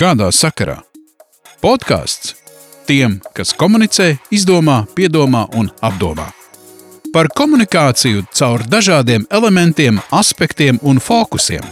Kādā 0.00 0.30
sakarā? 0.32 0.78
Podkāsts 1.60 2.30
tiem, 2.88 3.18
kas 3.36 3.50
komunicē, 3.52 4.14
izdomā, 4.32 4.78
piedomā 4.96 5.42
un 5.60 5.68
apdomā. 5.84 6.30
Par 7.12 7.28
komunikāciju 7.36 8.24
caur 8.32 8.64
dažādiem 8.64 9.26
elementiem, 9.28 10.00
aspektiem 10.08 10.80
un 10.80 11.02
fokusiem. 11.04 11.68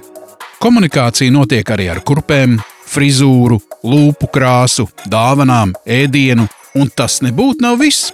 Komunikācija 0.61 1.33
notiek 1.33 1.73
arī 1.73 1.89
ar 1.89 2.03
kurpēm, 2.05 2.61
frizūru, 2.93 3.63
lūpu 3.81 4.29
krāsu, 4.37 4.91
dāvanām, 5.09 5.73
ēdienu, 5.89 6.45
un 6.77 6.93
tas 6.93 7.23
nebūtu 7.25 7.65
nav 7.65 7.81
viss. 7.81 8.13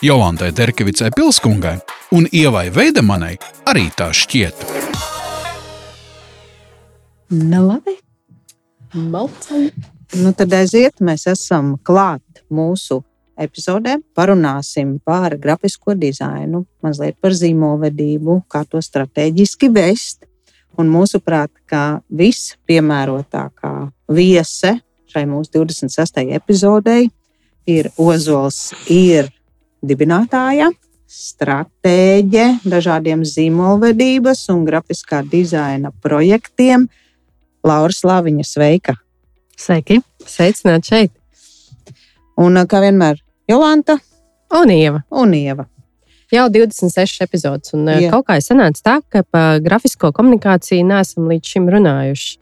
Jolantai 0.00 0.54
Derkevicai 0.56 1.12
Pilskungai 1.12 1.76
un 2.16 2.32
Ievai 2.32 2.70
Veidemanai 2.72 3.34
arī 3.68 3.90
tā 3.92 4.08
šķiet. 4.08 4.70
Nu, 7.36 7.66
labi. 7.68 8.00
Balcam. 8.94 9.68
Nu, 10.18 10.32
tad 10.34 10.52
aiziet, 10.56 10.98
mēs 11.04 11.28
esam 11.30 11.76
klāt 11.86 12.42
mūsu 12.50 13.00
epizodē. 13.40 13.98
Parunāsim 14.16 14.96
par 15.06 15.36
grafisko 15.38 15.94
dizainu, 15.98 16.64
mazliet 16.82 17.16
par 17.22 17.36
zīmolvedību, 17.36 18.42
kā 18.50 18.64
to 18.68 18.82
strateģiski 18.82 19.70
vest. 19.74 20.26
Un 20.78 20.90
mūsuprāt, 20.90 21.50
kā 21.68 22.00
vispiemērotākā 22.14 23.74
viese 24.14 24.76
šai 25.10 25.24
mūsu 25.26 25.58
26. 25.58 26.22
epizodei 26.36 27.08
ir 27.70 27.90
Ozols, 27.98 28.70
ir 28.90 29.28
dibinātāja, 29.82 30.70
stratēģe 31.10 32.46
dažādiem 32.70 33.24
zīmolvedības 33.26 34.44
un 34.54 34.64
grafiskā 34.68 35.24
dizaina 35.26 35.90
projektiem. 36.02 36.86
Laura 37.66 37.92
Slaviņa, 37.92 38.44
sveika! 38.46 38.94
Sveiki! 39.60 40.00
Sveicināti 40.24 40.92
šeit! 40.92 41.12
Un 42.40 42.56
kā 42.70 42.80
vienmēr, 42.80 43.18
Jolanta 43.50 43.98
Un 44.56 44.70
Ieva. 44.72 45.02
un 45.10 45.34
Ieva. 45.36 45.66
Jau 46.30 46.46
26 46.50 47.20
epizodes. 47.24 47.72
Un 47.74 47.88
Jā. 47.90 47.98
Jā. 48.06 48.10
kaut 48.14 48.26
kā 48.28 48.38
ir 48.38 48.44
sanācis 48.46 48.84
tā, 48.86 49.00
ka 49.10 49.22
par 49.26 49.60
grafisko 49.60 50.12
komunikāciju 50.14 50.86
neesam 50.86 51.26
līdz 51.30 51.52
šim 51.52 51.66
runājuši. 51.70 52.36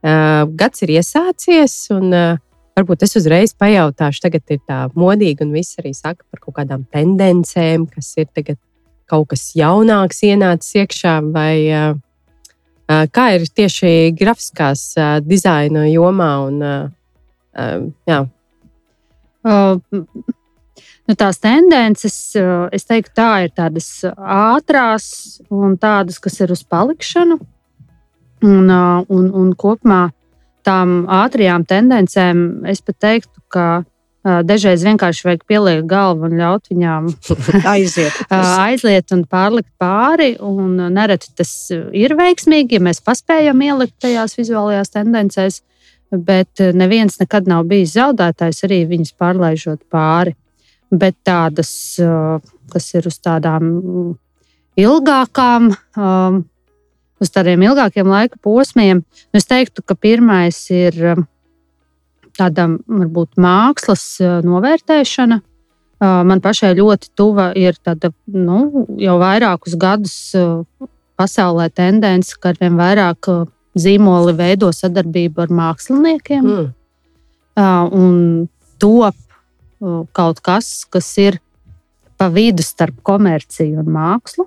Uh, 0.00 0.46
gads 0.56 0.84
ir 0.84 0.94
iesācies, 0.96 1.74
un 1.92 2.12
uh, 2.16 2.38
varbūt 2.78 3.02
es 3.04 3.16
uzreiz 3.20 3.52
pajautāšu, 3.56 4.22
tagad 4.24 4.52
ir 4.52 4.60
tā 4.68 4.78
modīgi, 4.96 5.44
un 5.44 5.52
viss 5.52 5.76
arī 5.80 5.92
saka 5.96 6.24
par 6.30 6.40
kaut 6.40 6.56
kādām 6.60 6.86
tendencēm, 6.92 7.88
kas 7.90 8.14
ir 8.20 8.28
tagad 8.32 8.60
kaut 9.10 9.28
kas 9.32 9.50
jaunāks 9.58 10.22
ienācis 10.24 10.78
iekšā, 10.84 11.18
vai 11.34 11.54
uh, 11.68 11.98
kā 13.14 13.24
ir 13.36 13.46
tieši 13.54 14.10
grafiskās 14.18 14.82
dizaina 15.26 15.86
jomā. 15.90 16.30
Un, 16.48 16.62
jā, 18.10 18.20
nu, 21.10 21.16
tās 21.18 21.40
tendences, 21.42 22.16
es 22.72 22.88
teiktu, 22.88 23.14
tā 23.18 23.30
ir 23.46 23.54
tādas 23.56 23.88
ātrās 24.16 25.06
un 25.50 25.76
tādas, 25.80 26.18
kas 26.22 26.40
ir 26.40 26.54
uz 26.54 26.64
palikšanu. 26.66 27.40
Un, 28.40 28.70
un, 28.72 29.24
un 29.36 29.52
kopumā 29.52 30.08
tām 30.64 31.04
ātrajām 31.12 31.66
tendencēm 31.68 32.64
es 32.70 32.80
pat 32.84 32.96
teiktu, 33.04 33.42
ka 33.52 33.66
dažreiz 34.24 34.82
vienkārši 34.84 35.24
vajag 35.24 35.44
pielikt 35.48 35.86
galvu 35.88 36.28
un 36.28 36.36
ļaut 36.40 36.68
viņām 36.70 37.08
Aiziet! 37.74 38.16
aizliet 38.28 39.14
un 39.16 39.24
pārlikt 39.30 39.70
pāri. 39.80 40.34
Un 40.44 40.76
nereti 40.92 41.32
tas 41.38 41.52
ir 41.72 42.16
veiksmīgi, 42.18 42.76
ja 42.76 42.84
mēs 42.84 43.02
paspējam 43.04 43.62
ielikt 43.64 43.96
tajās 44.02 44.36
vizuālajās 44.38 44.92
tendencēs, 44.96 45.62
bet 46.10 46.62
neviens 46.76 47.20
nekad 47.22 47.48
nav 47.48 47.64
bijis 47.70 47.94
zaudētājs 47.96 48.64
arī 48.68 48.82
viņas 48.90 49.16
pārlaižot 49.20 49.84
pāri. 49.92 50.36
Bet 50.90 51.20
tādas, 51.24 51.70
kas 52.72 52.88
ir 52.98 53.06
uz 53.06 53.20
tādām 53.22 53.68
ilgākām, 54.80 55.70
uz 57.20 57.30
tādiem 57.30 57.62
ilgākiem 57.68 58.08
laika 58.10 58.40
posmiem, 58.42 59.04
nu, 59.04 59.38
es 59.38 59.46
teiktu, 59.46 59.84
ka 59.86 59.94
pirmais 59.94 60.58
ir 60.74 60.98
tāda 62.40 62.66
varbūt 62.88 63.38
mākslas 63.40 64.04
uh, 64.24 64.40
novērtēšana. 64.46 65.40
Uh, 66.00 66.22
Man 66.24 66.40
pašai 66.40 66.72
ļoti 66.78 67.12
tuva 67.18 67.50
ir 67.58 67.76
tāda 67.84 68.12
nu, 68.32 68.86
jau 69.00 69.18
vairākus 69.20 69.76
gadus 69.80 70.16
uh, 70.38 70.62
pasaulē 71.20 71.68
tendence, 71.76 72.32
ka 72.40 72.54
arvien 72.54 72.78
vairāk 72.80 73.28
uh, 73.28 73.48
zīmoli 73.78 74.34
veido 74.38 74.70
sadarbību 74.74 75.44
ar 75.44 75.52
māksliniekiem. 75.60 76.46
mm. 76.46 76.76
Un 77.60 78.48
top 78.80 79.16
kaut 80.16 80.38
kas, 80.44 80.86
kas 80.88 81.08
ir 81.20 81.38
pa 82.20 82.28
vidu 82.32 82.64
starp 82.64 83.00
komerciju 83.04 83.82
un 83.82 83.90
mākslu. 83.92 84.46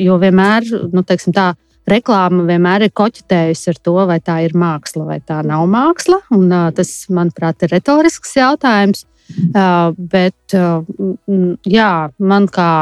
Jo 0.00 0.16
vienmēr, 0.22 0.68
nu, 0.92 1.02
teiksim, 1.04 1.34
tā 1.36 1.50
reklāma 1.90 2.46
vienmēr 2.48 2.86
ir 2.86 2.92
koķitējusi 2.96 3.70
ar 3.72 3.78
to, 3.84 3.94
vai 4.08 4.18
tā 4.24 4.40
ir 4.46 4.56
māksla 4.58 5.06
vai 5.08 5.20
tā 5.20 5.40
nav 5.46 5.66
māksla. 5.70 6.20
Un, 6.36 6.50
tas, 6.76 6.92
manuprāt, 7.12 7.64
ir 7.66 7.74
retorisks 7.74 8.36
jautājums. 8.38 9.06
Bet 10.10 10.54
jā, 11.70 11.92
man 12.18 12.48
kā, 12.50 12.72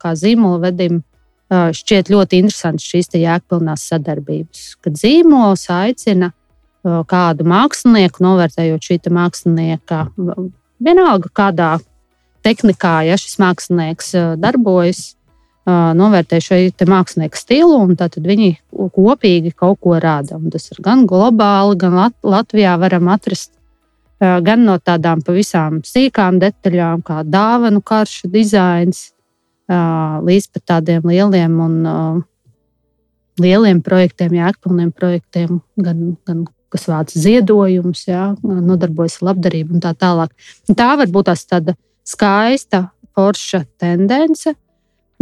kā 0.00 0.14
zīmola 0.20 0.66
vedim 0.68 1.02
šķiet 1.48 2.10
ļoti 2.12 2.40
interesanti 2.42 2.84
šīs 2.84 3.12
jēgpilnās 3.20 3.84
sadarbības, 3.92 4.64
kad 4.84 4.96
zīmols 5.00 5.68
aicina 5.72 6.32
kādu 6.84 7.46
mākslinieku, 7.48 8.24
novērtējot 8.24 8.88
šī 8.88 8.98
mākslinieka, 9.12 10.06
vienalga 10.84 11.30
kādā 11.32 11.70
tehnikā, 12.44 12.98
ja 13.08 13.16
šis 13.20 13.38
mākslinieks 13.40 14.12
darbojas, 14.40 15.14
uh, 15.66 15.92
novērtē 15.96 16.40
šo 16.44 16.60
te 16.76 16.86
mākslinieka 16.88 17.38
stilu, 17.38 17.80
un 17.84 17.96
tad 17.96 18.16
viņi 18.20 18.52
kopīgi 18.94 19.54
kaut 19.56 19.80
ko 19.84 19.98
rada. 20.02 20.38
Un 20.38 20.52
tas 20.54 20.70
ir 20.72 20.80
gan 20.84 21.06
globāli, 21.10 21.78
gan 21.80 21.98
Lat 21.98 22.16
Latvijā 22.22 22.76
varam 22.80 23.10
atrast 23.12 23.52
gan 24.20 24.64
no 24.64 24.76
tādām 24.78 25.22
pavisam 25.24 25.80
sīkām 25.84 26.38
detaļām, 26.42 27.02
kā 27.04 27.22
dāvanu 27.26 27.82
karšu 27.84 28.30
dizains, 28.32 29.10
līdz 29.68 30.50
pat 30.54 30.64
tādiem 30.74 31.06
lieliem 31.08 31.58
un 31.60 31.78
lieliem 33.40 33.82
projektiem, 33.82 34.36
jēgpilniem 34.38 34.92
projektiem, 34.94 35.60
gan, 35.76 36.16
gan 36.26 36.44
kas 36.74 36.86
vāc 36.90 37.14
ziedojumus, 37.14 38.06
jā, 38.08 38.34
nodarbojas 38.42 39.20
ar 39.20 39.30
labdarību 39.30 39.76
un 39.76 39.82
tā 39.82 39.94
tālāk. 39.98 40.34
Un 40.68 40.78
tā 40.78 40.90
var 40.98 41.10
būt 41.10 41.32
tāda 41.50 41.74
skaista, 42.06 42.88
forša 43.14 43.64
tendence. 43.78 44.54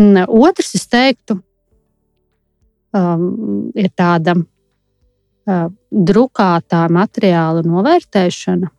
Un 0.00 0.16
Otrs, 0.25 0.75
es 0.78 0.86
teiktu, 0.91 1.36
um, 2.97 3.26
ir 3.76 3.91
tāda 3.97 4.36
uh, 4.38 5.66
drukātā 5.91 6.86
materiāla 6.92 7.64
novērtēšana. 7.66 8.70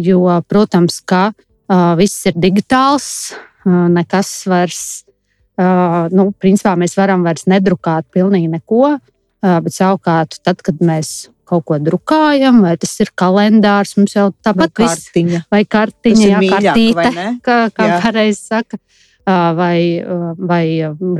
Jo, 0.00 0.24
protams, 0.48 1.00
ka 1.04 1.30
uh, 1.30 1.92
viss 1.98 2.26
ir 2.30 2.38
digitāls, 2.40 3.08
uh, 3.66 3.86
nekas 3.92 4.32
vairs, 4.50 4.82
uh, 5.60 6.06
nu, 6.14 6.30
principā 6.32 6.76
mēs 6.80 6.96
varam 6.98 7.26
vairs 7.26 7.46
nedrukāt 7.50 8.08
pilnīgi 8.14 8.50
neko. 8.54 8.96
Uh, 9.40 9.60
bet 9.64 9.72
savukārt, 9.72 10.40
tad, 10.44 10.60
kad 10.64 10.82
mēs 10.84 11.30
kaut 11.50 11.66
ko 11.66 11.78
drukājam, 11.82 12.60
vai 12.62 12.76
tas 12.80 12.92
ir 13.02 13.10
kalendārs, 13.18 13.96
mums 13.98 14.14
jau 14.14 14.28
Vai 14.30 14.44
tāpat 14.46 14.82
viss 14.82 15.06
kartiņa? 15.08 15.40
vai 15.50 15.62
Tas 15.64 15.72
kartiņa, 15.74 16.22
ir 16.22 16.30
jā, 16.30 16.42
mīļāk, 16.44 16.52
vai 16.54 16.62
kartīte, 16.68 17.08
ne? 17.16 17.28
kā, 17.46 17.56
kā 17.74 17.88
pareizi 18.04 18.40
saka. 18.40 18.78
Ā, 18.78 19.09
Vai, 19.28 20.00
vai 20.34 20.64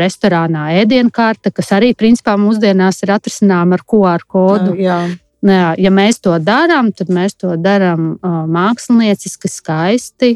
restorānā 0.01 0.71
ēdienkarte, 0.81 1.53
kas 1.55 1.69
arī 1.77 1.93
principā 1.95 2.33
mūsdienās 2.41 3.05
ir 3.05 3.13
atrisināma 3.15 3.77
ar 3.77 3.85
QR 3.87 4.25
kodu. 4.27 4.73
Jā, 4.81 5.03
Jā, 5.41 5.73
ja 5.81 5.89
mēs 5.89 6.21
to 6.21 6.35
darām, 6.37 6.91
tad 6.93 7.09
mēs 7.13 7.39
to 7.41 7.55
darām 7.57 8.19
mākslinieciski, 8.21 9.49
skaisti, 9.49 10.35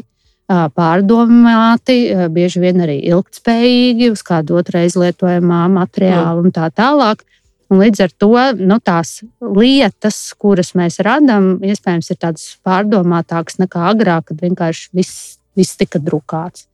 pārdomāti, 0.49 1.97
bieži 2.33 2.61
vien 2.63 2.81
arī 2.85 2.97
ilgspējīgi, 3.11 4.09
uz 4.13 4.25
kādu 4.25 4.57
otrreiz 4.61 4.97
lietojamā 4.97 5.65
materiāla 5.73 6.41
un 6.41 6.53
tā 6.53 6.71
tālāk. 6.73 7.21
Un 7.69 7.81
līdz 7.81 8.01
ar 8.05 8.11
to 8.21 8.31
nu, 8.61 8.77
tās 8.77 9.19
lietas, 9.41 10.19
kuras 10.37 10.75
mēs 10.77 10.99
radām, 11.05 11.55
iespējams, 11.65 12.11
ir 12.13 12.19
tādas 12.21 12.51
pārdomātākas 12.65 13.57
nekā 13.61 13.87
agrāk, 13.89 14.27
kad 14.29 14.41
vienkārši 14.45 14.91
viss, 14.93 15.39
viss 15.57 15.77
tika 15.77 16.01
drukāts. 16.01 16.67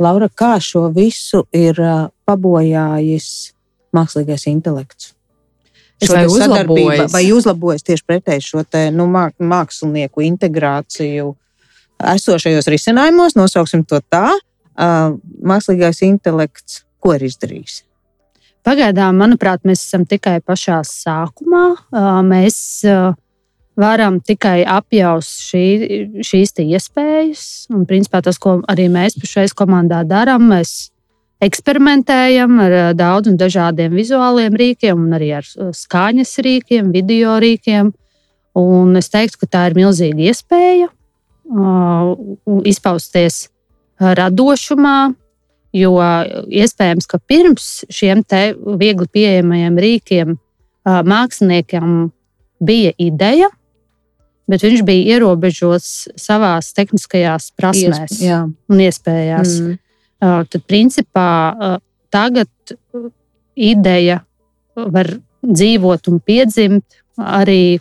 Laura, 0.00 0.30
kā 0.32 0.54
šo 0.64 0.86
visu 0.94 1.44
ir 1.52 1.76
pabojājis 2.28 3.30
mākslīgais 3.96 4.46
intelekts? 4.48 5.12
Es 6.00 6.08
vai 6.08 6.24
uzlabojis? 6.24 7.12
vai 7.12 7.26
uzlabojas 7.36 7.84
tieši 7.84 8.06
pretēji 8.08 8.46
šo 8.46 8.64
te, 8.64 8.86
nu, 8.94 9.04
māk, 9.10 9.34
mākslinieku 9.36 10.24
integrāciju 10.24 11.34
esošajos 12.14 12.70
risinājumos, 12.72 13.36
nosauksim 13.36 13.84
to 13.84 14.00
tā. 14.08 14.30
Mākslīgais 15.44 16.00
intelekts, 16.06 16.86
ko 17.02 17.12
ir 17.18 17.26
izdarījis? 17.28 17.82
Pagaidām, 18.64 19.16
manuprāt, 19.20 19.66
mēs 19.68 19.82
esam 19.84 20.06
tikai 20.08 20.38
pašā 20.44 20.80
sākumā. 20.88 21.64
Mēs 22.24 22.56
ā, 22.88 23.12
varam 23.78 24.20
tikai 24.20 24.62
apjaust 24.66 25.44
šī, 25.46 25.64
šīs 26.26 26.54
iespējas. 26.64 27.44
Un, 27.72 27.84
principā, 27.88 28.22
tas, 28.24 28.38
ko 28.38 28.60
arī 28.70 28.88
mēs 28.92 29.18
pašreiz 29.20 29.54
komandā 29.56 30.02
darām, 30.08 30.48
mēs 30.50 30.90
eksperimentējam 31.44 32.60
ar 32.60 32.76
eh, 32.76 32.90
daudziem 32.96 33.38
dažādiem 33.40 33.94
vizuāliem 33.96 34.56
rīkiem, 34.60 35.06
arī 35.16 35.32
ar 35.40 35.46
eh, 35.46 35.72
skaņas 35.76 36.36
rīkiem, 36.46 36.92
video 36.94 37.38
rīkiem. 37.40 37.94
Un 38.60 38.98
es 38.98 39.08
teiktu, 39.12 39.44
ka 39.44 39.46
tā 39.46 39.66
ir 39.70 39.76
milzīga 39.78 40.24
iespēja 40.26 40.88
uh, 40.90 42.08
izpausties 42.66 43.44
radošumā, 44.02 45.12
jo 45.78 45.92
iespējams, 46.50 47.06
ka 47.06 47.20
pirms 47.30 47.68
šiem 47.94 48.24
viegli 48.80 49.06
pieejamajiem 49.06 49.78
rīkiem 49.86 50.34
uh, 50.34 50.98
māksliniekiem 51.06 52.10
bija 52.58 52.90
ideja, 52.98 53.52
bet 54.50 54.64
viņš 54.66 54.82
bija 54.86 55.16
ierobežots 55.16 56.10
savā 56.18 56.56
tehniskajās 56.76 57.50
prasmēs 57.58 58.18
Iesp 58.18 58.72
un 58.72 58.82
iespējās. 58.86 59.56
Mm. 59.62 59.78
Uh, 60.20 60.42
tad, 60.50 60.64
principā, 60.68 61.28
uh, 61.54 61.76
tagad 62.12 62.74
ideja 63.56 64.20
var 64.76 65.08
dzīvot 65.40 66.10
un 66.12 66.18
piedzimt 66.20 67.00
arī 67.16 67.80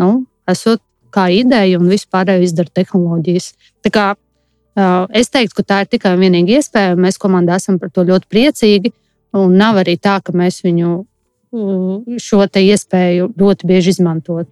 nu, 0.00 0.24
esot 0.48 0.80
kā 1.12 1.28
ideja 1.32 1.80
un 1.80 1.90
vispārējo 1.90 2.44
izdara 2.44 2.72
tehnoloģijas. 2.80 3.50
Tā 3.84 3.92
kā, 3.92 4.06
uh, 4.16 5.04
es 5.16 5.32
teiktu, 5.32 5.58
ka 5.60 5.66
tā 5.66 5.82
ir 5.84 5.92
tikai 5.96 6.14
un 6.16 6.24
vienīgi 6.24 6.56
iespēja, 6.58 6.94
un 6.96 7.04
mēs 7.06 7.20
komandā 7.20 7.58
esam 7.60 7.80
par 7.82 7.92
to 7.92 8.06
ļoti 8.08 8.30
priecīgi. 8.32 8.94
Un 9.36 9.56
nav 9.58 9.82
arī 9.82 9.98
tā, 10.00 10.16
ka 10.24 10.32
mēs 10.36 10.62
viņu 10.64 10.90
uh, 11.02 12.18
šo 12.22 12.46
iespēju 12.46 13.32
ļoti 13.36 13.68
bieži 13.68 13.96
izmantot. 13.96 14.48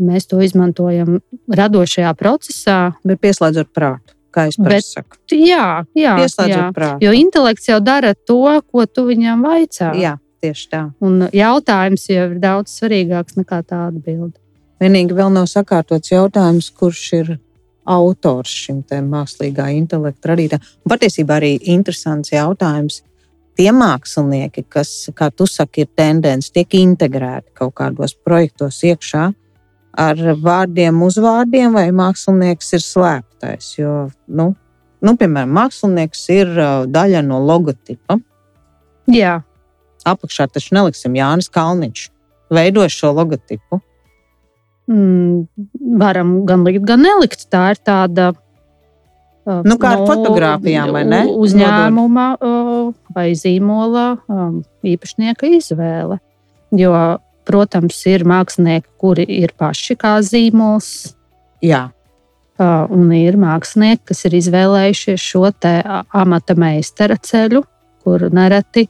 Mēs 0.00 0.28
to 0.30 0.40
izmantojam 0.44 1.20
radošajā 1.50 2.14
procesā. 2.18 2.78
Bet 3.06 3.20
pieslēdzot 3.20 3.70
prātu, 3.76 4.16
kā 4.34 4.48
es 4.48 4.58
saku. 4.88 5.20
Jā, 5.34 5.84
jā, 5.94 6.16
jā. 6.48 6.64
prātu. 6.74 7.04
Jo 7.04 7.12
intelekts 7.16 7.68
jau 7.68 7.80
dara 7.84 8.14
to, 8.14 8.42
ko 8.72 8.86
tu 8.86 9.06
viņam 9.10 9.44
vaicā. 9.44 9.92
Jā, 10.00 10.16
tieši 10.40 10.70
tā. 10.72 10.82
Un 11.04 11.28
jautājums 11.32 12.08
jau 12.08 12.30
ir 12.30 12.40
daudz 12.42 12.78
svarīgāks 12.80 13.36
nekā 13.40 13.62
tā 13.68 13.86
atbilde. 13.90 14.38
Vienīgi 14.80 15.12
vēl 15.12 15.32
nav 15.34 15.44
sakārtots 15.50 16.12
jautājums, 16.14 16.70
kurš 16.72 17.04
ir 17.18 17.32
autors 17.90 18.52
šim 18.64 18.80
mākslīgā 19.10 19.68
intelekta 19.76 20.32
radītājam. 20.32 20.66
Patiesībā 20.88 21.40
arī 21.40 21.54
interesants 21.74 22.32
jautājums. 22.32 23.02
Tie 23.58 23.68
mākslinieki, 23.76 24.64
kas, 24.72 25.10
kā 25.12 25.28
tu 25.34 25.44
saki, 25.44 25.84
ir 25.84 25.90
tendence, 25.98 26.48
tiek 26.54 26.70
integrēti 26.78 27.50
kaut 27.60 27.74
kādos 27.76 28.14
projektos 28.16 28.78
iekšā 28.86 29.26
ar 30.00 30.22
vārdiem, 30.40 31.02
uzvārdiem, 31.04 31.76
vai 31.76 31.90
mākslinieks 31.92 32.72
ir 32.78 32.84
slēptais. 32.84 33.74
Jo, 33.78 33.94
nu, 34.26 34.50
nu, 35.04 35.14
piemēram, 35.20 35.52
mākslinieks 35.60 36.24
ir 36.34 36.50
uh, 36.56 36.88
daļa 36.88 37.22
no 37.26 37.42
logotipa. 37.44 38.18
Jā, 39.10 39.40
Apakšā 40.08 40.46
taču 40.48 40.74
neliksim 40.76 41.16
Jānis 41.18 41.50
Kalniņš. 41.52 42.06
Veidoja 42.50 42.90
šo 42.92 43.12
logotipu. 43.14 43.80
mm, 44.88 45.46
varam 46.00 46.40
gan 46.46 46.64
likt, 46.64 46.84
gan 46.88 47.04
nelikt. 47.04 47.46
Tā 47.52 47.70
ir 47.74 47.82
tāda. 47.84 48.30
uh, 49.44 49.60
Nu, 49.66 49.76
kā 49.78 49.92
ar 49.94 50.06
fotogrāfijām, 50.08 50.92
vai 50.96 51.04
ne? 51.04 51.22
Uzņēmuma 51.30 52.26
uh, 52.40 52.90
vai 53.14 53.30
zīmola 53.38 54.06
um, 54.26 54.62
īpašnieka 54.82 55.52
izvēle. 55.60 56.18
Jo, 56.74 56.94
protams, 57.50 57.98
ir 58.08 58.24
mākslinieki, 58.28 58.94
kuri 59.02 59.26
ir 59.42 59.52
paši 59.58 59.98
kā 59.98 60.16
zīmols, 60.24 61.10
Jā, 61.60 61.90
un 62.60 63.10
ir 63.12 63.36
mākslinieki, 63.40 64.06
kas 64.10 64.24
ir 64.24 64.36
izvēlējušies 64.38 65.20
šo 65.20 65.50
amata 66.16 66.56
meistara 66.56 67.18
ceļu, 67.20 67.62
kur 68.00 68.24
nereti 68.32 68.86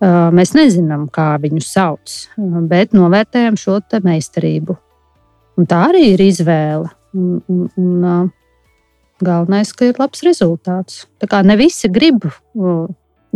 mēs 0.00 0.52
nezinām, 0.56 1.08
kā 1.12 1.32
viņu 1.40 1.62
sauc, 1.64 2.12
bet 2.68 2.92
novērtējam 2.96 3.56
šo 3.60 3.78
te 3.80 4.02
meistarību. 4.04 4.76
Un 5.60 5.68
tā 5.68 5.86
arī 5.90 6.12
ir 6.14 6.24
izvēle. 6.24 6.92
Un, 7.16 7.40
un, 7.50 7.64
un, 7.80 8.28
galvenais, 9.20 9.72
ka 9.76 9.88
ir 9.90 9.98
labs 10.00 10.22
rezultāts. 10.24 11.02
Tā 11.20 11.26
kā 11.28 11.40
ne 11.44 11.56
visi 11.60 11.90
grib 11.92 12.24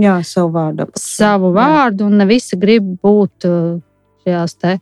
jā 0.00 0.14
savu 0.24 0.54
vārdu. 0.54 0.86
savu 0.96 1.50
vārdu, 1.52 2.06
un 2.08 2.20
ne 2.22 2.28
visi 2.28 2.56
grib 2.56 2.86
būt 3.04 3.48
šajās 4.24 4.56
te, 4.60 4.74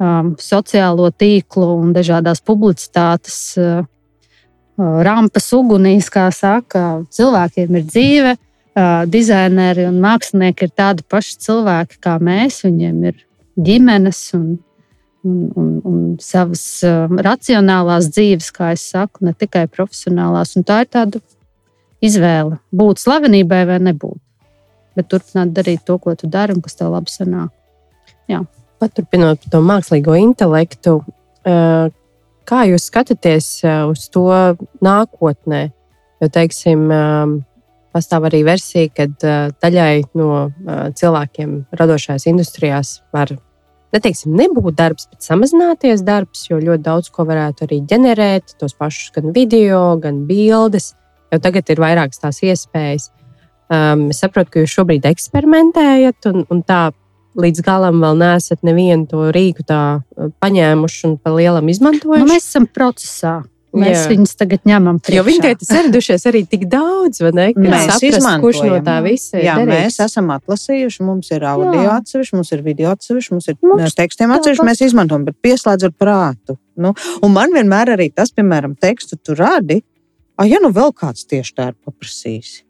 um, 0.00 0.34
sociālo 0.40 1.10
tīklu 1.10 1.68
un 1.80 1.92
dažādās 1.96 2.42
publicitātes 2.46 3.38
uh, 3.60 3.84
uh, 3.84 4.98
rampas 5.06 5.50
ugunīs, 5.56 6.10
kā 6.12 6.28
saka. 6.34 7.02
Cilvēkiem 7.10 7.80
ir 7.80 7.86
dzīve, 7.88 8.34
uh, 8.36 9.04
dizaineri 9.10 9.88
un 9.90 10.00
mākslinieki 10.04 10.68
ir 10.68 10.74
tādi 10.76 11.06
paši 11.08 11.40
cilvēki 11.46 12.00
kā 12.02 12.18
mēs. 12.22 12.62
Viņiem 12.66 13.00
ir 13.10 13.24
ģimenes 13.56 14.20
un, 14.38 14.50
un, 15.26 15.40
un, 15.56 15.72
un 15.84 16.04
savas 16.22 16.66
uh, 16.86 17.08
racionālās 17.28 18.12
dzīves, 18.12 18.52
kā 18.54 18.74
es 18.76 18.86
saku, 18.92 19.26
ne 19.26 19.34
tikai 19.34 19.66
profesionālās. 19.70 20.54
Un 20.56 20.68
tā 20.68 20.84
ir 20.84 20.92
tāda 20.92 21.24
izvēle 22.04 22.60
būt 22.76 23.02
slavenībai 23.02 23.64
vai 23.66 23.80
nebūt 23.82 24.20
bet 24.96 25.10
turpināt 25.12 25.52
darīt 25.56 25.84
to, 25.86 25.98
ko 26.00 26.16
tu 26.16 26.30
dari 26.32 26.56
un 26.56 26.64
kas 26.64 26.78
tev 26.78 26.94
labi 26.96 27.12
sanāk. 27.12 27.52
Paturpinot 28.82 29.46
to 29.50 29.62
mākslīgo 29.64 30.16
intelektu, 30.20 30.98
eh, 31.48 31.88
kā 32.46 32.60
jūs 32.70 32.90
skatāties 32.90 33.48
eh, 33.64 33.82
uz 33.88 34.08
to 34.12 34.26
nākotnē? 34.84 35.62
Jo, 36.20 36.28
teiksim, 36.32 36.86
eh, 36.92 37.36
pastāv 37.96 38.28
arī 38.28 38.42
versija, 38.44 38.90
ka 38.92 39.06
daļai 39.56 40.04
no 40.20 40.50
cilvēkiem 40.92 41.62
radošajās 41.72 42.26
industrijās 42.28 42.90
var 43.16 43.32
neteiksim, 43.96 44.34
nebūt 44.36 44.76
darbs, 44.76 45.08
bet 45.08 45.24
samazināties 45.24 46.04
darbs, 46.04 46.46
jo 46.50 46.58
ļoti 46.60 46.84
daudz 46.84 47.08
ko 47.14 47.24
varētu 47.28 47.66
arī 47.66 47.80
ģenerēt, 47.88 48.56
tos 48.60 48.76
pašus 48.76 49.14
gan 49.14 49.32
video, 49.36 49.96
gan 50.02 50.24
bildes. 50.28 50.92
Jau 51.32 51.40
tagad 51.42 51.72
ir 51.72 51.80
vairākas 51.82 52.20
tās 52.22 52.42
iespējas. 52.44 53.10
Um, 53.72 54.10
es 54.12 54.20
saprotu, 54.22 54.52
ka 54.52 54.62
jūs 54.62 54.76
šobrīd 54.76 55.08
eksperimentējat, 55.08 56.28
un, 56.30 56.44
un 56.52 56.62
tā 56.66 56.90
līdz 57.36 57.64
galam 57.66 58.00
vēl 58.02 58.16
neesat 58.20 58.64
nevienu 58.66 59.08
to 59.10 59.28
rīku 59.34 59.66
tā 59.66 59.82
uh, 60.00 60.32
paņēmuši 60.42 61.04
un 61.10 61.18
pa 61.20 61.34
lielam 61.36 61.68
izmantojuši. 61.72 62.24
Nu, 62.24 62.30
mēs 62.30 62.48
esam 62.48 62.68
procesā. 62.70 63.42
Mēs 63.76 64.06
Jā. 64.06 64.10
viņus 64.12 64.32
tagad 64.40 64.62
ņemam 64.64 64.98
priekšā. 65.04 65.18
Jo 65.18 65.24
viņi 65.26 65.42
tie 65.44 65.50
ir 65.52 65.68
saradušies 65.68 66.24
arī 66.30 66.42
tik 66.48 66.64
daudz, 66.72 67.20
vai 67.20 67.32
ne? 67.36 67.46
Mēs 67.60 67.90
saprast, 67.90 68.28
kurš 68.40 68.60
no 68.64 68.78
tā 68.86 68.94
visa 69.04 69.36
ir. 69.36 69.44
Jā, 69.50 69.56
derīgs. 69.60 69.72
mēs 69.74 69.98
esam 70.06 70.30
atlasījuši, 70.32 71.04
mums 71.04 71.32
ir 71.34 71.44
audio 71.50 71.84
atsevišķi, 71.92 72.38
mums 72.38 72.52
ir 72.56 72.62
video 72.64 72.94
atsevišķi, 72.94 73.34
mums 73.36 73.50
ir 73.52 73.58
Mums 73.60 73.82
mums 73.82 73.98
tekstiem 73.98 74.32
atsevišķi. 74.32 74.68
Mēs 74.70 74.84
izmantojam, 74.86 75.26
bet 75.28 75.36
pieslēdzot 75.44 75.96
prātu. 76.00 76.56
Nu, 76.80 76.94
un 77.24 77.36
man 77.36 77.52
vienmēr 77.52 77.92
arī 77.96 78.08
tas, 78.14 78.32
piemēram, 78.36 78.78
tekstu 78.80 79.20
tu 79.20 79.36
radi, 79.36 79.82
ah, 80.40 80.48
ja 80.48 80.62
nu 80.62 80.72
vēl 80.72 80.96
kāds 80.96 81.28
tieši 81.28 81.56
tā 81.56 81.72
ir 81.72 81.76
paprasījis. 81.84 82.62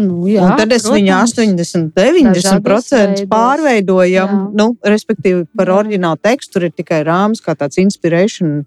Nu, 0.00 0.22
Jā, 0.24 0.44
un 0.46 0.54
tad 0.56 0.72
es 0.72 0.86
viņu 0.88 1.10
protams. 1.12 1.34
80, 1.36 1.90
90% 1.92 2.32
Dažādas 2.38 3.26
pārveidojam. 3.28 4.30
Jā. 4.30 4.38
Nu, 4.56 4.70
respektīvi, 4.88 5.44
par 5.56 5.68
Jā. 5.68 5.80
oriģinālu 5.82 6.20
tekstu 6.24 6.56
tur 6.56 6.68
ir 6.68 6.72
tikai 6.72 7.02
rāms, 7.04 7.42
kā 7.44 7.52
tāds 7.58 7.80
inspiration, 7.82 8.62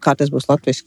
kā 0.00 0.16
tas 0.16 0.32
būs 0.32 0.48
latviešu 0.48 0.86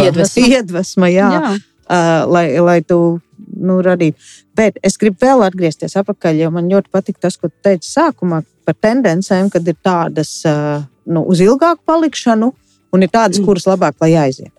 Iedvesma. 0.00 0.46
iedvesma 0.48 1.12
jā, 1.12 1.28
Jā. 1.36 1.52
uh, 1.52 2.24
lai, 2.32 2.46
lai 2.64 2.80
tu 2.80 3.20
nu, 3.52 3.78
radītu. 3.84 4.16
Bet 4.56 4.80
es 4.82 4.96
gribu 5.00 5.20
vēl 5.20 5.44
atgriezties 5.44 5.96
atpakaļ, 6.00 6.40
jo 6.46 6.50
man 6.56 6.72
ļoti 6.72 6.92
patīk 6.92 7.20
tas, 7.20 7.36
ko 7.36 7.52
teici 7.64 7.92
sākumā 7.92 8.42
par 8.64 8.74
tendencēm, 8.80 9.52
kad 9.52 9.66
ir 9.68 9.76
tādas 9.84 10.40
uh, 10.48 10.84
nu, 11.04 11.24
uz 11.28 11.40
ilgāku 11.44 11.84
palikšanu 11.84 12.52
un 12.92 13.02
ir 13.04 13.12
tādas, 13.12 13.40
kuras 13.44 13.68
labāk 13.68 14.00
lai 14.00 14.14
aiziet. 14.26 14.52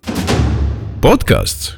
Podkāsts 1.01 1.73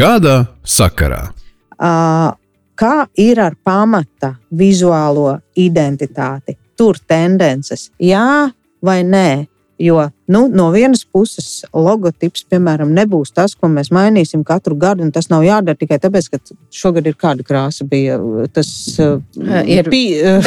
Kādā 0.00 0.46
sakarā? 0.64 1.32
Uh, 1.80 2.32
kā 2.76 3.06
ir 3.16 3.40
ar 3.40 3.56
pamata 3.64 4.34
vizuālo 4.52 5.38
identitāti? 5.56 6.56
Tur 6.76 6.98
tendences, 7.08 7.90
jā 8.00 8.50
vai 8.84 9.00
nē. 9.04 9.46
Jo 9.80 10.10
nu, 10.28 10.42
no 10.52 10.66
vienas 10.74 11.06
puses 11.08 11.62
logotips, 11.72 12.42
piemēram, 12.52 12.90
nebūs 12.92 13.32
tas, 13.32 13.54
ko 13.56 13.70
mēs 13.72 13.88
mainīsim 13.96 14.42
katru 14.44 14.76
gadu. 14.76 15.06
Tas 15.14 15.30
nav 15.32 15.40
jādara 15.46 15.72
tikai 15.80 15.96
tāpēc, 16.02 16.28
ka 16.34 16.40
šogad 16.68 17.08
ir 17.08 17.16
kāda 17.16 17.46
krāsa. 17.48 17.86
Bija 17.88 18.18
tas 18.52 18.68
uh, 19.00 19.22
Ir 19.64 19.88
uh, 19.88 20.44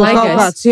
Laigais- 0.00 0.24
kaut 0.24 0.40
kāds, 0.40 0.64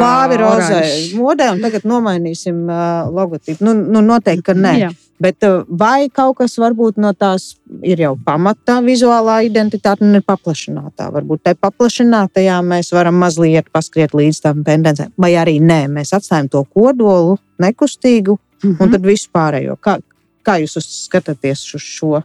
Glābi 0.00 0.40
oranžs. 0.40 1.12
modē, 1.20 1.50
un 1.52 1.60
tagad 1.66 1.84
nomainīsim 1.92 2.64
logotipu. 3.12 3.60
Nu, 3.68 3.76
nu, 3.76 4.00
noteikti, 4.08 4.46
ka 4.48 4.56
nē. 4.56 4.74
Jā. 4.86 4.90
Bet 5.20 5.44
uh, 5.44 5.64
vai 5.68 6.08
kaut 6.08 6.38
kas 6.38 6.56
varbūt 6.56 6.96
no 7.02 7.12
tās 7.12 7.52
ir 7.84 8.00
jau 8.00 8.14
pamatā 8.24 8.78
vizuālā 8.84 9.42
identitāte 9.44 10.04
un 10.06 10.16
ir 10.16 10.24
paplašinātā? 10.24 11.10
Varbūt 11.12 11.42
tai 11.44 11.54
paplašinātajā 11.60 12.56
mēs 12.64 12.92
varam 12.96 13.18
mazliet 13.20 13.68
paskriet 13.72 14.14
līdz 14.16 14.40
tam 14.46 14.62
tendencēm, 14.64 15.12
vai 15.20 15.34
arī 15.36 15.58
nē, 15.60 15.82
mēs 15.92 16.14
atstājam 16.16 16.48
to 16.48 16.64
kodolu 16.64 17.36
nekustīgu 17.60 18.38
mm 18.38 18.70
-hmm. 18.70 18.80
un 18.80 18.90
tad 18.90 19.04
visu 19.04 19.28
pārējo. 19.32 19.76
Kā, 19.76 19.98
kā 20.42 20.56
jūs 20.62 20.78
skatāties 20.88 21.68
uz 21.74 21.82
šo? 21.82 22.22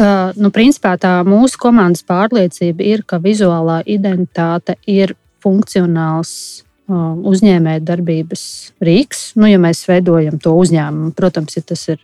Uh, 0.00 0.32
nu, 0.40 0.48
principā 0.48 0.96
tā 0.96 1.20
mūsu 1.28 1.58
komandas 1.60 2.02
pārliecība 2.02 2.82
ir, 2.82 3.02
ka 3.04 3.18
vizuālā 3.20 3.82
identitāte 3.84 4.78
ir 4.86 5.12
funkcionāls 5.42 6.62
uh, 6.88 7.12
uzņēmējdarbības 7.28 8.72
rīks. 8.80 9.34
Nu, 9.36 9.46
ja 9.46 9.58
mēs 9.58 9.84
veidojam 9.88 10.38
to 10.40 10.54
uzņēmumu, 10.56 11.12
protams, 11.12 11.56
ja 11.56 11.62
tas 11.62 11.88
ir 11.88 12.00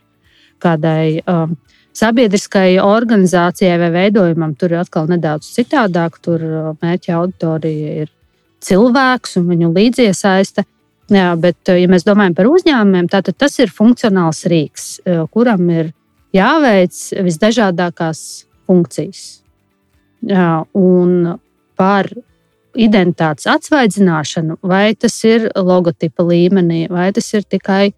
kādai 0.61 1.19
um, 1.25 1.55
sabiedriskai 1.95 2.79
organizācijai 2.83 3.77
vai 3.81 3.89
veidojumam, 3.95 4.55
tur 4.59 4.75
ir 4.75 4.83
atkal 4.83 5.09
nedaudz 5.11 5.49
citādāk. 5.55 6.19
Tur 6.23 6.43
uh, 6.43 6.71
mērķa 6.83 7.15
auditorija 7.19 8.03
ir 8.03 8.11
cilvēks 8.65 9.39
un 9.39 9.49
viņu 9.53 9.71
līdziesaiste. 9.75 10.65
Jā, 11.09 11.31
bet, 11.41 11.59
uh, 11.67 11.79
ja 11.79 11.89
mēs 11.91 12.05
domājam 12.07 12.37
par 12.37 12.51
uzņēmumiem, 12.51 13.09
tad 13.11 13.31
tas 13.37 13.57
ir 13.59 13.73
funkcionāls 13.73 14.45
rīks, 14.51 14.89
uh, 15.03 15.25
kuram 15.33 15.65
ir 15.73 15.91
jāveic 16.35 16.95
visdažādākās 17.25 18.23
funkcijas. 18.69 19.27
Jā, 20.29 20.65
un 20.75 21.39
par 21.79 22.09
identitātes 22.77 23.47
atsvaidzināšanu, 23.49 24.59
vai 24.61 24.93
tas 24.95 25.15
ir 25.25 25.47
logotipa 25.55 26.25
līmenī, 26.27 26.83
vai 26.91 27.09
tas 27.15 27.31
ir 27.33 27.47
tikai 27.49 27.93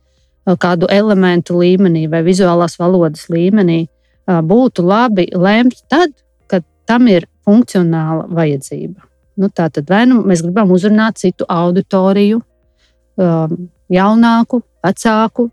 kādu 0.45 0.89
elementu 0.89 1.59
līmenī 1.59 2.07
vai 2.09 2.23
vizuālās 2.25 2.77
valodas 2.79 3.27
līmenī, 3.29 3.85
būtu 4.25 4.83
labi 4.85 5.27
lemt 5.35 5.83
tad, 5.89 6.13
kad 6.47 6.65
tam 6.89 7.07
ir 7.11 7.27
funkcionāla 7.45 8.27
vajadzība. 8.29 9.01
Nu, 9.41 9.49
tā 9.49 9.69
tad 9.73 9.89
vai 9.89 10.03
nu 10.09 10.21
mēs 10.27 10.43
gribam 10.43 10.71
uzrunāt 10.73 11.21
citu 11.21 11.45
auditoriju, 11.49 12.41
jaunāku, 13.91 14.61
vecāku, 14.85 15.47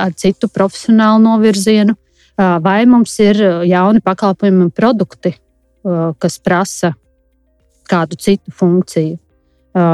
ar 0.00 0.14
citu 0.18 0.48
profesionālu 0.52 1.22
novirzienu, 1.22 1.96
vai 2.36 2.80
mums 2.86 3.14
ir 3.22 3.40
jauni 3.68 4.02
pakalpojumi 4.04 4.66
un 4.66 4.72
produkti, 4.74 5.34
kas 6.18 6.38
prasa 6.42 6.92
kādu 7.86 8.18
citu 8.18 8.50
funkciju. 8.54 9.16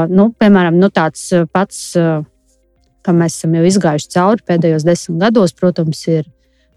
Nu, 0.09 0.29
piemēram, 0.39 0.79
nu, 0.79 0.89
tāds 0.89 1.27
pats 1.53 1.93
kam 3.03 3.19
mēs 3.21 3.37
esam 3.37 3.53
jau 3.57 3.65
izgājuši 3.67 4.09
cauri 4.15 4.45
pēdējos 4.47 4.85
desmit 4.87 5.19
gados, 5.21 5.53
protams, 5.53 6.05
ir 6.07 6.25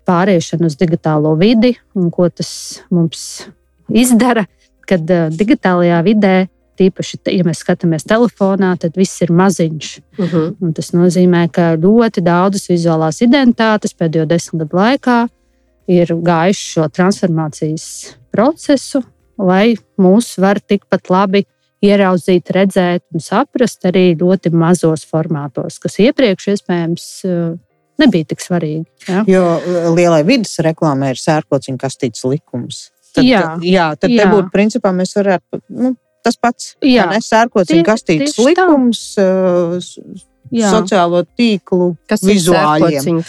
pāriešana 0.06 0.68
uz 0.70 0.76
digitālo 0.78 1.32
vidi 1.38 1.74
un 1.94 2.10
ko 2.14 2.28
tas 2.30 2.82
mums 2.90 3.46
izdara, 3.90 4.46
kad 4.86 5.02
uh, 5.10 5.30
digitālajā 5.30 6.02
vidē. 6.06 6.36
Tīpaši, 6.76 7.22
ja 7.32 7.44
mēs 7.46 7.62
skatāmies 7.64 8.04
telefonā, 8.04 8.74
tad 8.76 8.98
viss 9.00 9.22
ir 9.24 9.30
maziņš. 9.32 9.86
Uh 10.18 10.24
Mhm. 10.24 10.36
-huh. 10.36 10.56
Un 10.60 10.72
tas 10.72 10.90
nozīmē, 10.92 11.48
ka 11.50 11.76
ļoti 11.76 12.20
daudzas 12.20 12.68
vizuālās 12.68 13.22
identitātes 13.24 13.94
pēdējo 13.96 14.26
desmit 14.26 14.60
gadu 14.62 14.76
laikā 14.76 15.28
ir 15.88 16.06
gājušas 16.06 16.72
šo 16.74 16.88
transformācijas 16.88 18.14
procesu, 18.30 19.02
lai 19.38 19.76
mūs 19.98 20.38
var 20.38 20.60
tikpat 20.60 21.10
labi 21.10 21.46
ieraudzīt, 21.84 22.50
redzēt 22.56 23.04
un 23.14 23.22
saprast 23.24 23.84
arī 23.88 24.10
ļoti 24.18 24.52
mazos 24.54 25.04
formātos, 25.08 25.78
kas 25.82 25.98
iepriekš 26.02 26.48
iespējams 26.54 27.06
eh, 27.28 27.54
nebija 28.02 28.30
tik 28.32 28.44
svarīgi. 28.44 28.84
Ja? 29.08 29.24
Jo 29.28 29.44
uh, 29.56 29.90
lielai 29.96 30.22
vidas 30.28 30.56
reklāmai 30.64 31.12
ir 31.14 31.20
sērkociņa 31.20 31.80
kastītes 31.80 32.24
likums. 32.28 32.88
Tad, 33.16 33.24
Jā. 33.24 33.44
jā 33.64 33.86
tad 33.96 34.12
Jā. 34.12 34.24
te 34.26 34.32
būtu 34.34 34.52
principā 34.52 34.92
mēs 34.92 35.16
varētu. 35.16 35.62
Nu, 35.72 35.94
Tas 36.26 36.34
pats 36.42 36.72
ir 36.82 37.06
sērkociņa 37.22 37.70
Tie- 37.70 37.86
kastītes 37.86 38.32
tieši 38.34 38.56
tā. 38.58 38.64
Jā. 40.54 40.70
sociālo 40.70 41.22
tīklu 41.38 41.96
Kas 42.08 42.22
vizuāliem. 42.26 43.20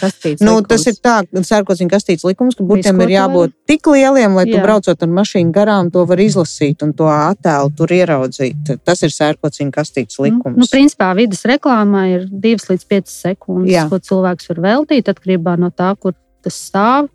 Nu, 0.44 0.58
tas 0.62 0.86
ir 0.86 0.98
tā, 1.02 1.16
sērkociņa 1.32 1.90
kastītes 1.90 2.26
likums, 2.28 2.56
ka 2.58 2.66
burtiem 2.68 3.00
ir 3.02 3.10
tu 3.10 3.14
jābūt 3.16 3.54
tik 3.70 3.90
lieliem, 3.90 4.36
lai 4.38 4.44
tu 4.46 4.56
Jā. 4.56 4.62
braucot 4.62 5.02
ar 5.02 5.12
mašīnu 5.18 5.52
garām, 5.54 5.90
to 5.94 6.04
var 6.08 6.22
izlasīt 6.22 6.84
un 6.86 6.94
to 6.96 7.08
attēlu 7.10 7.74
tur 7.76 7.94
ieraudzīt. 7.96 8.72
Tas 8.86 9.02
ir 9.02 9.14
sērkociņa 9.14 9.74
kastītes 9.74 10.18
Nu, 10.18 10.28
likums. 10.28 10.56
nu, 10.56 10.70
principā 10.70 11.10
vidas 11.18 11.44
reklāmā 11.48 12.06
ir 12.14 12.26
2 12.30 12.70
līdz 12.70 12.88
5 12.94 13.12
sekundes, 13.12 13.72
Jā. 13.72 13.88
ko 13.90 13.98
cilvēks 13.98 14.48
var 14.52 14.64
veltīt 14.68 15.10
atkarībā 15.10 15.58
no 15.58 15.70
tā, 15.70 15.94
kur 15.98 16.14
tas 16.42 16.54
stāv. 16.70 17.08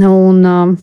Un, 0.00 0.44
um, 0.46 0.78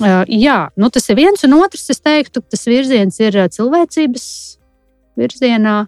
uh, 0.00 0.24
jā, 0.28 0.58
nu, 0.76 0.90
tas 0.90 1.08
ir 1.08 1.16
viens, 1.16 1.44
un 1.46 1.56
otrs, 1.62 1.88
es 1.90 2.00
teiktu, 2.00 2.42
ka 2.42 2.54
tas 2.54 2.66
virziens 2.68 3.18
ir 3.20 3.38
uh, 3.40 3.48
cilvēcības 3.48 4.26
virzienā, 5.16 5.86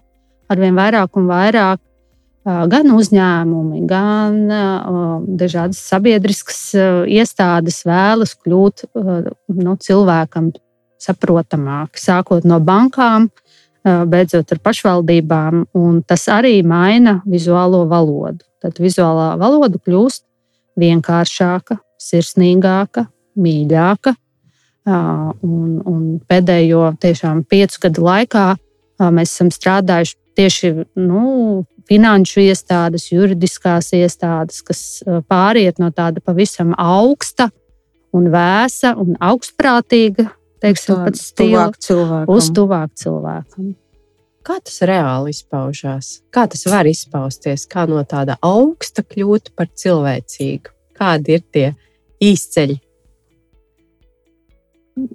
arvien 0.51 0.77
vairāk 0.77 1.19
un 1.19 1.27
vairāk. 1.29 1.81
Gan 2.47 2.93
uzņēmumi, 2.95 3.81
gan 3.89 4.37
dažādas 5.35 5.81
sabiedriskas 5.83 6.61
iestādes 7.11 7.81
vēlas 7.83 8.37
kļūt 8.39 8.85
nu, 8.95 9.73
cilvēkam 9.83 10.53
saprotamāk, 11.03 11.99
sākot 11.99 12.47
no 12.47 12.61
bankām, 12.63 13.27
beidzot 13.83 14.53
ar 14.55 14.61
pašvaldībām, 14.63 15.65
un 15.75 15.99
tas 16.07 16.23
arī 16.31 16.61
maina 16.63 17.17
vizuālo 17.27 17.83
valodu. 17.91 18.45
Tad 18.63 18.79
vizuālā 18.79 19.33
valoda 19.41 19.79
kļūst 19.83 20.23
vienkāršāka, 20.79 21.77
sirsnīgāka, 21.99 23.09
mīļāka. 23.37 24.15
Un, 24.87 25.81
un 25.83 26.03
pēdējo 26.31 26.93
tiešām 27.03 27.43
piecu 27.43 27.83
gadu 27.89 28.05
laikā 28.07 28.45
mēs 29.11 29.33
esam 29.35 29.51
strādājuši 29.51 30.15
tieši 30.37 30.73
nu, 30.99 31.65
finanšu 31.89 32.43
iestādes, 32.45 33.09
juridiskās 33.11 33.91
iestādes, 33.97 34.61
kas 34.65 34.81
uh, 35.05 35.21
pāriet 35.27 35.81
no 35.81 35.89
tāda 35.95 36.23
pavisam 36.23 36.75
augsta 36.77 37.49
un 38.15 38.29
vēsa 38.33 38.93
un 38.99 39.17
augstprātīga, 39.23 40.29
teiksim, 40.63 41.03
pat 41.05 41.19
stila 41.19 41.67
cilvēkam. 41.73 42.31
uz 42.33 42.49
tuvāk 42.55 42.95
cilvēkam. 42.97 43.75
Kā 44.47 44.61
tas 44.63 44.79
reāli 44.87 45.33
izpaužās? 45.35 46.21
Kā 46.31 46.45
tas 46.47 46.63
var 46.71 46.87
izpausties? 46.87 47.65
Kā 47.67 47.83
no 47.89 47.99
tāda 48.07 48.37
augsta 48.45 49.03
kļūt 49.03 49.51
par 49.59 49.67
cilvēcīgu? 49.75 50.71
Kādi 50.95 51.35
ir 51.35 51.43
tie 51.51 51.65
izceļi? 52.23 52.79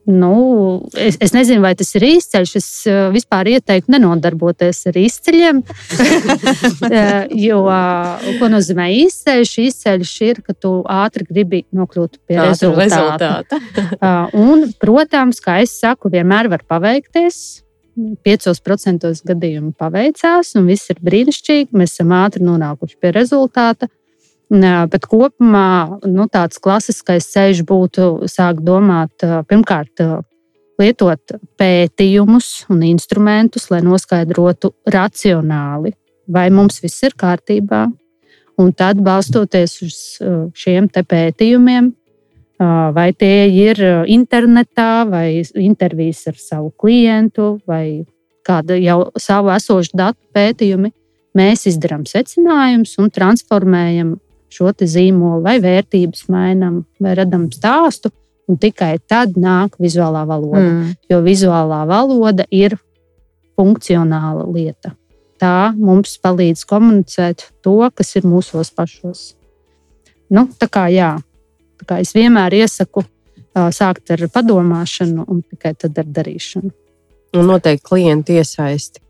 Nu, 0.06 0.34
es, 0.94 1.16
es 1.20 1.32
nezinu, 1.34 1.62
vai 1.64 1.72
tas 1.78 1.90
ir 1.98 2.04
izceļš. 2.06 2.52
Es 2.58 2.68
uh, 2.90 3.08
vispār 3.14 3.50
ieteiktu 3.54 3.94
nenodarboties 3.96 4.84
ar 4.90 5.00
izceļiem. 5.02 5.62
Eh, 6.92 7.30
jo, 7.38 7.62
uh, 7.70 8.22
ko 8.40 8.48
nozīmē 8.50 8.88
izceļš? 9.06 9.52
Izceļš 9.62 10.12
ir, 10.26 10.40
ka 10.44 10.54
tu 10.58 10.72
ātri 10.90 11.24
gribi 11.28 11.62
nokļūt 11.72 12.18
pie 12.28 12.38
Ātru 12.42 12.72
rezultāta. 12.76 13.60
Uh, 13.96 14.32
un, 14.36 14.66
protams, 14.82 15.40
kā 15.44 15.60
es 15.62 15.76
saku, 15.80 16.10
vienmēr 16.12 16.50
var 16.52 16.64
paveikties. 16.68 17.62
5% 17.96 19.08
gadījumu 19.28 19.72
paveicās, 19.78 20.54
un 20.58 20.68
viss 20.70 20.92
ir 20.92 21.00
brīnišķīgi. 21.04 21.72
Mēs 21.76 21.96
esam 21.96 22.14
ātri 22.16 22.44
nonākuši 22.46 22.98
pie 23.00 23.12
rezultāta. 23.14 23.88
Bet 24.52 25.06
kopumā 25.08 26.00
nu, 26.04 26.26
tāds 26.28 26.60
klasiskais 26.60 27.30
ceļš 27.32 27.62
būtu 27.64 28.08
sākt 28.28 28.60
domāt, 28.66 29.24
pirmkārt, 29.48 30.02
lietot 30.80 31.34
pētījumus 31.56 32.66
un 32.72 32.82
instrumentus, 32.84 33.70
lai 33.72 33.80
noskaidrotu 33.86 34.74
racionāli, 34.92 35.94
vai 36.28 36.50
mums 36.52 36.82
viss 36.84 37.00
ir 37.06 37.16
kārtībā. 37.16 37.86
Un 38.60 38.72
tad, 38.76 39.00
balstoties 39.00 39.78
uz 39.86 39.98
šiem 40.58 40.90
pētījumiem, 40.92 41.88
vai 42.92 43.06
tie 43.16 43.48
ir 43.48 43.80
internetā, 44.12 45.06
vai 45.08 45.42
intervijas 45.56 46.26
ar 46.28 46.36
savu 46.36 46.74
klientu, 46.76 47.54
vai 47.66 48.04
kāda 48.44 48.76
jau 48.76 49.06
savu 49.16 49.48
esošu 49.54 49.96
datu 49.96 50.20
pētījumi, 50.36 50.92
mēs 51.38 51.64
izdarām 51.70 52.04
secinājumus 52.04 52.98
un 53.00 53.08
transformējam 53.14 54.12
šo 54.52 54.72
zīmolu, 54.76 55.42
vai 55.44 55.58
vērtības 55.62 56.26
mainām, 56.32 56.82
vai 57.00 57.16
radām 57.18 57.48
stāstu. 57.52 58.12
Un 58.50 58.58
tikai 58.58 58.96
tad 59.08 59.36
nāk 59.38 59.78
vizuālā 59.80 60.24
valoda. 60.26 60.64
Mm. 60.66 60.94
Jo 61.08 61.20
vizuālā 61.24 61.84
valoda 61.88 62.44
ir 62.50 62.74
funkcionāla 63.56 64.44
lieta. 64.50 64.96
Tā 65.40 65.72
mums 65.74 66.16
palīdz 66.22 66.64
komunicēt 66.70 67.48
to, 67.62 67.78
kas 67.94 68.14
ir 68.18 68.26
mūsos 68.28 68.70
pašos. 68.74 69.32
Nu, 70.32 70.46
tā 70.58 70.68
kā, 70.70 70.86
jā, 70.92 71.16
tā 71.80 71.88
kā 71.88 72.00
es 72.02 72.14
vienmēr 72.16 72.54
iesaku 72.62 73.04
sākt 73.52 74.12
ar 74.14 74.22
padomāšanu 74.32 75.26
un 75.28 75.42
tikai 75.42 75.74
tad 75.76 75.98
ar 76.00 76.08
darīšanu. 76.18 76.70
Un 77.36 77.48
noteikti 77.48 77.88
klientu 77.88 78.36
iesaisti. 78.36 79.01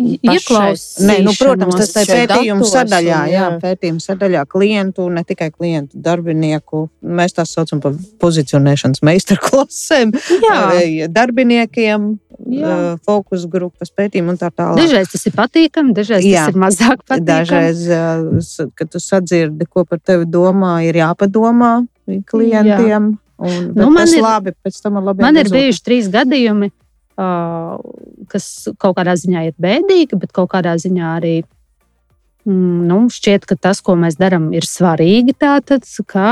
Ieklausīšanos. 0.00 0.82
Nē, 1.06 1.16
nu, 1.22 1.32
protams, 1.38 1.76
tas 1.78 1.92
ir 2.02 2.08
pētījuma 2.30 2.66
sadaļā, 2.66 3.18
un, 3.26 3.28
jā, 3.30 3.40
jā. 3.40 3.44
pētījuma 3.62 4.02
sadaļā 4.02 4.42
klientu, 4.50 5.06
ne 5.12 5.22
tikai 5.28 5.50
klientu, 5.52 5.98
darbinieku. 6.02 6.86
Mēs 7.04 7.36
tās 7.36 7.52
saucam 7.54 7.82
par 7.84 7.94
pozicionēšanas 8.22 9.02
meistarklasēm, 9.06 10.14
Jā, 10.40 11.06
darbiniekiem, 11.14 12.08
Jā. 12.56 12.74
fokus 13.06 13.44
grupas 13.50 13.92
pētījumu 13.94 14.34
un 14.34 14.40
tā 14.40 14.48
tālāk. 14.50 14.80
dažreiz 14.80 15.10
tas 15.12 15.26
ir 15.28 15.34
patīkami, 15.36 15.94
dažreiz 15.94 16.24
Jā. 16.26 16.46
tas 16.48 16.54
ir 16.54 16.60
mazāk 16.64 17.02
patīkami. 17.04 17.28
Dažreiz, 17.30 18.60
kad 18.74 18.90
tu 18.90 18.98
sadzirdi, 19.04 19.68
ko 19.68 19.84
par 19.84 20.00
tevi 20.00 20.24
domā, 20.26 20.78
ir 20.88 20.94
jāpadomā 21.02 21.86
klientiem. 22.26 23.18
Un, 23.40 23.72
Nu, 23.72 23.86
nu, 23.86 23.90
man 23.90 24.04
tas 24.04 24.12
ir- 24.12 24.20
labi, 24.22 24.52
pēc 24.64 24.82
tam 24.82 24.98
ar 24.98 25.02
labiem 25.02 25.24
Man 25.24 25.36
ir 25.40 25.48
bijuši 25.48 25.80
trīs 25.86 26.08
gadījumi, 26.12 26.70
kas 28.30 28.46
kaut 28.80 28.98
kādā 28.98 29.16
ziņā 29.18 29.46
ir 29.48 29.56
bēdīgi, 29.60 30.18
bet 30.20 30.32
kaut 30.36 30.50
kādā 30.54 30.76
ziņā 30.80 31.10
arī 31.18 31.34
mm, 32.48 32.86
nu, 32.88 33.02
šķiet, 33.12 33.46
ka 33.48 33.58
tas, 33.68 33.82
ko 33.84 33.96
mēs 34.00 34.18
darām, 34.20 34.50
ir 34.56 34.66
svarīgi. 34.66 35.36
Tātad, 35.40 35.86
ka 36.10 36.30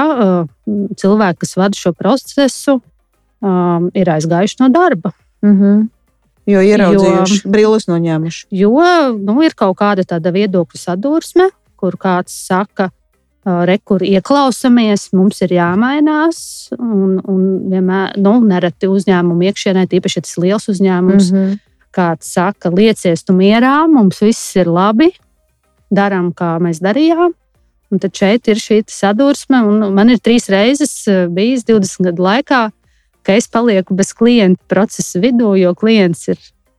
cilvēki, 0.66 1.42
kas 1.44 1.56
vada 1.60 1.78
šo 1.78 1.94
procesu, 1.96 2.78
ir 3.94 4.12
aizgājuši 4.16 4.60
no 4.62 4.72
darba. 4.74 5.14
Mhm. 5.46 5.86
Jo 6.48 6.62
ieraudzījuši, 6.64 7.42
jo... 7.44 7.50
brilles 7.52 7.84
noņēmuši. 7.90 8.46
Jo 8.56 8.70
nu, 9.20 9.34
ir 9.44 9.52
kaut 9.58 9.76
kāda 9.82 10.06
tāda 10.08 10.32
viedokļu 10.32 10.80
sadursme, 10.80 11.50
kur 11.78 11.98
kāds 12.00 12.32
saka, 12.46 12.88
uh, 13.46 13.62
re, 13.68 13.78
kur 13.78 14.02
ieklausāmies, 14.04 15.08
mums 15.16 15.42
ir 15.46 15.54
jāmainās. 15.58 16.40
Un, 16.78 17.18
un 17.22 17.46
vienmēr, 17.70 18.18
nu, 18.22 18.38
nereti 18.48 18.90
uzņēmumu 18.90 19.48
iekšienē, 19.50 19.86
tīpaši, 19.90 20.20
ja 20.20 20.26
tas 20.26 20.36
ir 20.36 20.46
liels 20.48 20.68
uzņēmums, 20.74 21.32
mm 21.32 21.40
-hmm. 21.40 21.64
Kāds 21.98 22.28
saka, 22.34 22.68
liecies 22.68 23.24
tu 23.24 23.32
mierā, 23.32 23.88
mums 23.88 24.20
viss 24.20 24.56
ir 24.60 24.68
labi, 24.68 25.08
darām, 25.90 26.34
kā 26.36 26.58
mēs 26.60 26.82
darījām. 26.84 27.32
Un 27.88 28.02
tad 28.02 28.12
šeit 28.12 28.48
ir 28.52 28.60
šī 28.60 28.82
sadursme. 28.92 29.62
un 29.64 29.94
Man 29.94 30.12
ir 30.12 30.20
trīs 30.20 30.50
reizes 30.52 31.08
bijis 31.32 31.64
20 31.64 32.10
gadu 32.10 32.22
laikā, 32.22 32.60
ka 33.24 33.32
es 33.32 33.48
palieku 33.48 33.96
bez 33.96 34.12
klienta 34.12 34.60
procesa 34.68 35.20
vidū, 35.20 35.54
jo 35.56 35.74
klients 35.74 36.28
ir 36.28 36.38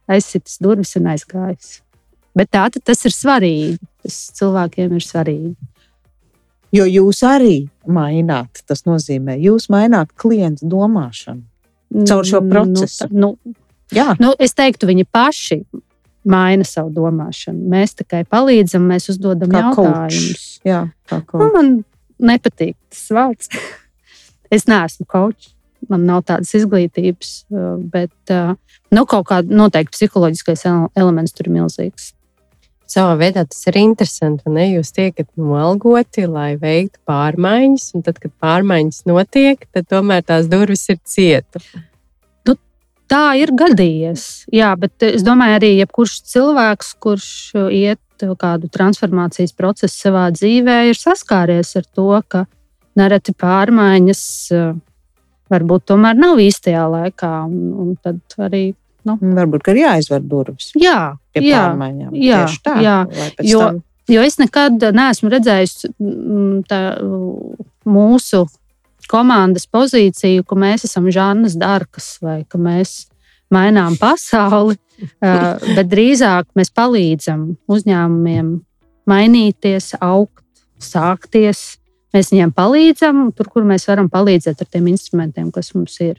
aizsitis 0.09 0.59
durvis 0.61 0.95
un 0.99 1.09
aizgājis. 1.09 1.81
Bet 2.37 2.51
tā 2.53 2.69
tas 2.69 3.05
ir 3.05 3.15
svarīgi. 3.15 3.79
Tas 4.03 4.19
cilvēkiem 4.37 4.95
ir 4.95 5.03
svarīgi. 5.03 5.55
Jo 6.75 6.85
jūs 6.85 7.23
arī 7.25 7.67
maināt. 7.89 8.61
Tas 8.69 8.83
nozīmē, 8.85 9.39
jūs 9.41 9.69
maināt 9.73 10.11
klientu 10.19 10.67
domāšanu. 10.69 11.41
Caur 12.05 12.27
šo 12.27 12.43
procesu. 12.45 13.07
Nu, 13.09 13.33
nu, 13.45 13.55
Jā, 13.89 14.11
nu, 14.21 14.35
es 14.38 14.53
teiktu, 14.53 14.85
viņi 14.85 15.07
paši 15.09 15.63
maina 16.29 16.61
savu 16.67 16.91
domāšanu. 16.93 17.63
Mēs 17.71 17.95
tikai 17.97 18.19
palīdzam, 18.29 18.83
mēs 18.85 19.09
uzdodam 19.09 19.49
Kā 19.49 19.71
coach. 19.73 20.13
jautājumus. 20.13 20.43
jā 20.67 20.81
tā 21.09 21.17
kā. 21.25 21.39
Nu, 21.41 21.47
man 21.55 21.71
nepatīk 22.21 22.75
tas 22.93 23.07
vārds. 23.17 23.49
es 24.55 24.67
neesmu 24.69 25.07
kočs. 25.09 25.55
Man 25.89 26.03
nav 26.05 26.21
tādas 26.27 26.51
izglītības, 26.53 27.29
uh, 27.55 27.79
bet 27.79 28.33
uh, 28.35 28.51
nu, 28.93 29.05
kaut 29.09 29.25
kāda 29.31 29.49
noteikti 29.49 29.95
psiholoģiskais 29.95 30.65
ele- 30.69 30.89
elements 30.99 31.33
tur 31.33 31.47
ir 31.47 31.53
milzīgs. 31.55 32.11
Savā 32.89 33.13
veidā 33.19 33.43
tas 33.46 33.62
ir 33.69 33.77
interesanti. 33.77 34.50
Ne? 34.50 34.65
Jūs 34.74 34.89
tiekat 34.96 35.29
noalgoti, 35.38 36.25
lai 36.25 36.55
veiktu 36.58 36.98
pārmaiņas, 37.10 37.91
un 37.98 38.05
tad, 38.08 38.17
kad 38.24 38.34
pārmaiņas 38.41 39.05
notiek, 39.10 39.67
tad 39.75 39.89
tomēr 39.91 40.25
tās 40.25 40.50
durvis 40.50 40.88
ir 40.89 40.98
cietas. 41.05 41.69
Tā 43.10 43.31
ir 43.41 43.50
gadījies. 43.58 44.24
Jā, 44.53 44.69
bet 44.77 45.01
es 45.08 45.24
domāju, 45.25 45.55
arī 45.58 45.72
jebkurš 45.79 46.19
cilvēks, 46.29 46.91
kurš 47.01 47.29
iet 47.74 48.25
kādu 48.38 48.69
transformācijas 48.69 49.55
procesu 49.58 49.96
savā 49.96 50.27
dzīvē, 50.36 50.84
ir 50.91 51.00
saskāries 51.00 51.74
ar 51.79 51.88
to, 51.88 52.12
ka 52.29 52.43
nereti 53.00 53.34
pārmaiņas 53.34 54.22
uh, 54.53 54.75
varbūt 55.50 55.88
tomēr 55.89 56.19
nav 56.19 56.41
īstajā 56.43 56.86
laikā. 56.93 57.31
Un, 57.50 57.74
un 57.81 57.96
tad 57.98 58.22
arī 58.38 58.63
Varbūt 59.39 59.63
ka 59.63 59.72
ir 59.72 59.84
jāizver 59.86 60.22
durvis 60.22 60.72
jā, 60.75 61.15
pie 61.34 61.46
jā, 61.48 61.62
pārmaiņām. 61.70 62.12
jā, 62.20 62.41
Tieši 62.46 62.60
tā, 62.65 62.74
jā, 62.84 62.98
jo- 63.53 63.59
tam- 63.59 63.83
Jo 64.09 64.24
es 64.25 64.40
nekad 64.42 64.81
neesmu 64.81 65.29
redzējis 65.29 65.85
mm, 66.01 66.64
tā, 66.66 66.77
mūsu 67.85 68.40
komandas 69.09 69.68
pozīciju, 69.70 70.42
ka 70.50 70.55
mēs 70.57 70.85
esam 70.88 71.12
Žanas 71.14 71.53
Darkas 71.62 72.16
vai 72.22 72.40
ka 72.50 72.57
mēs 72.57 73.07
mainām 73.53 73.94
pasauli, 74.01 74.77
bet 75.75 75.85
drīzāk 75.92 76.50
mēs 76.57 76.74
palīdzam 76.74 77.51
uzņēmumiem 77.70 78.50
mainīties, 79.09 79.94
augt, 80.01 80.44
sākties. 80.81 81.77
Mēs 82.14 82.31
viņiem 82.33 82.51
palīdzam 82.57 83.27
tur, 83.38 83.46
kur 83.53 83.62
mēs 83.70 83.85
varam 83.90 84.09
palīdzēt 84.09 84.62
ar 84.66 84.70
tiem 84.74 84.88
instrumentiem, 84.90 85.51
kas 85.53 85.70
mums 85.77 86.00
ir. 86.01 86.18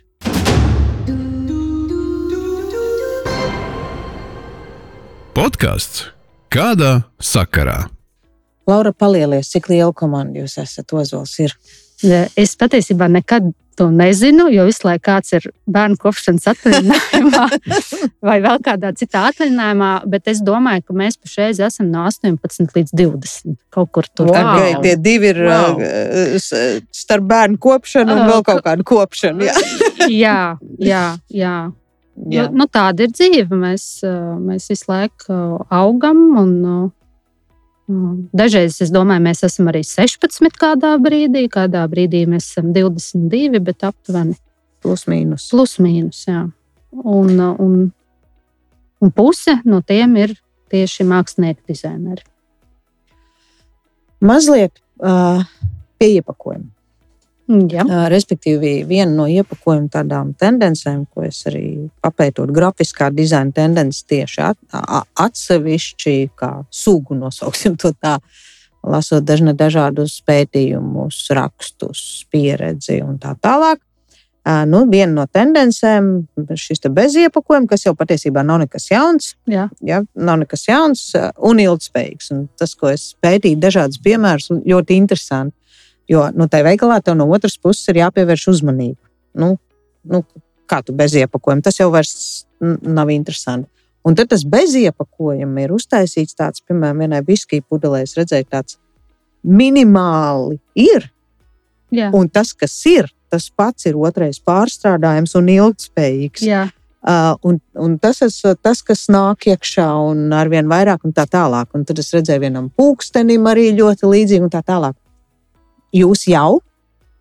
Podkāsts 5.41 6.03
kādā 6.53 7.07
sakarā? 7.17 7.87
Laura, 8.69 8.91
palielies, 8.93 9.49
cik 9.49 9.71
liela 9.73 9.95
komanda 9.97 10.43
jūs 10.43 10.59
esat 10.61 10.93
Ozols. 10.93 11.33
Ir. 11.41 11.55
Es 12.37 12.53
patiesībā 12.61 13.09
nekad 13.09 13.47
to 13.81 13.87
nezinu, 13.89 14.51
jo 14.53 14.67
visu 14.69 14.85
laiku 14.85 15.07
kāds 15.07 15.33
ir 15.39 15.47
bērnu 15.65 15.97
kopšanas 16.03 16.45
atvaļinājumā 16.53 17.47
vai 18.29 18.37
vēl 18.45 18.61
kādā 18.69 18.93
citā 19.01 19.25
atvaļinājumā, 19.31 19.91
bet 20.13 20.29
es 20.29 20.45
domāju, 20.45 20.85
ka 20.91 21.01
mēs 21.01 21.17
pašreiz 21.17 21.65
esam 21.71 21.89
no 21.89 22.05
18 22.05 22.77
līdz 22.77 22.93
20. 23.01 23.57
Kaut 23.73 23.95
kur 23.97 24.13
tur. 24.13 24.29
Wow. 24.35 24.53
Okay, 24.59 24.77
tie 24.85 24.97
divi 25.01 25.33
ir 25.33 25.45
Wow. 25.49 25.81
wow. 25.81 26.87
starp 26.93 27.33
bērnu 27.33 27.57
kopšanu 27.57 28.13
un 28.13 28.27
Ah, 28.27 28.33
vēl 28.35 28.45
kaut 28.53 28.61
kādu 28.69 28.85
kopšanu. 28.93 29.49
Jā. 29.49 29.57
jā, 30.27 30.41
jā, 30.85 31.05
jā. 31.33 31.59
Nu, 32.21 32.47
nu, 32.53 32.67
tāda 32.69 33.07
ir 33.07 33.13
dzīve. 33.15 33.57
Mēs, 33.57 33.85
mēs 34.41 34.69
visu 34.73 34.91
laiku 34.91 35.37
augam. 35.73 36.21
Un, 36.41 36.91
dažreiz 38.37 38.81
es 38.85 38.93
domāju, 38.95 39.25
mēs 39.25 39.45
esam 39.47 39.71
arī 39.73 39.83
16 39.87 40.59
kādā 40.61 40.93
brīdī, 41.03 41.47
kādā 41.53 41.87
brīdī 41.91 42.27
mēs 42.31 42.53
esam 42.53 42.75
22, 42.77 43.63
bet 43.65 43.87
aptuveni 43.89 44.37
Plus 44.81 45.05
mīnus. 45.11 45.51
plus 45.53 45.77
mīnus. 45.83 46.23
Jā. 46.29 46.47
Un, 46.91 47.33
un, 47.41 47.75
un 49.01 49.13
puse 49.13 49.59
no 49.69 49.83
tiem 49.85 50.17
ir 50.17 50.35
tieši 50.73 51.05
mākslinieki, 51.05 51.67
dizaineri. 51.69 52.25
Mazliet 54.25 54.81
uh, 55.01 55.45
pie 56.01 56.15
iepakojuma. 56.19 56.69
Jā, 57.51 57.83
Uh, 57.83 58.05
respektīvi, 58.13 58.85
viena 58.87 59.11
no 59.11 59.25
iepakojuma 59.27 59.91
tādām 59.91 60.31
tendencēm, 60.39 61.03
ko 61.11 61.25
es 61.27 61.41
arī 61.51 61.91
papētot, 61.99 62.53
grafiskā 62.55 63.09
dizaina 63.11 63.51
tendences 63.51 64.05
tieši 64.07 64.45
at, 64.53 64.59
atsevišķi, 65.19 66.15
kā 66.39 66.53
sugu 66.71 67.19
nosauksim 67.19 67.75
to 67.81 67.91
tā, 67.99 68.21
lasot 68.87 69.27
dažne 69.27 69.57
dažādus 69.59 70.21
pētījumus, 70.27 71.25
rakstus, 71.35 72.25
pieredzi 72.31 73.01
un 73.03 73.19
tā 73.19 73.35
tālāk. 73.43 73.83
Nu, 74.71 74.87
viena 74.89 75.13
no 75.13 75.27
tendencēm 75.29 76.07
ir 76.41 76.59
šis 76.59 76.81
te 76.81 76.89
beziepakojums, 76.89 77.69
kas 77.69 77.85
jau 77.85 77.93
patiesībā 77.99 78.41
nav 78.47 78.63
nekas 78.63 78.89
jauns. 78.89 79.35
jā. 79.51 79.69
Ja, 79.85 80.01
nav 80.15 80.41
nekas 80.41 80.65
jauns 80.69 81.11
un 81.37 81.61
ilgspējīgs. 81.61 82.31
Un 82.33 82.47
tas, 82.57 82.73
ko 82.75 82.89
es 82.89 83.11
pētīju, 83.21 83.61
dažādas 83.61 84.01
piemērus, 84.01 84.49
un 84.55 84.63
ļoti 84.65 84.97
interesanti. 84.97 85.60
Jo 86.11 86.27
nu, 86.35 86.49
tajā 86.51 86.67
veikalā 86.67 86.99
tev 87.05 87.17
no 87.19 87.29
otras 87.31 87.57
puses 87.61 87.87
ir 87.93 88.01
jāpievērš 88.03 88.49
uzmanība. 88.55 88.99
Nu, 89.39 89.53
nu, 90.11 90.25
kā 90.71 90.81
tu 90.83 90.95
bez 90.97 91.15
iepakojuma? 91.19 91.63
Tas 91.63 91.79
jau 91.79 91.91
nav 92.83 93.13
interesanti. 93.15 93.71
Un 94.07 94.17
tad 94.17 94.31
tas 94.33 94.43
bez 94.49 94.75
iepakojuma 94.81 95.67
ir 95.67 95.75
uztaisīts 95.77 96.37
tāds, 96.39 96.65
piemēram, 96.65 97.05
vienai 97.05 97.21
viskija 97.27 97.63
pudelē. 97.69 98.03
Es 98.07 98.17
redzēju, 98.17 98.49
tāds 98.49 98.79
minimāli 99.45 100.59
ir. 100.75 101.11
jā. 101.93 102.11
Un 102.17 102.29
tas, 102.33 102.53
kas 102.57 102.75
ir, 102.89 103.11
tas 103.31 103.51
pats 103.51 103.87
ir 103.87 103.99
otrais 103.99 104.41
pārstrādājums 104.41 105.37
un 105.39 105.51
ilgspējīgs. 105.53 106.47
jā. 106.47 106.69
Uh, 107.01 107.33
un, 107.49 107.57
un 107.81 107.95
tas 107.97 108.19
ir 108.21 108.57
tas, 108.61 108.83
kas 108.85 109.07
nāk 109.09 109.47
iekšā, 109.49 109.87
un 110.11 110.35
ar 110.37 110.51
vien 110.53 110.67
vairāk, 110.69 111.07
un 111.09 111.15
tā 111.17 111.25
tālāk. 111.25 111.71
Un 111.73 111.87
tad 111.89 112.01
es 112.03 112.11
redzēju, 112.13 112.43
vienam 112.43 112.67
pūkstenim 112.77 113.47
arī 113.49 113.71
ļoti 113.79 114.11
līdzīgi, 114.11 114.45
un 114.45 114.53
tā 114.53 114.61
tālāk. 114.61 114.99
Jūs 115.97 116.27
jau, 116.31 116.61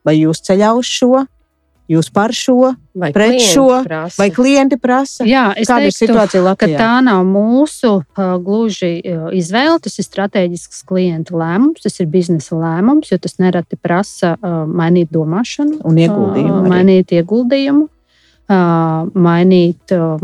vai 0.06 0.16
jūs 0.20 0.42
ceļā 0.46 0.72
uz 0.78 0.86
šo, 0.86 1.26
jūs 1.90 2.12
par 2.14 2.30
šo, 2.38 2.76
Vai 3.00 3.10
Pret 3.16 3.40
šo, 3.40 3.64
prasa? 3.86 4.20
vai 4.20 4.28
klienti 4.36 4.76
prasa? 4.78 5.24
jā 5.24 5.54
es 5.58 5.70
Kāda 5.70 5.88
ir 5.88 5.94
teiktu, 5.94 6.00
situācija 6.04 6.42
ka 6.42 6.48
Latvijā? 6.50 6.78
tā 6.78 6.90
nav 7.06 7.22
mūsu 7.26 7.92
uh, 8.04 8.34
gluži 8.44 8.90
uh, 9.08 9.30
izvēle. 9.34 9.78
Tas 9.82 9.96
ir 10.02 10.06
strateģisks 10.06 10.84
klienta 10.90 11.34
lēmums, 11.40 11.80
tas 11.86 11.96
ir 12.04 12.10
biznesa 12.12 12.58
lēmums, 12.60 13.10
jo 13.14 13.18
tas 13.24 13.38
nereti 13.40 13.80
prasa 13.80 14.34
uh, 14.36 14.66
mainīt 14.68 15.10
domāšanu, 15.16 15.80
Un 15.88 15.98
ieguldījumu 16.04 16.60
uh, 16.60 16.68
mainīt 16.70 17.16
ieguldījumu, 17.16 17.88
uh, 17.88 19.10
mainīt 19.16 19.96
uh, 19.96 20.20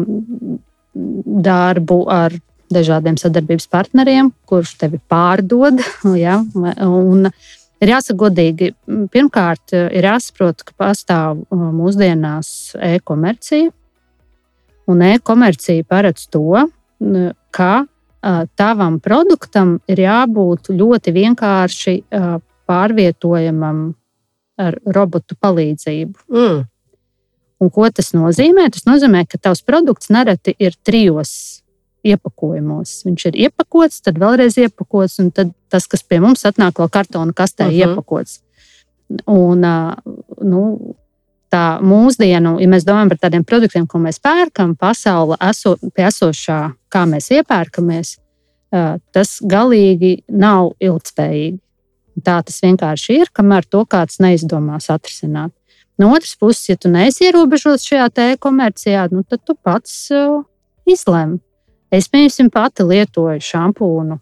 darbu 1.47 2.03
ar 2.11 2.35
dažādiem 2.75 3.17
sadarbības 3.21 3.67
partneriem, 3.71 4.31
kurš 4.49 4.75
tevi 4.83 4.99
pārdod. 5.11 5.79
Ja? 6.25 6.41
Un 6.85 7.29
ir 7.83 7.91
jāsaka 7.91 8.17
godīgi, 8.25 8.71
pirmkārt, 9.13 9.73
ir 9.73 10.07
jāsaprot, 10.07 10.63
ka 10.65 10.75
pastāv 10.79 11.43
mūsdienās 11.51 12.75
e-komercija. 12.93 13.71
Un 14.91 15.01
e-komercija 15.01 15.85
paredz 15.89 16.27
to, 16.29 16.65
ka 17.55 17.73
tavam 18.57 18.99
produktam 19.03 19.79
ir 19.89 20.01
jābūt 20.05 20.71
ļoti 20.73 21.13
vienkārši 21.13 21.95
pārvietojamam 22.65 23.83
ar 24.61 24.77
robotu 24.95 25.35
palīdzību. 25.41 26.25
Mm. 26.31 26.63
Un 27.65 27.71
ko 27.71 27.87
tas 27.89 28.11
nozīmē? 28.15 28.67
Tas 28.73 28.85
nozīmē, 28.87 29.25
ka 29.29 29.39
tavs 29.41 29.61
produkts 29.65 30.11
nereti 30.13 30.55
ir 30.59 30.75
trijos 30.85 31.63
iepakojumos. 32.05 32.97
Viņš 33.07 33.27
ir 33.29 33.39
iepakots, 33.47 34.01
tad 34.05 34.19
vēlreiz 34.21 34.57
iepakots, 34.61 35.19
un 35.23 35.31
tas, 35.33 35.87
kas 35.91 36.05
pie 36.05 36.21
mums 36.23 36.45
atnāk, 36.47 36.79
vēl 36.81 36.91
kartona 36.93 37.33
kastē, 37.33 37.67
uh 37.67 37.71
mhm. 37.71 37.79
-huh. 37.79 37.89
iepakots. 37.89 38.39
Un, 39.29 39.65
nu, 40.41 40.61
tā 41.53 41.79
mūsdienu, 41.81 42.57
ja 42.61 42.67
mēs 42.67 42.85
domājam 42.87 43.11
par 43.13 43.19
tādiem 43.25 43.43
produktiem, 43.43 43.87
ko 43.87 43.99
mēs 44.01 44.19
pērkam, 44.19 44.75
pasaule 44.75 45.37
eso, 45.49 45.77
pie 45.95 46.07
esošā, 46.07 46.73
kā 46.89 47.05
mēs 47.05 47.29
iepērkamies, 47.31 48.17
tas 49.11 49.37
galīgi 49.41 50.23
nav 50.27 50.73
ilgspējīgi. 50.79 51.59
Tā 52.23 52.39
tas 52.47 52.61
vienkārši 52.63 53.19
ir, 53.21 53.31
kamēr 53.35 53.65
to 53.67 53.83
kāds 53.85 54.21
neizdomās 54.23 54.89
atrisināt. 54.89 55.51
No 55.99 56.11
otras 56.15 56.35
puses, 56.35 56.69
ja 56.69 56.75
tu 56.79 56.89
neesi 56.91 57.25
ierobežots 57.27 57.87
šajā 57.87 58.07
e-komercijā, 58.31 59.07
nu, 59.11 59.23
tad 59.23 59.43
tu 59.47 59.55
pats 59.55 60.09
uh, 60.11 60.43
izlemi. 60.87 61.39
Es, 61.93 62.07
piemēram, 62.11 62.49
pati 62.53 62.85
lietoju 62.87 63.43
šampūnu 63.45 64.19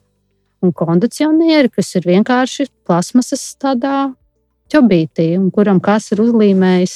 un 0.63 0.71
kondicionieri, 0.75 1.71
kas 1.71 1.91
ir 1.99 2.07
vienkārši 2.07 2.67
plasmasas 2.87 3.43
tādā 3.59 4.13
ķobītī, 4.71 5.33
un 5.39 5.49
kuram 5.53 5.81
kas 5.83 6.11
ir 6.13 6.23
uzlīmējis 6.23 6.95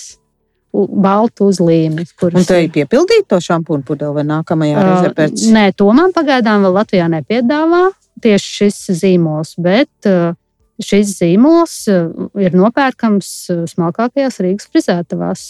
baltu 0.73 1.47
uzlīmi. 1.51 2.05
Kuras... 2.19 2.41
Un 2.41 2.47
tu 2.47 2.55
ej 2.57 2.67
piepildīt 2.73 3.27
to 3.31 3.39
šampūnu 3.43 3.85
pudeli 3.87 4.19
vai 4.19 4.25
nākamajā 4.27 4.75
uh, 4.77 4.89
reizē 4.89 5.13
pēc? 5.17 5.45
Nē, 5.55 5.69
to 5.77 5.87
man 5.95 6.13
pagaidām 6.15 6.65
vēl 6.65 6.75
Latvijā 6.77 7.07
nepiedāvā 7.11 7.87
tieši 8.23 8.53
šis 8.59 8.81
zīmols, 9.01 9.55
bet 9.61 10.09
uh, 10.09 10.35
šis 10.83 11.15
zīmols 11.19 11.77
uh, 11.93 12.27
ir 12.41 12.57
nopērkams 12.57 13.31
smalkākajās 13.73 14.41
Rīgas 14.43 14.69
frizētavās. 14.73 15.47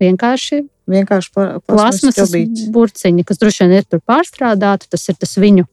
Vienkārši 0.00 0.62
vienkārši 0.90 1.32
plasmasas 1.66 2.32
burciņi, 2.74 3.26
kas 3.26 3.40
droši 3.40 3.66
vien 3.66 3.76
ir 3.80 3.86
tur 3.88 4.02
pārstrādāti. 4.06 4.90
Tas 4.90 5.08
ir 5.08 5.18
tas 5.20 5.36
viņu 5.40 5.66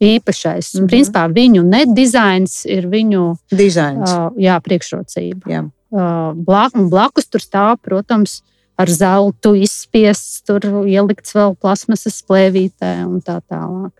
īpašais. 0.00 0.74
Mm 0.74 0.80
-hmm. 0.80 0.88
Principā 0.88 1.26
viņu 1.28 1.62
nedizains 1.62 2.64
ir 2.64 2.88
viņu 2.88 3.36
dizains. 3.52 4.10
Uh, 4.10 4.32
jā, 4.36 4.60
priekšrocība. 4.60 5.50
Jā. 5.50 5.64
Uh, 5.90 6.32
blak, 6.34 6.72
blakus 6.90 7.26
tur 7.26 7.40
stāv, 7.40 7.76
protams, 7.82 8.42
ar 8.76 8.88
zeltu 8.88 9.54
izspiests, 9.54 10.42
tur 10.42 10.60
ielikts 10.86 11.34
vēl 11.34 11.56
plasmasas 11.60 12.22
plēvītē 12.22 13.04
un 13.06 13.20
tā 13.20 13.40
tālāk. 13.48 13.92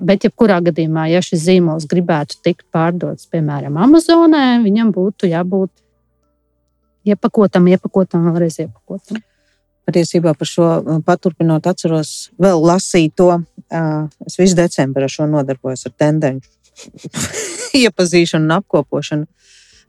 Bet, 0.00 0.24
jebkurā 0.24 0.60
gadījumā, 0.60 1.06
ja 1.12 1.20
šis 1.22 1.44
zīmols 1.46 1.86
gribētu 1.86 2.40
tikt 2.42 2.66
pārdots, 2.72 3.28
piemēram, 3.30 3.76
Amazonē, 3.76 4.62
viņam 4.64 4.90
būtu 4.92 5.30
jābūt 5.30 5.70
iepakotam, 7.04 7.68
iepakotam, 7.68 8.26
vēlreiz 8.26 8.58
iepakotam 8.58 9.22
patiesībā 9.90 10.34
par 10.38 10.48
šo 10.48 10.68
uh, 10.78 11.02
paturpinot, 11.06 11.66
atceros, 11.66 12.30
vēl 12.40 12.62
lasīju 12.70 13.12
to. 13.18 13.30
Uh, 13.70 14.06
es 14.26 14.38
visu 14.38 14.58
decembru 14.58 15.06
ar 15.06 15.12
šo 15.12 15.28
nodarbojos 15.30 15.86
ar 15.86 15.94
tendenci 15.98 16.50
iepazīšanu 17.84 18.48
un 18.48 18.56
apkopošanu. 18.60 19.28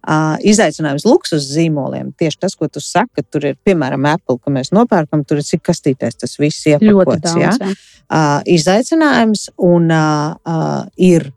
Uh, 0.02 0.34
izaicinājums 0.50 1.06
luksus 1.06 1.46
zīmoliem. 1.54 2.10
Tieši 2.18 2.40
tas, 2.42 2.56
ko 2.58 2.66
tu 2.66 2.82
saki, 2.82 3.20
ka 3.20 3.24
tur 3.30 3.46
ir, 3.52 3.58
piemēram, 3.62 4.08
Apple, 4.10 4.40
ka 4.42 4.54
mēs 4.54 4.74
nopērkam, 4.74 5.22
tur 5.30 5.38
ir 5.38 5.46
cik 5.46 5.62
kastītēs 5.70 6.18
tas 6.24 6.34
viss 6.42 6.66
iepakots. 6.72 7.22
Daudz, 7.28 7.38
ja? 7.38 7.52
jā. 7.54 7.76
uh, 8.10 8.40
izaicinājums 8.50 9.52
un 9.62 9.94
uh, 9.94 10.34
uh, 10.42 10.90
ir, 10.98 11.30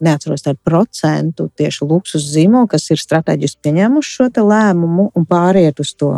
neatceros 0.00 0.46
tādu 0.46 0.60
procentu 0.64 1.50
tieši 1.58 1.84
luksus 1.84 2.24
zīmolu, 2.32 2.70
kas 2.72 2.88
ir 2.94 3.02
strateģiski 3.02 3.60
pieņēmuši 3.66 4.16
šo 4.16 4.30
lēmumu 4.46 5.10
un 5.12 5.28
pāriet 5.28 5.82
uz 5.82 5.92
to 5.98 6.12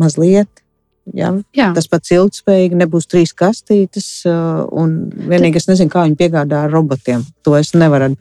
mazliet 0.00 0.63
Ja? 1.12 1.30
Jā. 1.56 1.70
Tas 1.76 1.88
pats 1.90 2.12
ilgspējīgi 2.14 2.78
nebūs 2.80 3.08
trīs 3.10 3.34
kastītes. 3.36 4.06
Uh, 4.28 4.64
vienīgi 5.28 5.60
es 5.60 5.68
nezinu, 5.68 5.92
kā 5.92 6.06
viņi 6.06 6.16
piegādā 6.20 6.64
ar 6.64 6.72
robotiem. 6.72 7.24
To 7.44 7.58
es 7.58 7.74
nevaru. 7.76 8.14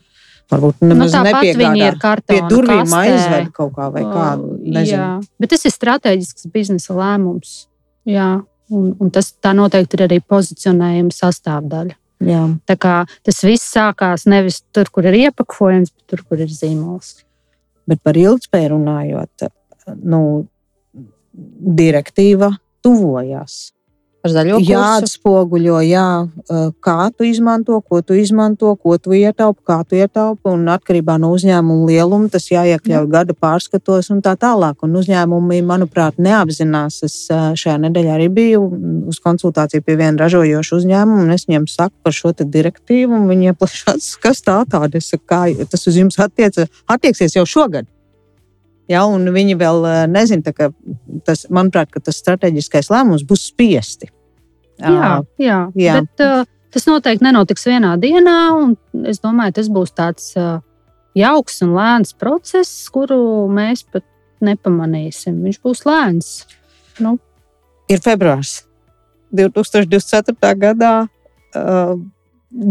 Varbūt 0.51 0.83
nu, 0.83 0.91
nemaz 0.91 1.15
nu, 1.15 1.23
nepiegādā. 1.29 1.91
Ir 1.93 2.23
pie 2.27 2.39
durvīm 2.51 2.95
aizved 2.99 3.51
kaut 3.55 3.73
kā 3.77 3.87
vai 3.93 4.03
kā. 4.03 4.27
Nezinu. 4.59 4.99
Jā. 4.99 5.09
Bet 5.39 5.53
tas 5.55 5.63
ir 5.65 5.73
strateģisks 5.73 6.49
biznesa 6.53 6.95
lēmums. 6.97 7.63
Jā. 8.09 8.43
Un, 8.73 8.93
un 8.99 9.11
tas 9.13 9.31
tā 9.43 9.53
noteikti 9.55 9.97
ir 9.97 10.05
arī 10.07 10.19
pozicionējuma 10.19 11.13
sastāvdaļa. 11.13 11.97
Jā. 12.23 12.43
Tā 12.69 12.75
kā 12.79 12.95
tas 13.25 13.41
viss 13.43 13.71
sākās 13.73 14.27
nevis 14.31 14.61
tur, 14.75 14.89
kur 14.93 15.07
ir 15.09 15.17
iepakojums, 15.25 15.91
bet 15.91 16.13
tur, 16.13 16.23
kur 16.27 16.43
ir 16.43 16.51
zīmols. 16.51 17.17
Bet 17.89 17.99
par 18.03 18.15
ilgspēju 18.19 18.71
runājot, 18.75 19.47
nu, 20.07 20.21
direktīva 21.79 22.53
tuvojās. 22.83 23.73
Ar 24.23 24.31
zaļo 24.31 24.55
kursu. 24.55 24.71
Jāatspoguļo, 24.71 25.79
jā, 25.83 26.03
kā 26.85 26.99
tu 27.11 27.25
izmanto, 27.27 27.81
ko 27.83 27.99
tu 28.07 28.15
izmanto, 28.15 28.69
ko 28.79 28.95
tu 28.95 29.11
ietaupi, 29.17 29.59
kā 29.67 29.81
tu 29.83 29.97
ietaupi. 29.99 30.47
Un 30.47 30.69
atkarībā 30.71 31.17
no 31.19 31.33
uzņēmuma 31.35 31.89
lieluma 31.89 32.31
tas 32.31 32.47
jāiekļauj 32.47 33.03
jā. 33.03 33.09
gada 33.11 33.35
pārskatos 33.35 34.07
un 34.15 34.21
tā 34.23 34.37
tālāk. 34.39 34.79
Un 34.87 34.95
uzņēmumi, 35.01 35.59
manuprāt, 35.67 36.21
neapzinās. 36.23 37.01
Es 37.03 37.17
šajā 37.27 37.75
nedēļā 37.83 38.15
arī 38.15 38.29
biju 38.31 38.63
uz 39.11 39.19
konsultāciju 39.23 39.83
pie 39.83 39.97
viena 39.99 40.15
ražojoša 40.23 40.79
uzņēmuma, 40.79 41.25
un 41.25 41.35
es 41.35 41.43
viņiem 41.49 41.67
saku 41.67 41.97
par 42.07 42.15
šo 42.15 42.31
direktīvu, 42.39 43.11
un 43.19 43.27
viņi 43.27 43.51
ieplašās, 43.51 44.13
kas 44.23 44.39
tā 44.47 44.61
tāda. 44.71 45.03
Kā 45.27 45.43
tas 45.67 45.83
uz 45.91 45.99
jums 45.99 46.15
attiec, 46.23 46.63
attieksies 46.87 47.35
jau 47.35 47.43
šogad. 47.43 47.91
Ja, 48.91 49.05
viņi 49.07 49.55
vēl 49.59 49.85
eh, 49.87 50.01
nezina, 50.11 50.51
ka 50.51 50.69
tas, 51.27 51.45
manuprāt, 51.53 51.91
ka 51.93 52.01
tas 52.03 52.19
strateģiskais 52.19 52.91
lēmums 52.91 53.23
būs 53.27 53.47
spiesti. 53.53 54.09
Jā, 54.81 55.21
jā, 55.39 55.59
jā. 55.77 55.99
Bet, 56.01 56.23
uh, 56.25 56.43
tas 56.73 56.87
noteikti 56.89 57.23
nenotiks 57.23 57.67
vienā 57.69 57.93
dienā. 58.01 58.37
Es 59.07 59.21
domāju, 59.23 59.55
tas 59.59 59.69
būs 59.71 59.93
tāds 59.95 60.33
uh, 60.39 60.57
jauks 61.15 61.61
un 61.63 61.75
lēns 61.77 62.15
process, 62.19 62.89
kuru 62.91 63.47
mēs 63.53 63.85
pat 63.87 64.03
nepamanīsim. 64.43 65.37
Viņš 65.45 65.61
būs 65.63 65.85
lēns. 65.87 66.33
Nu. 66.99 67.15
Ir 67.87 68.01
februāris 68.03 68.63
2024. 69.31 70.53
gadā. 70.59 70.95
Uh, 71.53 72.01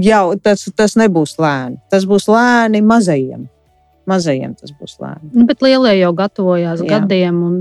jau 0.03 0.25
tas, 0.42 0.66
tas 0.77 0.98
nebūs 0.98 1.38
lēni. 1.40 1.79
Tas 1.90 2.07
būs 2.09 2.29
lēni 2.31 2.83
mazajiem. 2.85 3.46
Mazajiem 4.11 4.55
tas 4.59 4.73
būs 4.75 4.97
lēni. 5.03 5.31
Nu, 5.37 5.47
bet 5.47 5.62
lielie 5.62 5.95
jau 6.01 6.11
gatavojās 6.19 6.83
Jā. 6.83 6.97
gadiem. 6.97 7.38
Un, 7.47 7.59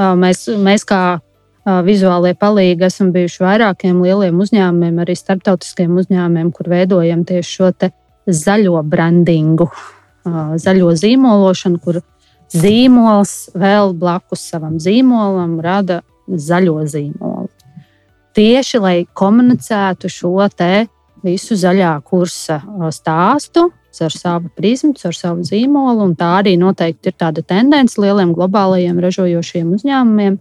uh, 0.00 0.14
mēs, 0.18 0.46
mēs 0.58 0.86
kā 0.88 1.02
uh, 1.18 1.80
vizuālie 1.86 2.34
palīgi 2.38 2.88
esam 2.88 3.12
bijuši 3.14 3.44
vairākiem 3.44 4.00
lieliem 4.02 4.40
uzņēmumiem, 4.42 5.02
arī 5.04 5.14
starptautiskiem 5.18 5.94
uzņēmumiem, 6.02 6.50
kur 6.54 6.72
veidojam 6.72 7.22
tieši 7.28 7.58
šo 7.58 7.70
zaļo 8.26 8.82
brandingu, 8.90 9.68
uh, 9.70 10.56
zaļo 10.58 10.90
zīmološanu, 10.98 11.78
kur 11.84 12.00
zīmols 12.54 13.54
vēl 13.54 13.94
blakus 13.98 14.48
savam 14.50 14.80
zīmolam 14.82 15.60
rada 15.62 16.02
zaļo 16.28 16.82
zīmolu. 16.90 17.50
Tieši 18.34 18.80
lai 18.82 18.96
komunicētu 19.14 20.10
šo 20.10 20.48
visu 21.24 21.56
zaļā 21.56 21.94
kursa 22.04 22.58
stāstu, 22.92 23.68
ar 24.02 24.14
savu 24.14 24.50
prizmu, 24.56 24.94
ar 25.04 25.16
savu 25.16 25.44
zīmolu. 25.46 26.08
Tā 26.18 26.30
arī 26.40 26.56
noteikti 26.60 27.12
ir 27.12 27.18
tāda 27.20 27.44
tendence 27.46 28.00
lieliem 28.00 28.34
globālajiem 28.36 28.98
ražojošiem 29.04 29.74
uzņēmumiem. 29.76 30.38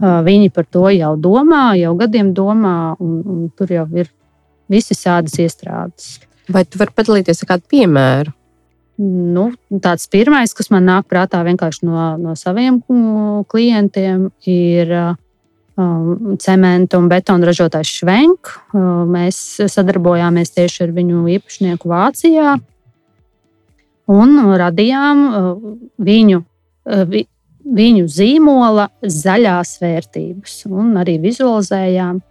Viņi 0.00 0.50
par 0.54 0.66
to 0.66 0.88
jau 0.90 1.14
domā, 1.20 1.74
jau 1.78 1.94
gadiem 1.98 2.32
domā, 2.34 2.94
un, 3.00 3.18
un 3.22 3.42
tur 3.56 3.70
jau 3.70 3.86
ir 3.94 4.10
visi 4.70 4.96
tādas 4.98 5.36
iestrādes. 5.38 6.16
Vai 6.50 6.64
tu 6.68 6.80
vari 6.80 6.92
padalīties 6.96 7.44
ar 7.44 7.54
kādu 7.54 7.70
piemēru? 7.70 8.34
Nu, 8.98 9.48
tāds 9.82 10.06
pirmais, 10.10 10.52
kas 10.54 10.70
man 10.70 10.84
nāk 10.86 11.08
prātā 11.10 11.40
vienkārši 11.46 11.86
no, 11.88 12.02
no 12.20 12.34
saviem 12.38 12.78
klientiem, 13.50 14.28
ir 14.46 14.92
um, 15.74 16.36
cementu 16.38 17.00
un 17.02 17.08
betonu 17.10 17.48
ražotājs 17.48 17.90
Švenk. 17.98 18.52
Mēs 19.10 19.40
sadarbojāmies 19.72 20.54
tieši 20.54 20.86
ar 20.86 20.94
viņu 20.94 21.24
īpašnieku 21.38 21.90
Vācijā 21.90 22.54
un 24.10 24.36
radījām 24.60 25.24
uh, 25.28 25.48
viņu, 26.04 26.42
uh, 26.42 27.16
viņu 27.64 28.06
zīmola 28.10 28.88
zaļās 29.00 29.78
vērtības, 29.82 30.62
un 30.70 30.94
arī 31.00 31.18
vizualizējām. 31.22 32.22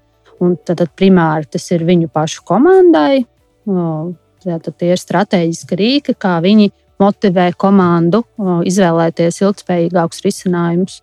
Un 0.44 0.58
tad, 0.66 0.82
tad 0.82 0.92
primāri 0.98 1.48
tas 1.56 1.70
ir 1.72 1.86
viņu 1.88 2.10
pašu 2.12 2.42
komandai. 2.44 3.24
Tad 4.44 4.70
tie 4.76 4.90
ir 4.92 5.00
strateģiski 5.00 5.78
rīki, 5.80 6.16
kā 6.20 6.34
viņi 6.44 6.72
motivē 7.00 7.52
komandu 7.60 8.24
izvēlēties 8.68 9.40
ilgspējīgākus 9.44 10.24
risinājumus. 10.26 11.00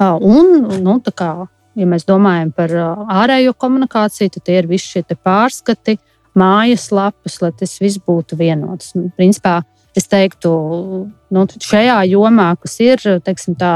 Un, 0.00 0.64
nu, 0.82 0.96
kā, 1.14 1.30
ja 1.78 1.88
mēs 1.88 2.06
domājam 2.08 2.52
par 2.56 2.74
ārējo 3.20 3.54
komunikāciju, 3.60 4.32
tad 4.36 4.46
tie 4.48 4.58
ir 4.62 4.70
visi 4.70 4.96
šie 4.96 5.04
pārskati, 5.14 5.98
mājaslapas, 6.38 7.40
lai 7.42 7.52
tas 7.58 7.76
viss 7.82 8.00
būtu 8.06 8.38
vienots. 8.40 8.94
Un, 8.96 9.10
principā, 9.16 9.60
es 9.96 10.06
teiktu, 10.10 10.50
nu, 11.34 11.46
šajā 11.64 12.02
jomā, 12.10 12.52
kas 12.60 12.76
ir 12.84 13.02
teiksim, 13.24 13.56
tā, 13.60 13.74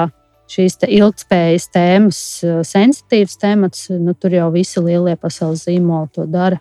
šīs 0.50 0.78
te 0.82 0.90
ilgspējas 0.92 1.68
tēmas, 1.74 2.20
sensitīvas 2.68 3.38
temats, 3.40 3.88
nu, 3.90 4.14
tur 4.14 4.36
jau 4.36 4.50
visi 4.54 4.82
lielie 4.84 5.16
pasaules 5.20 5.64
zīmoli 5.68 6.12
to 6.14 6.28
dara. 6.30 6.60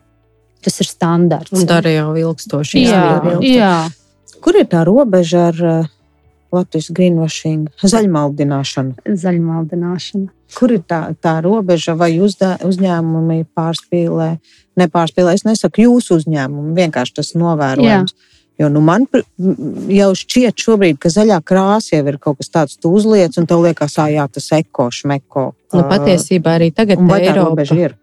Tas 0.63 0.79
ir 0.79 0.87
standarts. 0.87 1.51
Un 1.51 1.67
dara 1.67 1.91
jau 1.91 2.13
ilgstoši. 2.15 2.85
Jā, 2.87 3.03
ilgstoši. 3.19 3.51
jā. 3.57 3.73
Kur 4.43 4.55
ir 4.59 4.67
tā 4.71 4.85
robeža 4.87 5.49
ar 5.49 5.59
uh, 5.59 5.91
Latvijas 6.53 6.87
greenwashing, 6.95 7.67
zaļmaldināšanu? 7.81 9.03
Zaļmaldināšana. 9.19 10.29
Kur 10.53 10.75
ir 10.75 10.83
tā, 10.85 11.01
tā 11.17 11.37
robeža, 11.43 11.95
vai 11.97 12.11
uzdā, 12.21 12.53
uzņēmumi 12.63 13.39
pārspīlē, 13.57 14.29
nepārspīlē? 14.79 15.33
Es 15.33 15.45
nesaku 15.47 15.87
jūsu 15.87 16.19
uzņēmumu, 16.21 16.75
vienkārši 16.77 17.17
tas 17.19 17.33
novērojams. 17.39 18.13
Jā. 18.13 18.33
Jo 18.61 18.69
nu, 18.69 18.83
man 18.85 19.07
jau 19.89 20.11
šķiet, 20.17 20.61
šobrīd, 20.61 20.99
ka 21.01 21.09
zaļā 21.09 21.39
krāsa 21.45 21.95
jau 21.95 22.05
ir 22.11 22.19
kaut 22.21 22.37
kas 22.37 22.51
tāds, 22.53 22.77
tu 22.77 22.91
uzliec, 22.93 23.33
un 23.41 23.47
tev 23.49 23.63
liekas, 23.65 23.97
ah, 24.01 24.11
jā, 24.13 24.27
tas 24.29 24.51
eko, 24.59 24.91
šmeko. 24.93 25.47
Nu, 25.73 25.85
patiesībā 25.89 26.59
arī 26.59 26.69
tagad 26.75 27.01
Eiropa, 27.17 27.65
ir. 27.73 27.95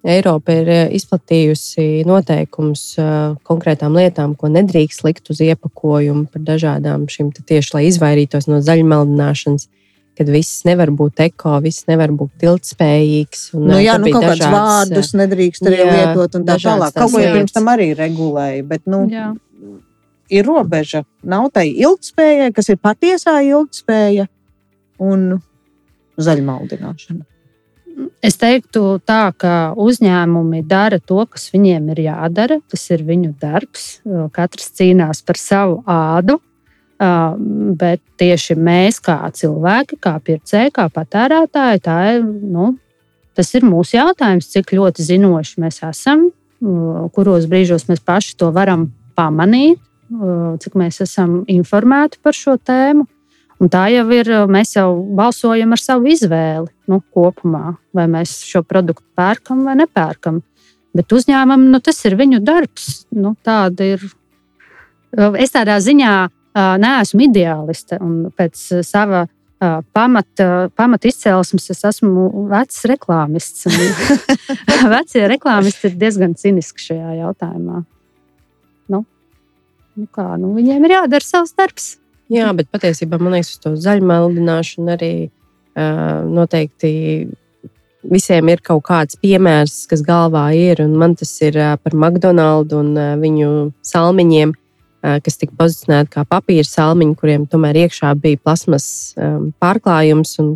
Eiropa 0.00 0.54
ir 0.56 0.70
izplatījusi 0.96 2.06
noteikumus 2.08 2.84
konkrētām 3.44 3.98
lietām, 4.00 4.32
ko 4.40 4.48
nedrīkst 4.48 5.04
likt 5.04 5.28
uz 5.34 5.42
iepakojumu 5.44 6.30
par 6.32 6.46
dažādām 6.48 7.04
šīm 7.12 7.34
tieši, 7.36 7.74
lai 7.76 7.84
izvairītos 7.90 8.48
no 8.48 8.62
zaļumaldināšanas 8.64 9.68
kad 10.20 10.28
viss 10.28 10.64
nevar 10.68 10.90
būt 10.92 11.20
eko, 11.24 11.54
viss 11.64 11.86
nevar 11.88 12.10
būt 12.12 12.42
ilgspējīgs. 12.44 13.44
Un, 13.56 13.70
nu, 13.70 13.78
jā, 13.80 13.94
nu, 14.00 14.10
kaut 14.12 14.26
kādus 14.26 14.50
vārdus 14.52 15.14
nedrīkst 15.16 15.64
arī 15.64 15.78
jā, 15.80 15.92
lietot 15.94 16.34
un 16.36 16.44
tā 16.44 16.58
tālāk. 16.60 16.92
Kaut 16.92 17.14
ko 17.14 17.22
jau 17.22 17.30
pirms 17.38 17.54
tam 17.56 17.70
arī 17.72 17.86
regulēja. 17.96 18.66
Bet, 18.68 18.84
nu, 18.90 19.06
jā 19.08 19.30
ir 20.30 20.46
robeža. 20.46 21.04
Nav 21.26 21.50
tai 21.54 21.68
ilgspējai, 21.74 22.52
kas 22.56 22.70
ir 22.72 22.78
patiesā 22.82 23.40
ilgspēja 23.46 24.28
un 25.02 25.40
zaļmaldināšana. 26.20 27.26
Es 28.24 28.38
teiktu, 28.40 29.00
tā, 29.04 29.32
ka 29.36 29.72
uzņēmumi 29.80 30.62
dara 30.68 31.00
to, 31.02 31.20
kas 31.28 31.50
viņiem 31.52 31.90
ir 31.94 32.04
jādara. 32.06 32.60
Tas 32.70 32.86
ir 32.94 33.02
viņu 33.04 33.34
darbs. 33.40 33.88
Katrs 34.32 34.70
cīnās 34.78 35.24
par 35.26 35.40
savu 35.40 35.80
ādu. 35.90 36.38
Bet 37.80 38.00
tieši 38.20 38.56
mēs, 38.60 39.00
kā 39.04 39.18
cilvēki, 39.36 39.98
kā 40.04 40.14
pircēji, 40.24 40.72
kā 40.76 40.86
patērētāji, 40.92 41.80
ir, 42.18 42.24
nu, 42.52 42.74
tas 43.36 43.54
ir 43.56 43.64
mūsu 43.64 43.96
jautājums, 43.96 44.50
cik 44.52 44.74
ļoti 44.76 45.06
zinoši 45.08 45.64
mēs 45.64 45.80
esam, 45.88 46.26
kuros 47.16 47.48
brīžos 47.48 47.88
mēs 47.88 48.04
paši 48.04 48.36
to 48.36 48.50
varam 48.52 48.90
pamanīt 49.16 49.80
cik 50.62 50.76
mēs 50.78 51.00
esam 51.04 51.40
informēti 51.50 52.20
par 52.22 52.36
šo 52.36 52.56
tēmu. 52.58 53.06
Un 53.60 53.68
tā 53.68 53.84
jau 53.92 54.06
ir, 54.16 54.30
mēs 54.48 54.72
jau 54.78 54.88
balsojam 55.16 55.74
ar 55.76 55.80
savu 55.82 56.08
izvēli 56.08 56.70
nu, 56.88 57.02
kopumā, 57.12 57.74
vai 57.92 58.06
mēs 58.08 58.38
šo 58.48 58.62
produktu 58.64 59.04
pērkam 59.18 59.66
vai 59.66 59.76
nepērkam. 59.82 60.40
Bet 60.96 61.12
uzņēmumam 61.12 61.68
nu, 61.70 61.80
tas 61.84 62.00
ir 62.08 62.16
viņu 62.18 62.40
darbs. 62.42 63.04
Nu, 63.14 63.34
ir. 63.84 64.06
Es 65.42 65.52
tādā 65.54 65.76
ziņā 65.82 66.14
neesmu 66.80 67.26
ideāliste 67.28 68.00
pēc 68.38 68.64
sava 68.86 69.26
pamata 69.92 70.70
pamat 70.76 71.04
izcelsmes 71.04 71.68
es 71.70 71.84
esmu 71.84 72.46
vecs 72.48 72.84
reklāmists. 72.88 73.66
Vecie 74.94 75.26
reklāmisti 75.28 75.90
ir 75.90 75.98
diezgan 76.00 76.34
ciniski 76.38 76.86
šajā 76.88 77.16
jautājumā. 77.18 77.82
Nu, 78.90 79.04
nu 79.98 80.06
kā, 80.14 80.26
nu, 80.40 80.52
viņiem 80.56 80.86
ir 80.86 80.96
jādara 80.98 81.26
savs 81.26 81.54
darbs. 81.58 81.94
Jā, 82.30 82.52
bet 82.54 82.70
patiesībā 82.70 83.18
man 83.18 83.34
liekas, 83.34 83.56
uz 83.56 83.62
to 83.62 83.74
zaļumaldināšanu 83.82 84.92
arī 84.94 85.14
uh, 85.26 86.22
noteikti 86.30 86.90
visiem 88.06 88.48
ir 88.48 88.62
kaut 88.64 88.84
kāds 88.86 89.18
piemērs, 89.20 89.84
kas 89.90 90.02
galvā 90.06 90.46
ir. 90.56 90.82
Man 90.88 91.16
tas 91.18 91.32
ir 91.44 91.58
par 91.82 91.96
McDonald's 91.96 92.74
un 92.76 92.94
viņu 93.20 93.50
salmiņiem, 93.84 94.54
kas 95.24 95.40
tika 95.40 95.56
pozicionēti 95.58 96.14
kā 96.14 96.24
papīra 96.28 96.66
salmiņi, 96.66 97.16
kuriem 97.20 97.46
tomēr 97.50 97.82
iekšā 97.84 98.14
bija 98.20 98.40
plasmas 98.40 98.86
um, 99.16 99.50
pārklājums. 99.60 100.36
Un, 100.42 100.54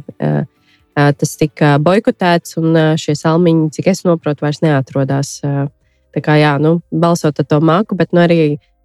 tas 0.95 1.33
tika 1.41 1.75
boikotēts, 1.83 2.55
un 2.61 2.77
šie 3.01 3.17
salmiņi, 3.19 3.71
cik 3.75 3.89
es 3.91 4.05
saprotu, 4.05 4.45
vairs 4.47 4.63
neatrodas. 4.63 5.41
Tā 6.15 6.23
kā 6.23 6.37
jā, 6.39 6.55
nu, 6.63 6.79
balsot 6.95 7.41
ar 7.43 7.49
to 7.51 7.59
māku, 7.59 7.97
bet 7.99 8.13
nu, 8.15 8.23
arī 8.23 8.39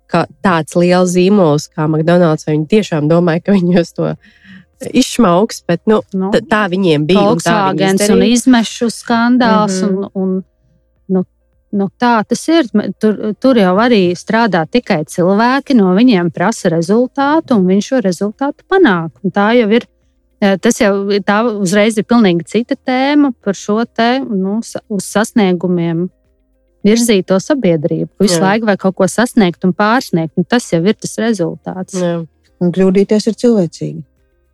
ka 0.10 0.26
tāds 0.44 0.76
liels 0.80 1.14
zīmols 1.14 1.70
kā 1.74 1.88
McDonald's, 1.88 2.48
viņi 2.50 2.68
tiešām 2.74 3.10
domāja, 3.12 3.46
ka 3.46 3.58
viņi 3.58 3.80
uz 3.82 3.92
to 3.96 4.14
izšmauks, 4.80 5.64
bet 5.68 5.84
nu, 5.90 6.00
nu, 6.16 6.32
tā 6.50 6.64
viņiem 6.72 7.06
bija. 7.10 7.26
Volkswagens 7.28 8.06
un, 8.08 8.16
un 8.16 8.26
izmešu 8.30 8.90
skandāls. 8.94 9.82
Mm 9.84 9.90
-hmm. 9.90 10.10
un, 10.14 10.38
un, 10.38 10.44
nu, 11.08 11.24
nu, 11.72 11.90
tā 12.00 12.24
tas 12.28 12.48
ir. 12.48 12.70
Tur, 13.00 13.34
tur 13.40 13.58
jau 13.58 13.76
arī 13.76 14.16
strādā 14.16 14.66
tikai 14.66 15.04
cilvēki, 15.06 15.76
no 15.76 15.94
viņiem 15.96 16.32
prasa 16.32 16.70
rezultātu, 16.70 17.58
un 17.58 17.68
viņš 17.68 17.88
šo 17.88 18.02
rezultātu 18.02 18.64
panāk. 18.70 19.12
Un 19.24 19.32
tā 19.32 19.54
jau 19.60 19.70
ir. 19.72 19.88
Tas 20.40 20.80
jau 20.80 20.94
tā 21.28 21.44
uzreiz 21.44 21.98
ir 21.98 22.06
pilnīgi 22.08 22.46
cita 22.46 22.76
tēma 22.76 23.34
par 23.44 23.54
šo 23.54 23.84
te 23.86 24.20
nu, 24.20 24.62
uz 24.90 25.04
sasniegumiem 25.04 26.10
virzīt 26.86 27.28
to 27.30 27.40
sabiedrību. 27.44 28.10
Visu 28.24 28.38
jā. 28.38 28.44
laiku 28.46 28.70
vajag 28.70 28.84
kaut 28.84 28.98
ko 29.00 29.08
sasniegt 29.12 29.66
un 29.68 29.74
pārsniegt, 29.78 30.36
un 30.40 30.48
tas 30.48 30.68
jau 30.72 30.82
ir 30.86 30.96
tas 30.96 31.18
rezultāts. 31.22 31.98
Jā. 32.00 32.22
Un 32.60 32.72
kļūdīties 32.76 33.30
ir 33.32 33.38
cilvēcīgi. 33.40 34.02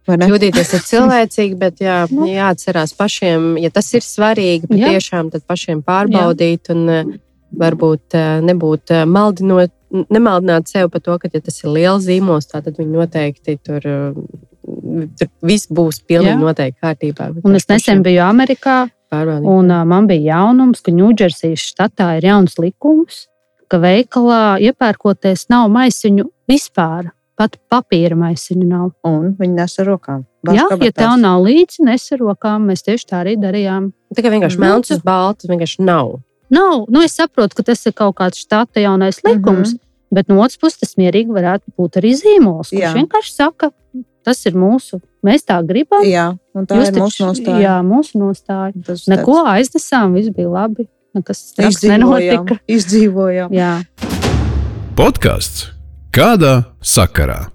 Kļūdīties 0.05 0.73
ir 0.77 0.83
cilvēcīgi, 0.91 1.55
bet 1.61 1.81
jā, 1.81 1.99
nu. 2.13 2.27
jāatcerās 2.29 2.93
pašiem, 2.97 3.55
ja 3.61 3.71
tas 3.73 3.89
ir 3.97 4.05
svarīgi, 4.05 4.69
patiešām, 4.69 5.31
tad 5.33 5.45
pašiem 5.49 5.81
pārbaudīt 5.85 6.69
jā. 6.69 6.75
un 6.75 6.93
eh, 6.93 7.15
varbūt 7.57 8.17
eh, 8.17 8.35
nebūt 8.45 8.93
eh, 8.93 9.05
maldinot, 9.09 9.73
nemaldināt 10.13 10.69
sevi 10.69 10.91
par 10.93 11.01
to, 11.01 11.17
ka, 11.21 11.31
ja 11.33 11.41
tas 11.41 11.57
ir 11.63 11.73
liels 11.73 12.05
zīmols, 12.05 12.49
tad 12.51 12.69
viņi 12.69 12.91
noteikti 12.91 13.57
tur, 13.63 13.85
tur 13.85 15.29
viss 15.45 15.69
būs 15.71 16.01
pilnīgi 16.05 16.41
noteikti 16.41 16.81
kārtībā. 16.83 17.29
Un 17.45 17.57
es 17.57 17.69
nesen 17.71 18.03
biju 18.05 18.25
Amerikā, 18.25 18.83
Pārbaudīt. 19.15 19.49
Un 19.51 19.71
uh, 19.71 19.83
man 19.87 20.09
bija 20.11 20.35
jaunums, 20.35 20.83
ka 20.85 20.93
Ņūdžersijas 20.95 21.65
štatā 21.71 22.11
ir 22.19 22.29
jauns 22.29 22.59
likums, 22.61 23.25
ka 23.71 23.79
veikalā 23.81 24.57
iepērkoties 24.69 25.47
nav 25.53 25.69
maisiņu 25.73 26.27
vispār. 26.51 27.11
Pat 27.35 27.57
papīra 27.67 28.15
maisiņu 28.15 28.63
nav. 28.69 28.93
Un 29.03 29.33
viņi 29.35 29.57
nes 29.57 29.73
ar 29.81 29.89
rokām. 29.89 30.21
Jā, 30.55 30.69
ja 30.79 30.91
tev 30.95 31.17
nav 31.19 31.41
līdzi, 31.43 31.83
nes 31.83 32.05
ar 32.15 32.21
rokām. 32.21 32.69
Mēs 32.69 32.85
tieši 32.85 33.09
tā 33.09 33.23
arī 33.25 33.33
darījām. 33.41 33.89
Tikai 34.15 34.31
vienkārši 34.37 34.61
melns 34.61 34.93
uz 34.95 35.01
balta, 35.03 35.49
vienkārši 35.49 35.83
nav. 35.83 36.13
Nav. 36.53 36.85
Nu, 36.87 37.01
es 37.03 37.17
saprotu, 37.17 37.57
ka 37.57 37.65
tas 37.71 37.83
ir 37.89 37.95
kaut 37.97 38.15
kāds 38.21 38.39
štata 38.45 38.79
jaunais 38.83 39.19
likums, 39.25 39.73
mm 39.73 39.75
-hmm. 39.75 40.15
bet 40.15 40.29
no 40.29 40.39
otras 40.39 40.57
puses 40.61 40.79
tas 40.79 40.95
mierīgi 40.95 41.33
varētu 41.33 41.73
būt 41.77 41.99
arī 41.99 42.13
zīmols, 42.15 42.69
kurš 42.69 42.95
vienkārši 43.01 43.33
saka, 43.33 43.71
Tas 44.25 44.41
ir 44.49 44.55
mūsu. 44.57 44.99
Mēs 45.25 45.45
tā 45.45 45.59
gribam. 45.65 46.01
Jā, 46.05 46.31
un 46.57 46.65
tā 46.65 46.79
Jūs 46.79 46.89
ir 46.89 46.95
taču, 46.95 47.03
mūsu 47.05 47.27
nostāja. 47.29 47.61
Jā, 47.61 47.75
mūsu 47.85 48.21
nostāja. 48.21 48.73
Tas 48.87 49.05
Neko 49.11 49.37
tāds... 49.37 49.51
aiznesām, 49.53 50.15
viss 50.17 50.33
bija 50.33 50.49
labi. 50.49 50.87
Nekas 51.15 51.43
tāds 51.55 51.83
nenotika. 51.85 52.57
Izdzīvojām. 52.75 53.53
Jā. 53.55 53.71
Podkāsts 54.97 55.69
kādā 56.15 56.55
sakarā? 56.83 57.45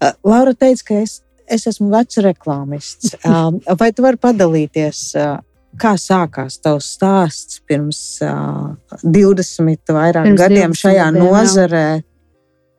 Uh, 0.00 0.12
Laura 0.26 0.52
teica, 0.54 0.84
ka 0.90 1.00
es, 1.00 1.20
es 1.48 1.66
esmu 1.70 1.90
vecs 1.94 2.20
reklāmists. 2.24 3.16
Uh, 3.24 3.56
vai 3.80 3.90
tu 3.96 4.04
vari 4.04 4.20
padalīties? 4.20 5.02
Uh, 5.16 5.40
kā 5.80 5.94
sākās 6.00 6.58
tavs 6.60 6.92
stāsts 6.98 7.62
pirms 7.64 7.98
uh, 8.26 8.76
20 9.06 9.94
vairāk 9.96 10.28
pirms 10.28 10.40
gadiem 10.40 10.76
20 10.76 10.80
šajā 10.84 11.10
nozarē? 11.16 11.84
Jā 11.96 12.06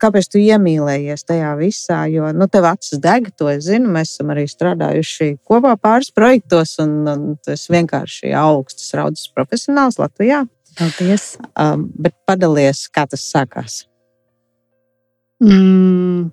kāpēc 0.02 0.28
tu 0.32 0.40
iemīlējies 0.42 1.26
tajā 1.28 1.52
visā. 1.60 2.02
Jo 2.10 2.32
nu, 2.36 2.48
tev 2.50 2.66
acis 2.72 3.00
deg, 3.02 3.30
to 3.38 3.48
es 3.52 3.66
zinu. 3.68 3.90
Mēs 3.94 4.16
esam 4.16 4.32
arī 4.34 4.46
strādājuši 4.50 5.36
kopā 5.48 5.76
pāris 5.80 6.12
projektos, 6.14 6.74
un, 6.82 6.98
un 7.08 7.24
tas 7.46 7.68
vienkārši 7.72 8.34
augstas 8.38 8.92
raudzes 8.98 9.30
profesionāls 9.34 10.00
Latvijā. 10.02 10.44
Paldies! 10.78 11.36
Um, 11.58 11.88
bet 12.00 12.16
padalies, 12.28 12.86
kā 12.92 13.04
tas 13.08 13.24
sākās. 13.28 13.82
Mm, 15.42 16.30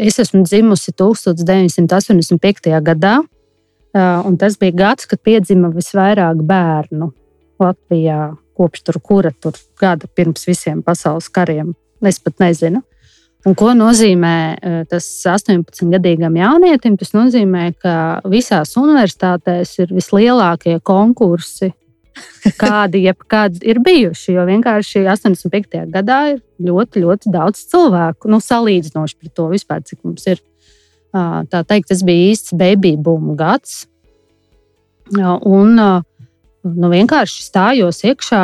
es 0.00 0.18
esmu 0.18 0.42
dzimusi 0.46 0.94
1985. 0.98 2.72
gadā, 2.82 3.18
uh, 3.22 4.26
un 4.26 4.38
tas 4.40 4.58
bija 4.58 4.74
gads, 4.82 5.06
kad 5.06 5.22
piedzima 5.22 5.70
visvairāk 5.74 6.42
bērnu. 6.48 7.12
Latvijā 7.58 8.36
kopš 8.58 8.84
tur, 8.86 8.98
kura 9.02 9.32
tur 9.42 9.58
gada 9.78 10.06
pirms 10.14 10.46
visiem 10.46 10.82
pasaules 10.82 11.30
kariem. 11.30 11.74
Es 12.02 12.20
pat 12.22 12.38
nezinu. 12.42 12.82
Un 13.46 13.54
ko 13.54 13.70
nozīmē 13.76 14.36
eh, 14.58 14.78
tas 14.90 15.06
18-gadīgam 15.30 16.34
jaunietim? 16.40 16.96
Tas 16.98 17.14
nozīmē, 17.14 17.68
ka 17.78 17.92
visās 18.26 18.74
universitātēs 18.80 19.76
ir 19.84 19.92
vislielākie 19.94 20.78
konkursi, 20.82 21.70
kādi 22.62 23.04
jebkad 23.06 23.60
ir 23.62 23.78
bijuši. 23.84 24.34
Jo 24.34 24.46
vienkārši 24.48 25.04
85. 25.06 25.84
gadā 25.94 26.18
ir 26.34 26.42
ļoti, 26.66 27.04
ļoti 27.06 27.32
daudz 27.34 27.62
cilvēku. 27.70 28.30
Nu, 28.32 28.42
salīdzinoši 28.42 29.20
par 29.22 29.34
to 29.38 29.48
vispār, 29.54 29.86
cik 29.86 30.02
mums 30.02 30.26
ir. 30.26 30.42
Tā 31.14 31.62
teikt, 31.64 31.88
tas 31.88 32.02
bija 32.04 32.34
īsts 32.34 32.52
baby 32.58 32.92
boom 33.00 33.30
gads. 33.38 33.86
Un 35.16 35.78
nu, 36.76 36.90
vienkārši 36.92 37.42
stājos 37.46 38.02
iekšā. 38.06 38.42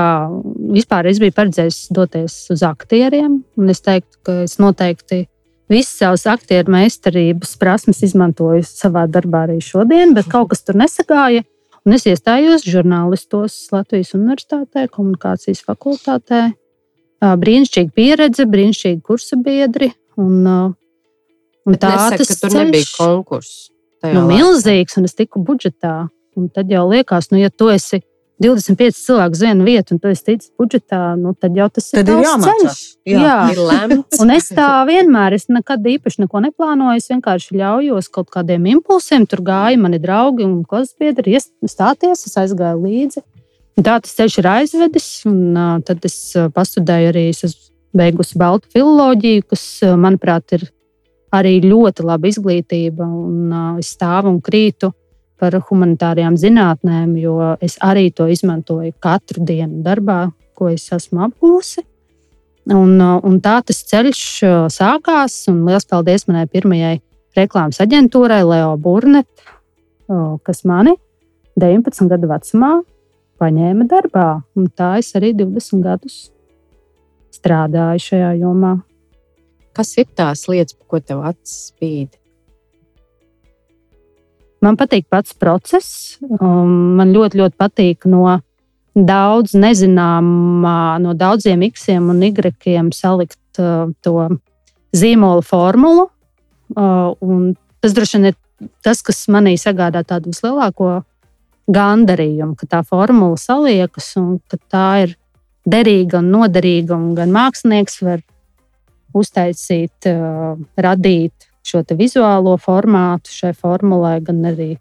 Vispār 0.74 1.08
es 1.10 1.20
biju 1.22 1.34
paredzējis 1.36 1.78
doties 1.94 2.36
uz 2.54 2.64
aktieriem, 2.66 3.42
un 3.58 3.72
es 3.72 3.82
teiktu, 3.84 4.20
ka 4.26 4.36
es 4.46 4.58
noteikti 4.62 5.24
visas 5.72 5.96
savas 6.00 6.26
aktieru 6.28 6.74
meistarības 6.74 7.56
prasmes 7.60 8.02
izmantoju 8.04 8.64
savā 8.68 9.06
darbā 9.10 9.46
arī 9.48 9.60
šodien, 9.64 10.14
bet 10.16 10.28
kaut 10.32 10.52
kas 10.52 10.64
tur 10.64 10.78
nesagāja. 10.80 11.44
Un 11.84 11.92
es 11.92 12.06
iestājos 12.08 12.64
žurnālistos 12.64 13.56
Latvijas 13.72 14.14
Universitātē, 14.16 14.86
komunikācijas 14.92 15.60
fakultātē. 15.66 16.46
Brīnišķīga 17.20 17.92
pieredze, 17.96 18.46
brīnišķīgi 18.48 19.04
kursa 19.04 19.36
biedri. 19.40 19.90
Un, 20.20 20.40
un 20.48 21.76
tā 21.80 21.92
nesaka, 21.92 22.20
tas 22.22 22.40
tur 22.40 22.52
ceļš, 22.52 22.58
nebija 22.60 22.90
konkurss. 22.96 23.68
Nu, 24.04 24.24
milzīgs, 24.28 24.96
un 25.00 25.08
es 25.08 25.16
tiku 25.16 25.44
budžetā. 25.44 26.08
Un 26.34 26.48
tad 26.52 26.72
jau 26.72 26.82
liekas, 26.90 27.30
nu, 27.30 27.38
ja 27.40 27.52
tu 27.52 27.68
esi 27.72 28.00
25 28.42 28.96
cilvēku 28.98 29.36
uz 29.36 29.42
vienu 29.44 29.64
vietu, 29.66 29.94
un 29.94 30.00
tu 30.02 30.10
esi 30.10 30.24
ticis 30.26 30.50
budžetā, 30.58 31.00
nu, 31.18 31.36
tad 31.38 31.54
jau 31.54 31.68
tas 31.70 31.86
tad 31.94 32.08
ir 32.10 32.24
jāmācās. 32.24 32.80
Jā, 33.06 33.20
jā. 33.22 33.36
ir 33.52 33.60
lemts. 33.62 34.18
un 34.22 34.32
es 34.34 34.48
tā 34.50 34.70
vienmēr, 34.88 35.36
es 35.38 35.46
nekad 35.52 35.86
īpaši 35.86 36.24
neko 36.24 36.42
neplānoju. 36.48 36.98
Es 36.98 37.06
vienkārši 37.12 37.60
ļaujos 37.60 38.10
kaut 38.14 38.32
kādiem 38.34 38.66
impulsiem. 38.72 39.28
Tur 39.30 39.44
gāja 39.46 39.78
mani 39.78 40.00
draugi 40.02 40.46
un 40.48 40.64
klases 40.66 40.96
biedri, 40.98 41.38
stāties, 41.70 42.26
es 42.26 42.34
aizgāju 42.42 42.82
līdzi. 42.82 43.22
Tā 43.84 43.98
tas 44.02 44.18
ceļš 44.18 44.40
ir 44.42 44.50
aizvedis, 44.50 45.08
un 45.30 45.38
uh, 45.54 45.78
tad 45.86 46.02
es 46.06 46.18
pastudēju 46.54 47.10
arī, 47.10 47.24
es 47.34 47.56
beigusi 47.94 48.38
baltu 48.38 48.70
filoloģiju, 48.74 49.46
kas, 49.50 49.64
manuprāt, 49.98 50.58
ir 50.58 50.68
arī 51.34 51.56
ļoti 51.64 52.06
laba 52.06 52.30
izglītība, 52.30 53.06
un 53.06 53.50
uh, 53.50 53.80
es 53.82 53.94
stāvu 53.94 54.30
un 54.30 54.38
krītu 54.42 54.92
par 55.40 55.56
humanitārajām 55.68 56.36
zinātnēm, 56.40 57.16
jo 57.18 57.54
es 57.64 57.76
arī 57.82 58.10
to 58.14 58.28
izmantoju 58.30 58.94
katru 59.02 59.44
dienu 59.44 59.82
darbā, 59.84 60.28
ko 60.54 60.70
es 60.72 60.86
esmu 60.94 61.24
apgūsi. 61.28 61.84
Un, 62.72 62.96
un 62.96 63.40
tā 63.44 63.58
tas 63.66 63.82
ceļš 63.90 64.22
sākās. 64.72 65.42
Lielas 65.50 65.84
paldies 65.90 66.24
manai 66.30 66.46
pirmajai 66.48 66.96
reklāmas 67.36 67.82
aģentūrai, 67.84 68.40
Leo 68.46 68.72
Burnet, 68.80 69.28
kas 70.46 70.64
mani 70.64 70.94
19 71.60 72.08
gadu 72.10 72.30
vecumā 72.30 72.72
paņēma 73.42 73.88
darbā. 73.90 74.28
Un 74.56 74.70
tā 74.72 74.94
es 75.02 75.12
arī 75.18 75.34
20 75.36 75.84
gadus 75.84 76.18
strādāju 77.34 78.06
šajā 78.08 78.34
jomā. 78.40 78.78
Kas 79.74 79.96
ir 79.98 80.06
tās 80.14 80.46
lietas, 80.48 80.78
ko 80.88 81.02
tev 81.02 81.24
acis 81.26 81.72
spīd? 81.72 82.14
Man 84.64 84.78
patīk 84.80 85.08
pats 85.12 85.34
process. 85.36 86.16
Um, 86.40 86.96
man 86.98 87.12
ļoti, 87.12 87.40
ļoti 87.42 87.58
patīk 87.60 88.06
no 88.08 88.38
daudz 88.94 89.56
nezināmā, 89.58 90.78
no 91.02 91.14
daudziem 91.18 91.64
iksiem 91.66 92.08
un 92.12 92.22
igrekiem 92.24 92.92
salikt 92.94 93.60
uh, 93.60 93.90
to 94.04 94.28
zīmola 94.94 95.44
formulu. 95.44 96.08
Uh, 96.74 97.52
tas 97.84 97.96
droši 97.96 98.20
vien 98.20 98.30
ir 98.30 98.38
tas, 98.86 99.02
kas 99.04 99.26
manī 99.28 99.56
sagādā 99.60 100.04
tādu 100.06 100.32
vislielāko 100.32 101.02
gandarījumu, 101.74 102.54
ka 102.60 102.68
tā 102.70 102.82
formula 102.86 103.36
saliekas 103.40 104.14
un 104.20 104.38
ka 104.48 104.60
tā 104.70 104.88
ir 105.04 105.16
derīga 105.68 106.22
un 106.22 106.30
noderīga. 106.32 106.96
Un 106.96 107.12
gan 107.18 107.34
mākslinieks 107.34 108.00
var 108.06 108.22
uztaisīt, 109.14 110.08
uh, 110.08 110.54
radīt 110.80 111.50
šo 111.64 111.82
vizuālo 111.96 112.56
formātu 112.60 113.32
šai 113.32 113.52
formulai, 113.56 114.18
gan 114.24 114.42
arī 114.50 114.74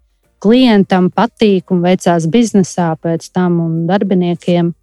klientam 0.44 1.10
patīk 1.14 1.72
un 1.72 1.84
veicās 1.84 2.28
biznesā 2.28 2.94
pēc 3.00 3.30
tam 3.32 3.60
un 3.64 3.76
darbiniekiem. 3.88 4.74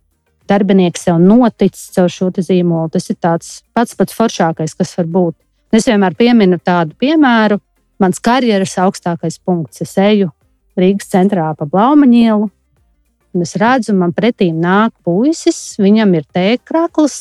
Darbinieks 0.51 1.07
jau 1.07 1.19
noticis 1.23 1.93
caur 1.95 2.11
šo 2.11 2.31
zīmolu. 2.35 2.91
Tas 2.91 3.11
ir 3.13 3.19
pats 3.21 3.95
pats 3.95 4.17
foršākais, 4.17 4.75
kas 4.75 4.97
var 4.99 5.07
būt. 5.07 5.37
Es 5.73 5.87
vienmēr 5.87 6.17
pieminu 6.19 6.59
tādu 6.59 6.97
piemēru. 6.99 7.61
Mans 8.01 8.19
karjeras 8.19 8.79
augstākais 8.81 9.37
punkts. 9.45 9.83
Es 9.85 9.93
eju 10.01 10.31
Rīgas 10.81 11.11
centrā 11.13 11.51
pa 11.55 11.67
Blaumaņielu, 11.69 12.49
un 13.35 13.45
es 13.45 13.53
redzu, 13.61 13.93
man 13.93 14.15
pretī 14.17 14.49
nāk 14.57 14.95
puisis, 15.05 15.77
viņam 15.79 16.15
ir 16.17 16.25
tēkrakls, 16.33 17.19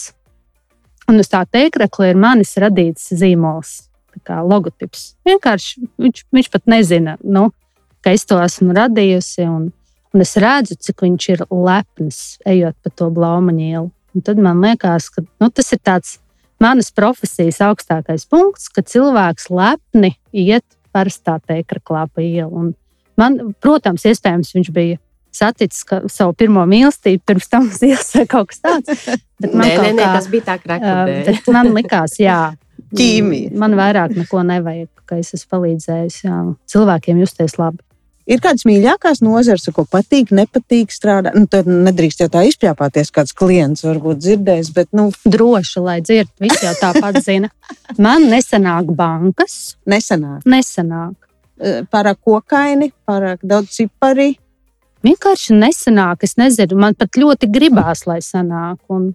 un 1.11 1.19
uz 1.19 1.27
tā 1.27 1.43
tēkrakla 1.43 2.13
ir 2.13 2.21
manis 2.23 2.55
radīts 2.61 3.11
zīmols 3.19 3.88
logotips. 4.27 5.13
Vienkārši 5.27 5.87
viņš, 5.99 6.23
viņš 6.35 6.49
pat 6.53 6.65
nezina, 6.71 7.17
nu, 7.23 7.49
ka 8.05 8.13
es 8.15 8.25
to 8.29 8.39
esmu 8.41 8.75
radījusi. 8.77 9.45
Un, 9.49 9.69
un 10.13 10.25
es 10.25 10.35
redzu, 10.39 10.77
cik 10.79 11.05
viņš 11.05 11.29
ir 11.35 11.45
lepns, 11.49 12.39
ejot 12.47 12.77
pa 12.83 12.93
to 12.93 13.09
blaumaņielu. 13.13 13.89
Un 13.89 14.25
tad 14.25 14.41
man 14.41 14.61
liekas, 14.63 15.09
ka 15.13 15.23
nu, 15.23 15.51
tas 15.53 15.69
ir 15.75 15.81
tāds 15.85 16.17
manas 16.59 16.91
profesijas 16.91 17.61
augstākais 17.63 18.25
punkts, 18.29 18.69
ka 18.73 18.83
cilvēks 18.83 19.49
lepni 19.53 20.15
iet 20.33 20.65
parastā 20.95 21.37
teikraklā 21.45 22.07
pa 22.11 22.23
ielu. 22.25 22.71
Man, 23.19 23.37
protams, 23.61 24.05
iespējams, 24.07 24.55
viņš 24.55 24.71
bija 24.75 24.99
saticis 25.35 25.85
savu 26.09 26.33
pirmo 26.37 26.63
mīlestību, 26.69 27.21
pirms 27.27 27.49
tam 27.51 27.67
uz 27.69 27.81
ielas 27.85 28.09
vai 28.15 28.25
kaut 28.29 28.49
kas 28.51 28.63
tāds. 28.65 29.05
Bet 29.39 29.53
man, 29.53 29.67
nē, 29.67 29.75
nē, 29.77 29.91
nē, 29.93 30.03
kā, 30.03 30.13
tas 30.17 30.29
bija 30.31 30.47
tā 30.47 30.55
krāsa. 30.63 30.95
Uh, 31.29 31.51
man 31.53 31.71
likās, 31.75 32.17
jā, 32.19 32.39
ķīmija. 32.95 33.51
Man 33.59 33.75
vairāk 33.79 34.15
neko 34.17 34.41
nevajag, 34.47 34.89
ka 35.09 35.19
es 35.21 35.33
esmu 35.37 35.57
palīdzējis 35.57 36.23
jā, 36.25 36.39
cilvēkiem 36.73 37.21
justies 37.21 37.57
labi. 37.59 37.83
Ir 38.29 38.41
kādas 38.43 38.61
mīļākās 38.69 39.23
nozares, 39.25 39.63
ko 39.73 39.87
patīk, 39.89 40.29
nepatīk 40.37 40.91
strādāt. 40.93 41.33
Nu, 41.33 41.47
tad 41.49 41.65
nedrīkst 41.69 42.21
jau 42.21 42.27
tā 42.29 42.43
izpļāpāties, 42.45 43.09
kāds 43.15 43.33
klients 43.33 43.81
varbūt 43.87 44.21
dzirdēs. 44.21 44.69
Bet, 44.75 44.91
nu... 44.93 45.07
Droši, 45.25 45.81
lai 45.81 45.97
dzird, 46.05 46.29
visi 46.41 46.61
jau 46.67 46.75
tāpat 46.77 47.17
zina. 47.25 47.49
Man 47.97 48.27
nesanāk 48.29 48.91
bankas. 48.93 49.55
Nesanāk. 49.89 50.45
nesanāk. 50.45 51.15
Pārāk 51.89 52.21
kokaini, 52.21 52.91
pārāk 53.09 53.41
daudz 53.41 53.73
cipari. 53.79 54.35
Vienkārši 55.03 55.57
nesanāk. 55.57 56.27
Es 56.29 56.37
nezinu, 56.37 56.77
man 56.77 56.93
pat 56.99 57.17
ļoti 57.17 57.49
gribās, 57.49 58.05
lai 58.05 58.19
sanāk. 58.21 58.77
Un 58.93 59.09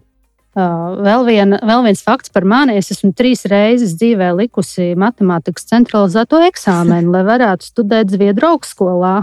vēl, 0.55 1.25
vien, 1.27 1.57
vēl 1.59 1.85
viens 1.85 2.01
fakts 2.03 2.31
par 2.33 2.45
mani. 2.47 2.77
Es 2.79 2.91
esmu 2.93 3.11
trīs 3.17 3.45
reizes 3.51 3.95
dzīvē 3.99 4.31
likusi 4.39 4.93
matemātikas 4.99 5.67
centralizēto 5.71 6.39
eksāmenu, 6.47 7.11
lai 7.11 7.23
varētu 7.27 7.71
studēt 7.71 8.13
Zviedru 8.13 8.53
augstskolā. 8.53 9.15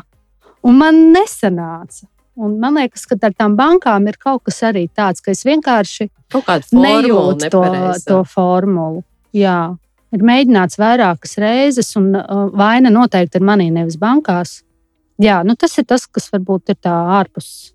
Un 0.62 0.78
man 0.78 0.98
nesanāca. 1.14 2.06
Un 2.42 2.56
man 2.60 2.78
liekas, 2.80 3.04
ka 3.08 3.18
ar 3.20 3.34
tām 3.36 3.58
bankām 3.58 4.06
ir 4.08 4.16
kaut 4.20 4.46
kas 4.48 4.62
arī 4.64 4.86
tāds, 4.88 5.20
ka 5.20 5.34
es 5.34 5.42
vienkārši 5.44 6.08
nejūtu 6.72 7.50
to, 7.52 7.64
to 8.06 8.22
formulu. 8.24 9.02
Jā, 9.36 9.74
ir 10.12 10.24
mēģināts 10.24 10.80
vairākas 10.80 11.36
reizes, 11.42 11.92
un 12.00 12.14
vaina 12.56 12.92
noteikti 12.92 13.40
ir 13.40 13.44
manī, 13.44 13.68
nevis 13.72 13.98
bankās. 14.00 14.62
Jā, 15.20 15.42
nu 15.44 15.56
tas 15.60 15.76
ir 15.78 15.84
tas, 15.88 16.06
kas 16.08 16.30
varbūt 16.32 16.72
ir 16.72 16.80
tā 16.80 16.94
ārpus. 17.18 17.74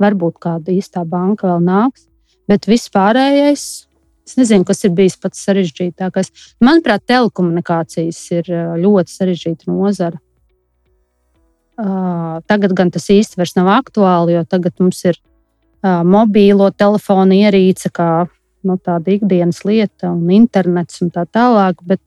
Varbūt 0.00 0.40
kāda 0.42 0.72
īstā 0.72 1.04
banka 1.06 1.52
vēl 1.52 1.62
nāks. 1.68 2.08
Bet 2.50 2.68
viss 2.68 2.90
pārējais, 2.92 3.64
es 4.26 4.36
nezinu, 4.36 4.66
kas 4.68 4.84
ir 4.84 4.92
bijis 4.96 5.16
pats 5.20 5.44
sarežģītākais. 5.46 6.30
Manuprāt, 6.64 7.04
telekomunikācijas 7.08 8.20
ir 8.36 8.50
ļoti 8.80 9.14
sarežģīta 9.14 9.70
nozara. 9.72 10.20
Uh, 11.74 12.38
tagad 12.46 12.70
gan 12.78 12.92
tas 12.94 13.08
vairs 13.34 13.56
nav 13.56 13.66
aktuāli, 13.74 14.36
jo 14.36 14.44
tagad 14.46 14.76
mums 14.78 15.00
ir 15.08 15.16
uh, 15.18 16.04
mobīlo 16.06 16.68
telefonu 16.70 17.34
ierīce, 17.34 17.90
kā 17.90 18.28
nu, 18.62 18.76
tāda 18.78 19.10
ikdienas 19.16 19.64
lieta, 19.66 20.12
un 20.12 20.30
internets 20.30 21.02
un 21.02 21.10
tā 21.10 21.24
tālāk. 21.26 21.82
Bet 21.82 22.00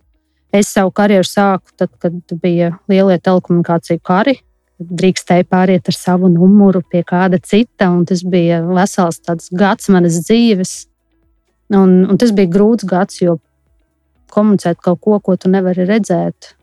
es 0.55 0.71
savu 0.71 0.93
karjeru 0.95 1.27
sāku 1.27 1.75
tad, 1.75 1.91
kad 1.99 2.15
bija 2.39 2.77
lielie 2.87 3.19
telekomunikāciju 3.19 3.99
kari 4.07 4.37
drīkstēju 4.77 5.47
pāriet 5.49 5.89
ar 5.89 5.95
savu 5.95 6.29
numuru 6.31 6.83
pie 6.85 7.01
kāda 7.07 7.39
cita. 7.41 7.89
Tas 8.07 8.23
bija 8.23 8.61
vesels 8.65 9.21
gads 9.51 9.89
manas 9.93 10.21
dzīves. 10.27 10.75
Un, 11.75 11.99
un 12.07 12.19
tas 12.19 12.31
bija 12.31 12.51
grūts 12.51 12.87
gads, 12.87 13.19
jo 13.19 13.39
komunicēt 14.31 14.79
kaut 14.83 15.01
ko, 15.03 15.17
ko 15.23 15.35
tu 15.39 15.49
nevari 15.51 15.83
redzēt, 15.87 16.53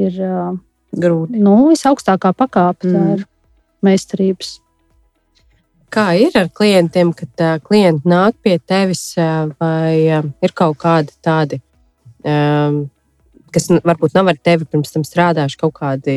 ir 0.00 0.18
grūti. 0.94 1.40
Nu, 1.40 1.56
visaugstākā 1.70 2.34
pakāpe, 2.36 2.88
mm. 2.88 2.92
tā 2.92 3.16
ir 3.16 3.24
meistarības. 3.84 4.58
Kā 5.94 6.08
ir 6.18 6.34
ar 6.38 6.48
klientiem, 6.50 7.12
kad 7.14 7.44
uh, 7.44 7.58
klienti 7.62 8.10
nāk 8.10 8.34
pie 8.42 8.56
tevis, 8.58 9.12
uh, 9.20 9.52
vai 9.62 10.00
uh, 10.10 10.26
ir 10.42 10.54
kaut 10.56 10.80
kādi 10.82 11.14
tādi, 11.22 11.60
um, 12.26 12.80
kas 13.54 13.70
varbūt 13.70 14.16
nav 14.16 14.32
ar 14.32 14.40
tevi 14.42 14.66
pirms 14.66 14.90
tam 14.90 15.04
strādājuši, 15.06 15.60
kaut 15.60 15.76
kādi 15.78 16.16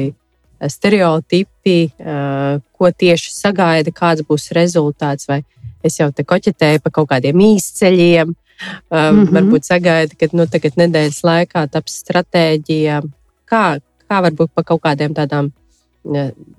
stereotipi, 0.65 1.77
uh, 2.01 2.57
ko 2.73 2.89
tieši 2.91 3.33
sagaida, 3.33 3.93
kāds 3.93 4.25
būs 4.27 4.49
rezultāts, 4.57 5.27
vai 5.29 5.43
es 5.85 5.99
jau 5.99 6.09
te 6.11 6.25
koķetēju 6.27 6.81
pa 6.83 6.91
kaut 6.93 7.09
kādiem 7.11 7.37
īsceļiem, 7.53 8.33
mm 8.33 8.87
-hmm. 8.89 9.29
varbūt 9.35 9.69
sagaida, 9.69 10.15
ka 10.19 10.27
nu, 10.33 10.47
tagad 10.47 10.79
nedēļas 10.81 11.21
laikā 11.23 11.67
taps 11.71 12.01
stratēģija. 12.03 13.01
Kā, 13.45 13.79
kā 14.09 14.21
varbūt 14.25 14.51
pa 14.53 14.63
kaut 14.63 14.81
kādiem 14.81 15.13
tādām 15.13 15.51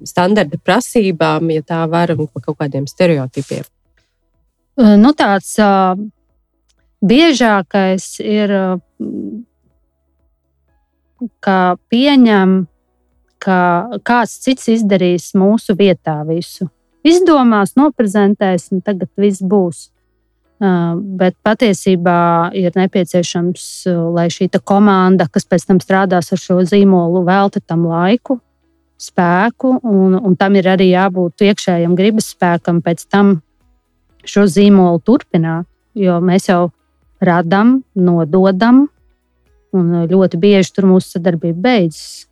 standarta 0.05 0.59
prasībām, 0.65 1.51
ja 1.51 1.63
tā 1.63 1.83
var, 1.91 2.13
un 2.13 2.27
par 2.27 2.43
kaut 2.43 2.59
kādiem 2.59 2.87
stereotipiem? 2.87 3.65
Nu, 4.79 5.13
tāds 5.13 5.59
uh, 5.59 5.99
biežākais 7.03 8.21
ir, 8.23 8.53
uh, 8.53 8.79
ka 11.41 11.77
pieņem, 11.91 12.67
ka 13.43 13.99
kāds 14.07 14.39
cits 14.45 14.69
izdarīs 14.73 15.33
mūsu 15.39 15.77
vietā 15.79 16.21
visu. 16.27 16.69
Izdomās, 17.07 17.77
noprezentēs, 17.79 18.69
un 18.75 18.83
tagad 18.85 19.11
viss 19.17 19.43
būs. 19.43 19.89
Uh, 20.59 20.99
bet 20.99 21.37
patiesībā 21.47 22.51
ir 22.59 22.75
nepieciešams, 22.75 23.65
uh, 23.87 23.99
lai 24.11 24.27
šī 24.27 24.49
komanda, 24.67 25.29
kas 25.31 25.47
pēc 25.47 25.69
tam 25.69 25.79
strādās 25.79 26.33
ar 26.35 26.41
šo 26.43 26.57
zīmolu, 26.67 27.23
velta 27.23 27.63
tam 27.63 27.87
laiku, 27.87 28.41
spēku, 28.99 29.77
un, 29.87 30.19
un 30.19 30.35
tam 30.35 30.59
ir 30.59 30.67
arī 30.75 30.91
jābūt 30.91 31.47
iekšējam 31.47 31.95
gribas 31.95 32.33
spēkam 32.35 32.83
pēc 32.83 33.07
tam 33.07 33.37
šo 34.27 34.49
zīmolu 34.51 34.99
turpināt. 35.07 35.69
Jo 35.95 36.19
mēs 36.23 36.51
jau 36.51 36.73
radām, 37.23 37.79
nododam, 37.95 38.89
un 39.75 39.95
ļoti 40.11 40.39
bieži 40.43 40.75
tur 40.75 40.89
mūsu 40.91 41.17
sadarbība 41.17 41.63
beidzas. 41.65 42.28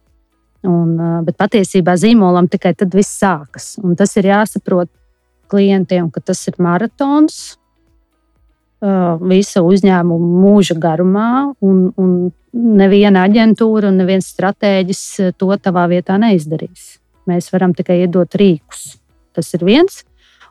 Un, 0.67 0.97
bet 1.27 1.37
patiesībā 1.39 1.95
zīmolam 2.01 2.49
tikai 2.51 2.75
tad 2.79 2.95
viss 2.97 3.21
sākas. 3.21 3.77
Un 3.83 3.95
tas 3.99 4.17
ir 4.19 4.31
jāsaprot 4.33 4.91
klientiem, 5.53 6.11
ka 6.11 6.21
tas 6.25 6.41
ir 6.51 6.57
maratons, 6.59 7.57
visa 9.31 9.63
uzņēmuma 9.65 10.43
mūža 10.43 10.77
garumā, 10.81 11.55
un, 11.65 11.93
un 11.97 12.11
neviena 12.53 13.25
aģentūra 13.27 13.91
un 13.91 14.01
neviens 14.03 14.29
stratēģis 14.35 15.03
to 15.39 15.49
tavā 15.63 15.87
vietā 15.93 16.19
neizdarīs. 16.21 16.97
Mēs 17.27 17.51
varam 17.53 17.75
tikai 17.75 18.03
iedot 18.05 18.37
rīkus. 18.39 18.97
Tas 19.35 19.53
ir 19.57 19.65
viens. 19.67 20.05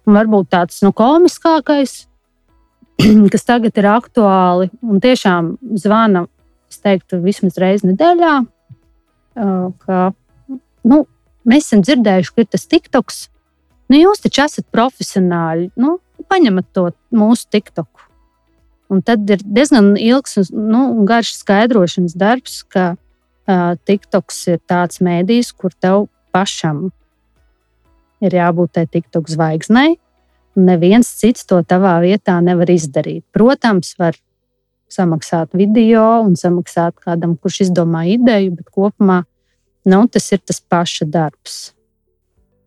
Un 0.06 0.18
varbūt 0.18 0.52
tāds 0.54 0.82
nu, 0.86 0.92
komiskākais, 0.94 2.06
kas 3.34 3.48
tagad 3.48 3.78
ir 3.78 3.88
aktuāli 3.90 4.70
un 4.86 5.02
tiešām 5.02 5.56
zvana, 5.82 6.26
es 6.70 6.82
teiktu, 6.84 7.22
vismaz 7.24 7.58
reizi 7.62 7.90
nedēļā. 7.90 8.36
Ka, 9.36 10.00
nu, 10.88 11.02
mēs 11.48 11.68
esam 11.68 11.84
dzirdējuši, 11.86 12.34
ka 12.34 12.46
ir 12.46 12.52
tas 12.56 12.68
TikToks. 12.72 13.22
Nu, 13.92 14.00
jūs 14.00 14.24
taču 14.24 14.46
esat 14.46 14.68
profesionāļi. 14.74 15.70
Nu, 15.80 15.98
paņemat 16.32 16.72
to 16.74 16.90
mūsu 17.14 17.50
TikToku 17.52 18.06
Un 18.90 19.02
tad 19.02 19.26
ir 19.30 19.42
diezgan 19.42 19.96
ilgs 19.98 20.38
un 20.40 20.68
nu, 20.70 20.82
garš 21.10 21.34
skaidrošanas 21.40 22.14
darbs, 22.18 22.60
ka 22.70 22.94
uh, 22.94 23.74
TikToks 23.88 24.44
ir 24.54 24.62
tāds 24.70 25.02
mēdījis, 25.06 25.52
kur 25.58 25.74
tev 25.74 26.06
pašam 26.36 26.90
ir 28.26 28.38
jābūt 28.38 28.76
tai 28.78 28.86
TikTok 28.90 29.32
zvaigznei. 29.32 29.98
Neviens 30.56 31.10
cits 31.20 31.48
to 31.50 31.60
tavā 31.68 31.98
vietā 32.04 32.38
nevar 32.46 32.70
izdarīt. 32.72 33.26
Protams, 33.36 33.96
var 34.00 34.16
samaksāt 34.96 35.56
video 35.58 36.04
un 36.24 36.36
samaksāt 36.40 36.98
kādam, 37.04 37.36
kurš 37.38 37.66
izdomā 37.68 38.06
ideju, 38.16 38.56
bet 38.58 38.72
kopumā 38.74 39.22
nu, 39.86 40.04
tas 40.12 40.32
ir 40.34 40.42
tas 40.42 40.62
paša 40.62 41.08
darbs. 41.12 41.58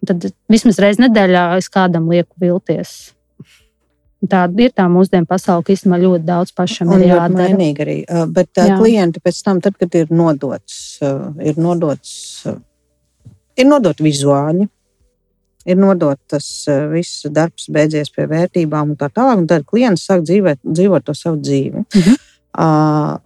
Tad 0.06 0.30
vismaz 0.50 0.78
reizē 0.82 1.08
nedēļā 1.08 1.44
es 1.58 1.70
kādam 1.72 2.06
lieku 2.10 2.38
vilties. 2.42 3.14
Tāda 4.18 4.64
ir 4.64 4.72
tā 4.74 4.88
mūsdienu 4.90 5.28
pasaule, 5.30 5.62
ka 5.62 5.74
īstenībā 5.74 5.98
ļoti 6.02 6.26
daudz 6.26 6.54
pašam 6.54 6.90
un 6.90 7.04
ir 7.04 7.12
jādara. 7.12 7.50
Mainīgi 7.52 7.84
arī. 7.84 7.98
Bet 8.34 8.50
Jā. 8.58 8.78
klienti 8.80 9.22
pēc 9.22 9.38
tam, 9.46 9.60
tad, 9.62 9.76
kad 9.78 9.94
ir 9.94 10.10
nodots, 10.10 10.98
ir 11.38 11.60
nodots, 11.62 12.16
ir 13.58 13.68
nodot 13.68 14.02
vizuāļi, 14.02 14.66
ir 15.66 15.78
nodot 15.80 16.18
tas 16.30 16.46
viss 16.92 17.26
darbs, 17.34 17.68
beidzies 17.72 18.12
pie 18.14 18.28
vērtībām 18.30 18.94
un 18.94 18.98
tā 19.00 19.10
tālāk, 19.10 19.42
un 19.42 19.48
tad 19.50 19.66
klients 19.68 20.06
sāk 20.08 20.22
dzīvēt, 20.26 20.62
dzīvot 20.64 21.08
to 21.08 21.16
savu 21.16 21.40
dzīvi. 21.42 21.84
Mhm. 21.94 22.22
Uh, 22.58 23.18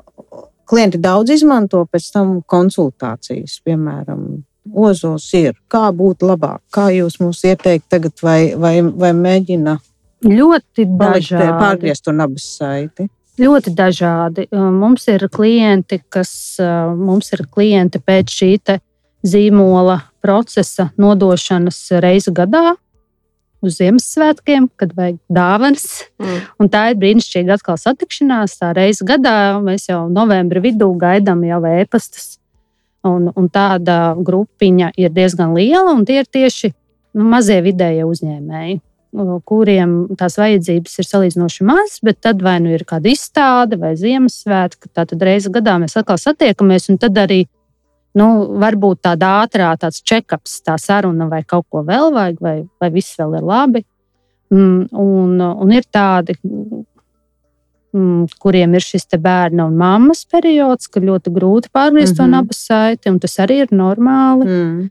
klienti 0.69 0.99
daudz 1.01 1.31
izmanto 1.33 1.85
pēc 1.89 2.09
tam 2.13 2.41
konsultācijas, 2.47 3.61
piemēram. 3.65 4.43
Ozols 4.63 5.25
ir, 5.35 5.57
kā 5.67 5.89
būt 5.91 6.23
labāk, 6.23 6.61
kā 6.71 6.85
jūs 6.95 7.17
mums 7.19 7.41
ieteikt 7.43 7.89
tagad, 7.91 8.13
vai, 8.23 8.53
vai, 8.55 8.77
vai 8.83 9.11
mēģina 9.17 9.81
Ļoti 10.23 10.87
dažādi. 10.87 11.51
Pārgriezt 11.59 12.05
to 12.07 12.15
nabas 12.15 12.47
saiti. 12.59 13.09
Ļoti 13.43 13.73
dažādi. 13.75 14.47
Uh, 14.53 14.69
mums 14.71 15.09
ir 15.11 15.25
klienti, 15.33 15.99
kas 16.13 16.33
uh, 16.63 16.93
mums 16.95 17.33
ir 17.35 17.47
klienti 17.51 17.99
pēc 17.99 18.35
šī 18.37 18.53
zīmola 19.27 19.99
procesa 20.23 20.91
nodošanas 21.01 21.79
reizi 22.03 22.33
gadā 22.35 22.77
uz 23.63 23.79
Ziemassvētkiem, 23.79 24.69
kad 24.77 24.95
vajag 24.97 25.19
dāvanas. 25.31 25.87
Mm. 26.19 26.39
Un 26.63 26.71
tā 26.73 26.89
ir 26.91 27.01
brīnišķīga 27.03 27.59
atkal 27.59 27.79
satikšanās. 27.79 28.57
Tā 28.59 28.73
reize 28.75 29.07
gadā 29.07 29.35
mēs 29.63 29.87
jau 29.91 30.05
novembra 30.11 30.63
vidū 30.65 30.91
gaidām 30.99 31.45
jau 31.47 31.61
ēpastus. 31.71 32.37
Un, 33.07 33.31
un 33.35 33.49
tāda 33.51 34.15
grupiņa 34.19 34.93
ir 34.99 35.11
diezgan 35.15 35.55
liela, 35.57 35.91
un 35.91 36.05
tie 36.07 36.21
ir 36.23 36.31
tieši 36.31 36.71
nu, 36.71 37.27
mazie 37.27 37.59
vidējie 37.65 38.07
uzņēmēji 38.07 38.81
kuriem 39.45 40.15
tās 40.17 40.39
vajadzības 40.41 40.95
ir 41.01 41.07
salīdzinoši 41.07 41.67
mazas, 41.69 41.99
bet 42.05 42.21
tad 42.25 42.41
vai 42.43 42.59
nu 42.65 42.73
ir 42.73 42.85
kāda 42.89 43.11
izstāde 43.13 43.77
vai 43.81 43.93
Ziemassvētka, 44.01 44.89
tad 44.97 45.13
reizi 45.21 45.53
gadā 45.53 45.77
mēs 45.83 45.99
atkal 46.01 46.17
satiekamies, 46.21 46.89
un 46.89 47.01
tad 47.03 47.19
arī 47.21 47.45
nu, 48.19 48.29
varbūt 48.61 49.03
tāda 49.09 49.33
ātrā 49.43 49.73
tāds 49.81 50.03
check-ups, 50.05 50.61
tā 50.67 50.77
saruna 50.81 51.29
vai 51.31 51.43
kaut 51.49 51.67
ko 51.73 51.83
vēl 51.87 52.13
vajag, 52.15 52.41
vai, 52.41 52.57
vai 52.81 52.91
viss 52.95 53.19
vēl 53.19 53.39
ir 53.41 53.47
labi. 53.49 53.85
Mm, 54.53 54.89
un, 55.01 55.37
un 55.41 55.73
ir 55.73 55.87
tādi, 55.89 56.37
mm, 57.97 58.27
kuriem 58.43 58.75
ir 58.77 58.85
šis 58.85 59.09
bērna 59.17 59.67
un 59.71 59.79
mammas 59.81 60.27
periods, 60.29 60.91
kad 60.93 61.07
ļoti 61.09 61.33
grūti 61.33 61.73
pārgriezt 61.73 62.19
mm 62.19 62.25
-hmm. 62.25 62.29
mhm. 62.29 62.35
nabaga 62.37 62.59
saiti, 62.59 63.11
un 63.11 63.19
tas 63.19 63.39
arī 63.39 63.63
ir 63.65 63.73
normāli. 63.73 64.45
Mm. 64.47 64.91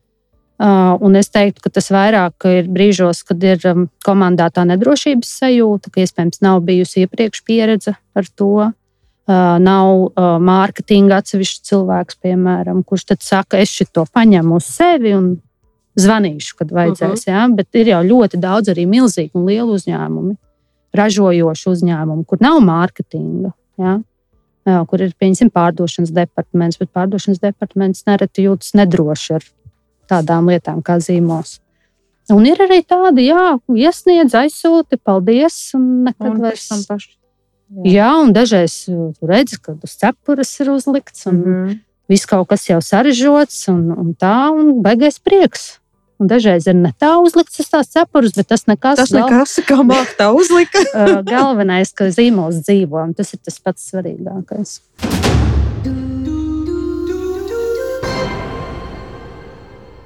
Uh, 0.62 0.94
un 1.02 1.16
es 1.16 1.32
teiktu, 1.34 1.62
ka 1.64 1.70
tas 1.74 1.88
vairāk 1.90 2.46
ir 2.46 2.68
brīžos, 2.70 3.24
kad 3.26 3.44
ir 3.44 3.58
um, 3.66 3.88
komandā 4.06 4.46
tā 4.54 4.62
nedrošības 4.70 5.32
sajūta, 5.40 5.90
ka 5.90 6.02
iespējams 6.04 6.38
nav 6.46 6.62
bijusi 6.62 7.02
iepriekš 7.02 7.42
pieredze 7.48 7.96
ar 8.14 8.26
to. 8.36 8.72
Uh, 9.30 9.60
nav 9.62 9.88
uh, 10.10 10.38
mārketinga 10.42 11.20
atsevišķs 11.22 11.68
cilvēks, 11.70 12.18
piemēram, 12.26 12.82
kurš 12.84 13.04
tad 13.12 13.22
saka, 13.22 13.60
es 13.62 13.70
šo 13.70 14.04
paņemu 14.10 14.58
uz 14.58 14.66
sevi 14.66 15.14
un 15.14 15.36
zvanīšu, 16.02 16.56
kad 16.58 16.72
vajadzēs. 16.74 17.28
Uh 17.28 17.28
-huh. 17.28 17.30
ja? 17.30 17.48
Bet 17.56 17.76
ir 17.76 17.92
jau 17.94 18.02
ļoti 18.04 18.40
daudz 18.42 18.74
arī 18.74 18.88
milzīgi 18.90 19.32
un 19.34 19.46
lieli 19.46 19.78
uzņēmumi, 19.78 20.36
ražojoši 20.94 21.70
uzņēmumi, 21.70 22.26
kur 22.26 22.42
nav 22.42 22.60
mārketinga. 22.66 23.52
Ja? 23.78 24.00
Jā, 24.66 24.86
kur 24.86 25.02
ir 25.02 25.14
pieņemsim 25.18 25.50
pārdošanas 25.50 26.12
departaments, 26.14 26.78
bet 26.78 26.92
pārdošanas 26.94 27.40
departaments 27.42 28.06
nereti 28.06 28.46
jūtas 28.46 28.76
nedroši 28.78 29.34
ar 29.34 29.48
tādām 30.12 30.50
lietām 30.50 30.84
kā 30.86 31.00
zīmos. 31.02 31.60
Un 32.30 32.46
ir 32.46 32.62
arī 32.62 32.84
tādi, 32.86 33.26
jā, 33.32 33.58
iesniedz, 33.68 34.36
aizsūti, 34.38 35.00
paldies, 35.02 35.74
un 35.74 36.04
nekad 36.04 36.30
un 36.30 36.46
vairs 36.46 36.68
tam 36.70 36.84
pašu. 36.88 37.21
Jā. 37.72 37.92
jā, 37.96 38.10
un 38.20 38.34
dažreiz 38.36 38.84
redzi, 39.24 39.60
ka 39.64 39.78
uz 39.78 39.94
cepures 39.96 40.50
ir 40.60 40.72
uzlikts, 40.74 41.26
un 41.30 41.36
mm 41.36 41.44
-hmm. 41.44 41.78
viss 42.12 42.26
kaut 42.28 42.50
kas 42.50 42.68
jau 42.68 42.82
sarežģīts, 42.82 43.70
un, 43.72 43.92
un 43.92 44.16
tā, 44.16 44.52
un 44.52 44.82
beigais 44.84 45.20
prieks. 45.20 45.80
Un 46.20 46.28
dažreiz 46.28 46.68
ir 46.68 46.76
ne 46.76 46.92
tā 47.00 47.16
uzlikts 47.18 47.60
uz 47.60 47.70
tās 47.70 47.88
cepures, 47.90 48.36
bet 48.36 48.48
tas 48.48 48.68
nekas. 48.68 48.98
Tas 48.98 49.12
gal... 49.12 49.30
nekas, 49.30 49.60
kā 49.66 49.82
māk 49.82 50.12
tā 50.20 50.30
uzlika. 50.30 50.84
Galvenais, 51.34 51.94
ka 51.94 52.12
zīmols 52.12 52.62
dzīvo, 52.62 53.02
un 53.04 53.14
tas 53.14 53.34
ir 53.34 53.40
tas 53.42 53.60
pats 53.60 53.90
svarīgākais. 53.90 54.82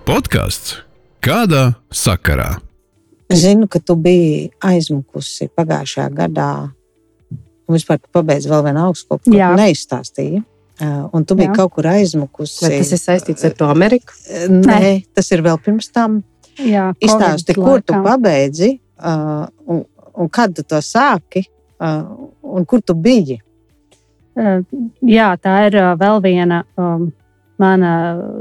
Podkāsts 0.06 0.86
kādā 1.20 1.74
sakarā? 1.92 2.62
Zinu, 3.34 3.68
ka 3.68 3.80
tu 3.82 3.96
biji 3.98 4.52
aizmukusi 4.62 5.50
pagājušajā 5.58 6.10
gadā. 6.14 6.50
Un 7.66 7.78
vispār 7.78 7.98
tu 7.98 8.12
pabeidzi 8.14 8.52
vēl 8.52 8.62
vienu 8.68 8.84
augstskolu, 8.86 9.24
ko 9.26 9.50
neizstāstīji. 9.58 10.44
Un 10.86 11.24
tu 11.24 11.38
biji 11.40 11.50
Jā. 11.50 11.56
kaut 11.56 11.74
kur 11.78 11.88
aizmukusi. 11.88 12.66
Vai 12.66 12.78
tas 12.82 12.92
ir 12.92 13.00
saistīts 13.00 13.46
ar 13.48 13.56
to 13.58 13.68
Ameriku? 13.72 14.14
Nē, 14.52 14.80
Nē. 14.84 14.94
tas 15.16 15.32
ir 15.32 15.44
vēl 15.46 15.60
pirms 15.64 15.90
tam. 15.96 16.20
Jā, 16.60 16.90
Izstāsti, 17.04 17.56
kur 17.58 17.82
tu 17.84 17.98
pabeidzi 18.04 18.76
un, 19.04 19.84
un 20.16 20.32
kad 20.32 20.56
tu 20.56 20.64
to 20.64 20.80
sāki? 20.84 21.46
Un 21.80 22.66
kur 22.68 22.84
tu 22.84 22.96
biji? 22.96 23.40
Jā, 24.36 25.30
tā 25.40 25.56
ir 25.68 25.80
vēl 26.00 26.22
viena 26.24 26.64
mana 27.62 27.92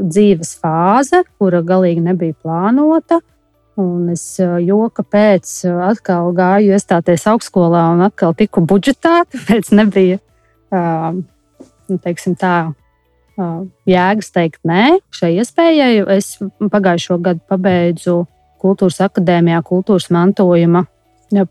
dzīves 0.03 0.57
fāze, 0.59 1.23
kura 1.39 1.63
galīgi 1.63 2.03
nebija 2.03 2.35
plānota. 2.43 3.21
Un 3.81 4.13
es 4.13 4.23
joka 4.39 5.03
pēc 5.03 5.51
atkal 5.89 6.31
gāju 6.37 6.77
iestāties 6.77 7.27
augstskolā 7.27 7.89
un 7.97 8.05
atkal 8.07 8.35
tiku 8.39 8.63
budžetēta. 8.63 9.27
Tāpēc 9.35 9.73
nebija 9.75 10.21
nu, 10.75 11.99
teiksim, 12.03 12.37
tā, 12.39 12.73
jēgas 13.89 14.31
teikt 14.35 14.63
nē 14.69 15.01
šai 15.15 15.35
iespējai. 15.41 16.05
Es 16.15 16.37
pagājušo 16.71 17.19
gadu 17.25 17.43
pabeidzu 17.51 18.23
Kultūras 18.65 19.03
akadēmijā 19.05 19.59
kultūras 19.61 20.07
mantojuma 20.15 20.87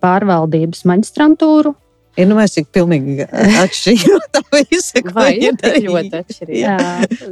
pārvaldības 0.02 0.82
maģistrantūru. 0.90 1.76
Ir 2.14 2.28
nu, 2.30 2.38
cik 2.38 2.68
pilnīgi 2.74 3.26
atšķirīga 3.26 4.18
tā 4.36 4.42
visa. 4.54 5.02
Vai 5.16 5.32
ir 5.42 5.56
tik 5.58 5.80
ļoti 5.88 6.20
atšķirīga? 6.20 6.74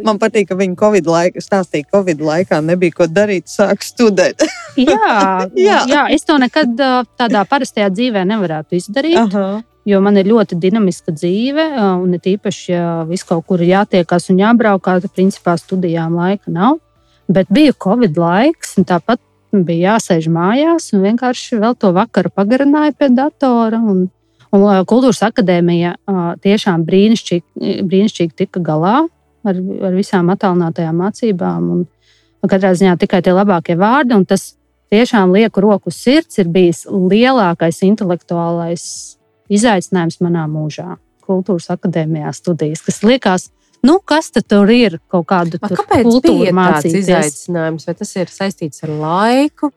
Man 0.07 0.17
patīk, 0.21 0.47
ka 0.49 0.57
viņi 0.57 0.77
Covid 0.79 1.09
laikā 1.11 1.43
stāstīja, 1.43 1.86
ka 1.86 1.99
Covid 1.99 2.23
laikā 2.25 2.61
nebija 2.65 2.97
ko 2.97 3.05
darīt, 3.09 3.45
sāk 3.51 3.86
studēt. 3.86 4.41
jā, 4.82 5.17
jā. 5.53 5.82
jā, 5.86 6.05
es 6.15 6.25
to 6.25 6.38
nekad 6.41 6.73
tādā 7.19 7.43
parastajā 7.49 7.91
dzīvē 7.93 8.25
nevarētu 8.34 8.79
izdarīt. 8.79 9.19
Aha. 9.21 9.61
Jo 9.86 9.97
man 10.05 10.17
ir 10.21 10.27
ļoti 10.29 10.59
dinamiska 10.61 11.13
dzīve, 11.13 11.63
un 12.03 12.13
it 12.13 12.27
īpaši, 12.29 12.65
ja 12.69 12.89
viss 13.09 13.25
kaut 13.25 13.47
kur 13.49 13.61
ir 13.61 13.71
jātiekas 13.71 14.29
un 14.29 14.41
jābraukā, 14.41 14.99
tad 15.01 15.13
principā 15.17 15.55
studijām 15.57 16.17
laika 16.17 16.53
nav. 16.53 16.77
Bet 17.32 17.49
bija 17.53 17.73
Covid 17.82 18.17
laiks, 18.17 18.75
un 18.77 18.86
tāpat 18.86 19.21
bija 19.51 19.95
jāsēž 19.95 20.29
mājās, 20.32 20.91
un 20.93 21.05
vienkārši 21.05 21.59
vēl 21.61 21.77
to 21.82 21.91
vakaru 21.95 22.29
pagarināja 22.34 22.93
pie 22.97 23.09
datora. 23.13 23.82
Un, 23.82 24.05
un 24.56 24.86
kultūras 24.88 25.22
akadēmija 25.28 25.95
tiešām 26.43 26.86
brīnišķīgi, 26.88 27.84
brīnišķīgi 27.88 28.38
tika 28.43 28.62
galā 28.64 28.97
ar, 29.47 29.62
ar 29.88 29.95
visām 29.95 30.32
attālinātajām 30.34 30.99
mācībām. 31.04 31.70
Un, 31.76 31.86
katrā 32.49 32.74
ziņā 32.78 32.97
tikai 33.02 33.22
tie 33.26 33.36
labākie 33.36 33.78
vārdi, 33.80 34.18
un 34.18 34.26
tas 34.26 34.54
tiešām 34.91 35.34
lieku 35.36 35.64
roku 35.64 35.93
sirds 35.93 36.41
ir 36.41 36.52
bijis 36.52 36.84
lielākais 36.89 37.82
intelektuālais 37.88 38.86
izaicinājums 39.52 40.22
manā 40.24 40.47
mūžā. 40.52 40.97
Kultūras 41.26 41.70
akadēmijā 41.72 42.32
studijas, 42.36 42.82
kas 42.84 43.02
liekas, 43.06 43.49
nu, 43.86 43.99
kas 44.04 44.32
tur 44.36 44.72
ir 44.74 44.97
kaut 45.12 45.28
kāda 45.30 45.62
kultūra 45.62 46.54
mācīties. 46.56 47.06
Izaicinājums, 47.06 47.86
vai 47.88 47.95
tas 48.02 48.16
ir 48.18 48.34
saistīts 48.34 48.84
ar 48.88 48.95
laiku, 48.99 49.72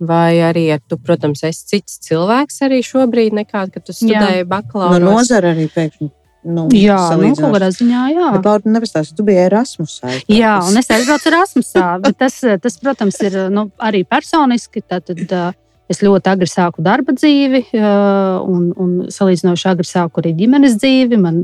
vai 0.00 0.40
arī 0.44 0.66
ar, 0.74 0.80
tu, 0.88 0.98
protams, 1.00 1.44
esi 1.46 1.66
cits 1.74 2.00
cilvēks 2.06 2.62
arī 2.66 2.80
šobrīd, 2.86 3.36
nekā 3.42 3.66
kad 3.74 3.84
tu 3.84 3.94
studēji 3.96 4.48
bakalaura. 4.48 4.98
No 5.02 5.14
nozara 5.18 5.52
arī 5.54 5.68
pēkšņi. 5.72 6.10
Nu, 6.40 6.70
jā, 6.72 6.96
nu, 7.20 7.34
kaut 7.36 7.52
kādā 7.52 7.68
ziņā, 7.76 8.02
jā. 8.14 8.28
Bet, 8.32 8.46
Laura, 8.48 8.72
nepastāsti, 8.72 9.12
tu 9.18 9.26
biji 9.26 9.42
Erasmusā. 9.42 10.14
Jā, 10.32 10.54
un 10.64 10.80
es 10.80 10.88
aizbraucu 10.88 11.28
Erasmusā, 11.28 11.88
bet 12.00 12.16
tas, 12.22 12.38
tas, 12.64 12.78
protams, 12.80 13.18
ir 13.28 13.36
nu, 13.52 13.66
arī 13.76 14.06
personiski. 14.08 14.80
Tad, 14.80 15.12
tad, 15.12 15.58
Es 15.90 15.98
ļoti 16.04 16.30
agri 16.30 16.46
sāku 16.46 16.84
darba 16.86 17.10
dzīvi, 17.16 17.64
un, 17.74 18.68
un 18.78 18.90
salīdzinoši 19.10 19.64
agri 19.72 19.88
sāku 19.88 20.22
arī 20.22 20.36
ģimenes 20.38 20.76
dzīvi. 20.78 21.18
Man 21.18 21.40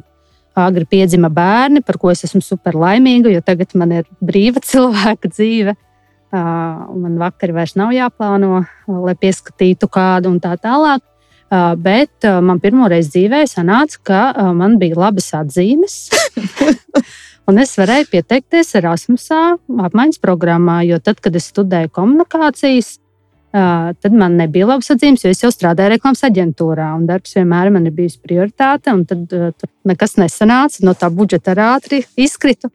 agri 0.57 0.87
piedzima 0.89 1.29
bērni, 1.35 1.83
par 1.85 1.99
ko 2.01 2.13
es 2.13 2.23
esmu 2.29 2.41
super 2.45 2.79
laimīga, 2.79 3.33
jo 3.35 3.43
tagad 3.45 3.75
man 3.75 3.97
ir 3.99 4.07
brīva 4.23 4.63
cilvēka 4.71 5.33
dzīve. 5.33 5.75
Man 6.37 7.17
vakari 7.21 7.55
vairs 7.57 7.77
nav 7.79 7.95
jāplāno, 7.95 8.65
lai 8.87 9.15
pieskatītu 9.19 9.89
kādu 9.93 10.33
un 10.35 10.41
tā 10.43 10.57
tālāk. 10.61 11.05
Bet 11.79 12.27
man 12.43 12.59
pirmoreiz 12.59 13.13
dzīvē 13.13 13.45
sanāca, 13.47 14.01
ka 14.03 14.51
man 14.57 14.81
bija 14.83 14.99
labas 15.07 15.31
atzīmes. 15.39 15.99
Un 17.47 17.61
es 17.63 17.77
varēju 17.79 18.09
pieteikties 18.11 18.75
Erasmusā, 18.81 19.41
apmaiņas 19.87 20.19
programmā, 20.19 20.81
jo 20.83 20.99
tad, 20.99 21.21
kad 21.23 21.37
es 21.39 21.47
studēju 21.53 21.93
komunikācijas, 21.95 22.97
tad 23.53 24.17
man 24.19 24.35
nebija 24.41 24.67
labs 24.67 24.91
atzīmes, 24.91 25.23
jo 25.23 25.31
es 25.31 25.45
jau 25.45 25.53
strādāju 25.55 25.93
reklāmas 25.95 26.25
aģentūrā. 26.27 26.89
Darbs 27.07 27.37
vienmēr 27.39 27.71
man 27.75 27.87
ir 27.87 27.95
bijis 27.95 28.19
prioritāte, 28.19 28.91
un 28.91 29.07
tad 29.07 29.31
nekas 29.87 30.19
nesanāca. 30.19 30.83
No 30.87 30.97
tā 30.99 31.13
budžeta 31.15 31.55
ātri 31.69 32.03
izkritu. 32.19 32.73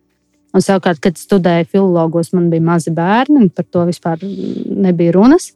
Un 0.52 0.64
savukārt, 0.64 1.00
kad 1.04 1.20
studēju 1.20 1.70
filologos, 1.72 2.34
man 2.36 2.50
bija 2.52 2.64
mazi 2.74 2.92
bērni, 2.96 3.46
un 3.46 3.52
par 3.56 3.68
to 3.72 3.86
vispār 3.88 4.22
nebija 4.22 5.16
runas. 5.16 5.52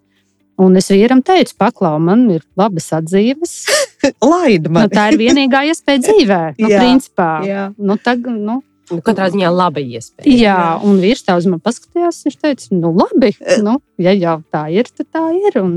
Un 0.61 0.77
es 0.79 0.87
vīram 0.87 1.19
teicu, 1.25 1.51
paklau, 1.59 1.97
man 1.99 2.29
ir 2.31 2.45
labas 2.55 2.87
atzīmes. 2.95 3.57
Laid 4.31 4.69
man. 4.69 4.85
Nu, 4.85 4.93
tā 4.93 5.09
ir 5.11 5.19
vienīgā 5.19 5.65
iespēja 5.71 6.05
dzīvē. 6.05 6.39
Nu, 6.61 6.69
jā, 6.71 6.79
principā. 6.79 7.31
Jā. 7.47 7.65
Nu, 7.75 7.99
tag, 7.99 8.29
nu, 8.31 8.61
Nu, 8.85 8.99
katrā 9.01 9.31
ziņā 9.33 9.49
laba 9.49 9.81
iespēja. 9.81 10.29
Jā, 10.29 10.57
un 10.85 10.99
vīrs 11.01 11.23
tā 11.25 11.33
uz 11.39 11.47
mani 11.49 11.63
paskatījās. 11.65 12.19
Viņš 12.27 12.35
teica, 12.37 12.67
nu, 12.77 12.91
labi, 12.93 13.31
nu, 13.65 13.79
ja 13.97 14.13
jau 14.13 14.35
tā 14.53 14.67
ir, 14.69 14.91
tad 14.93 15.09
tā 15.09 15.23
ir. 15.33 15.57
Un, 15.57 15.73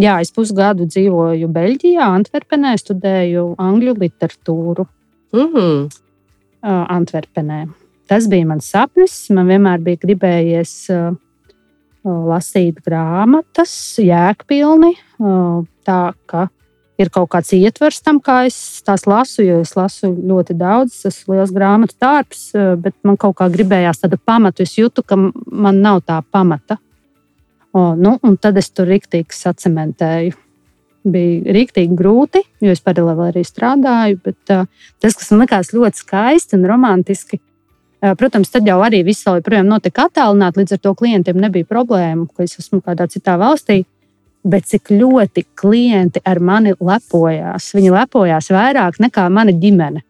jā, 0.00 0.14
es 0.24 0.32
pusgadu 0.32 0.88
dzīvoju 0.88 1.50
Beļģijā, 1.52 2.08
Antverpenē, 2.08 2.72
studēju 2.80 3.50
angļu 3.60 3.98
literatūru. 4.00 4.88
Mm 5.36 5.90
uh, 6.62 6.84
Antverpenē. 6.88 7.66
Tas 8.08 8.28
bija 8.28 8.46
mans 8.48 8.68
sapnis. 8.72 9.14
Man 9.36 9.50
vienmēr 9.50 9.82
bija 9.84 10.00
gribējies 10.00 10.74
uh, 10.94 11.10
lasīt 12.08 12.80
grāmatas, 12.84 13.72
jēgpilni, 14.00 14.94
uh, 15.20 15.66
tā 15.84 16.00
ka 16.30 16.46
ir 16.98 17.12
kaut 17.14 17.28
kāds 17.32 17.52
ietvers 17.54 18.00
tam, 18.02 18.18
kā 18.24 18.40
es 18.48 18.56
tās 18.86 19.06
lasu, 19.08 19.44
jo 19.46 19.60
es 19.62 19.74
lasu 19.78 20.10
ļoti 20.10 20.56
daudz, 20.58 20.96
tas 21.04 21.20
ir 21.20 21.36
liels 21.36 21.54
grāmatu 21.54 21.94
darbs, 22.00 22.48
eh, 22.58 22.74
bet 22.80 22.96
man 23.06 23.16
kaut 23.20 23.36
kā 23.38 23.46
gribējās 23.52 24.02
tādu 24.02 24.18
pamatu. 24.18 24.66
Es 24.66 24.74
jūtu, 24.74 25.04
ka 25.06 25.16
man 25.16 25.80
nav 25.84 26.02
tā 26.08 26.18
pamata. 26.26 26.80
O, 27.72 27.94
nu, 27.94 28.16
un 28.22 28.36
tad 28.36 28.58
es 28.58 28.70
tur 28.74 28.88
rīktīgi 28.90 29.36
sacementēju. 29.36 30.34
Bija 31.08 31.54
rīktīgi 31.54 31.94
grūti, 31.94 32.42
jo 32.64 32.72
es 32.74 32.82
paralēli 32.82 33.28
arī 33.30 33.44
strādāju, 33.46 34.18
bet 34.24 34.52
uh, 34.52 34.66
tas, 34.98 35.14
kas 35.14 35.30
man 35.30 35.44
likās 35.44 35.70
ļoti 35.76 36.02
skaisti 36.02 36.58
un 36.58 36.66
romantiski, 36.66 37.38
uh, 37.38 37.47
protams, 38.00 38.50
tad 38.52 38.66
jau 38.68 38.78
arī 38.84 39.02
viss 39.06 39.26
vēl 39.26 39.40
joprojām 39.40 39.68
notika 39.70 40.06
attālināti, 40.08 40.62
līdz 40.62 40.76
ar 40.76 40.82
to 40.82 40.94
klientiem 40.98 41.38
nebija 41.42 41.66
problēmu, 41.68 42.28
ka 42.34 42.46
es 42.46 42.58
esmu 42.60 42.80
kādā 42.84 43.08
citā 43.10 43.38
valstī. 43.40 43.82
Bet 44.48 44.68
cik 44.70 44.92
ļoti 44.94 45.42
klienti 45.58 46.22
ar 46.24 46.38
mani 46.38 46.76
lepojās. 46.78 47.72
Viņi 47.74 47.90
lepojās 47.90 48.52
vairāk 48.54 49.00
nekā 49.02 49.26
mana 49.34 49.52
ģimene. 49.52 50.04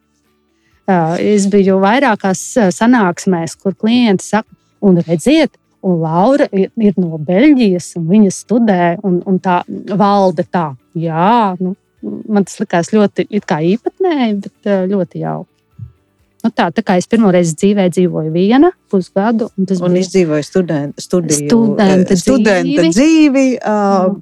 Es 1.20 1.48
biju 1.52 1.78
vairākās 1.82 2.42
sanāksmēs, 2.76 3.56
kur 3.60 3.74
klienti 3.76 4.24
saka, 4.24 4.48
un 4.84 5.00
redziet, 5.00 5.56
un 5.84 5.98
Laura 6.02 6.46
ir, 6.52 6.94
no 7.00 7.18
Beļģijas, 7.18 7.90
un 7.98 8.06
viņa 8.12 8.32
studē, 8.34 8.82
un, 9.04 9.20
un 9.28 9.40
tā 9.42 9.60
valde 9.68 10.44
tā. 10.48 10.70
Jā, 10.98 11.56
nu, 11.60 11.74
man 12.28 12.46
tas 12.48 12.60
likās 12.62 12.92
ļoti 12.94 13.28
īpatnēji, 13.32 14.40
bet 14.44 14.72
ļoti 14.92 15.24
jauki. 15.24 15.57
Nu 16.44 16.52
tā, 16.54 16.68
tā 16.70 16.84
kā 16.86 16.94
es 17.00 17.08
pirmo 17.10 17.32
reizi 17.34 17.56
dzīvē 17.58 17.88
dzīvoju 17.90 18.30
viena 18.30 18.70
pusgadu, 18.92 19.48
un 19.58 19.66
tas 19.66 19.80
un 19.82 19.96
bija 19.96 20.06
izdzīvoju 20.06 20.46
studenta, 20.46 21.02
studiju, 21.02 21.48
studenta, 21.48 22.18
studenta 22.18 22.84
dzīvi. 22.84 22.92
dzīvi 22.94 23.46
uh, 23.58 24.12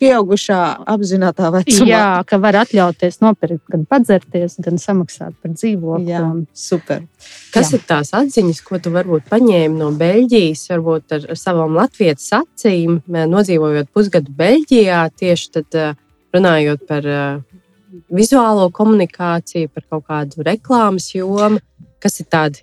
pieaugušā 0.00 0.60
apzināta 0.94 1.50
vecumā. 1.54 1.88
Jā, 1.88 2.06
ka 2.28 2.38
var 2.42 2.58
atļauties 2.62 3.20
nopirkt, 3.22 3.62
gan 3.72 3.84
padzerties, 3.90 4.56
gan 4.64 4.80
samaksāt 4.80 5.34
par 5.42 5.54
dzīvokli. 5.54 6.12
Jā, 6.12 6.22
super. 6.56 7.04
Kas 7.54 7.72
Jā. 7.72 7.78
ir 7.78 7.86
tās 7.88 8.14
atziņas, 8.16 8.62
ko 8.66 8.80
tu 8.82 8.92
varbūt 8.94 9.28
paņēmi 9.30 9.80
no 9.80 9.90
Beļģijas, 9.98 10.66
varbūt 10.72 11.16
ar, 11.18 11.26
ar 11.34 11.40
savām 11.40 11.76
latviešu 11.78 12.40
acīm, 12.40 13.00
nodzīvojot 13.06 13.92
pusgadu 13.94 14.34
Beļģijā, 14.38 15.02
tieši 15.20 15.52
tad 15.58 15.80
runājot 16.34 16.88
par 16.88 17.10
vizuālo 18.14 18.68
komunikāciju, 18.74 19.70
par 19.74 19.84
kaut 19.90 20.06
kādu 20.08 20.46
reklāmas 20.46 21.10
jomu. 21.14 21.60
Kas 22.02 22.20
ir 22.20 22.28
tādi 22.28 22.60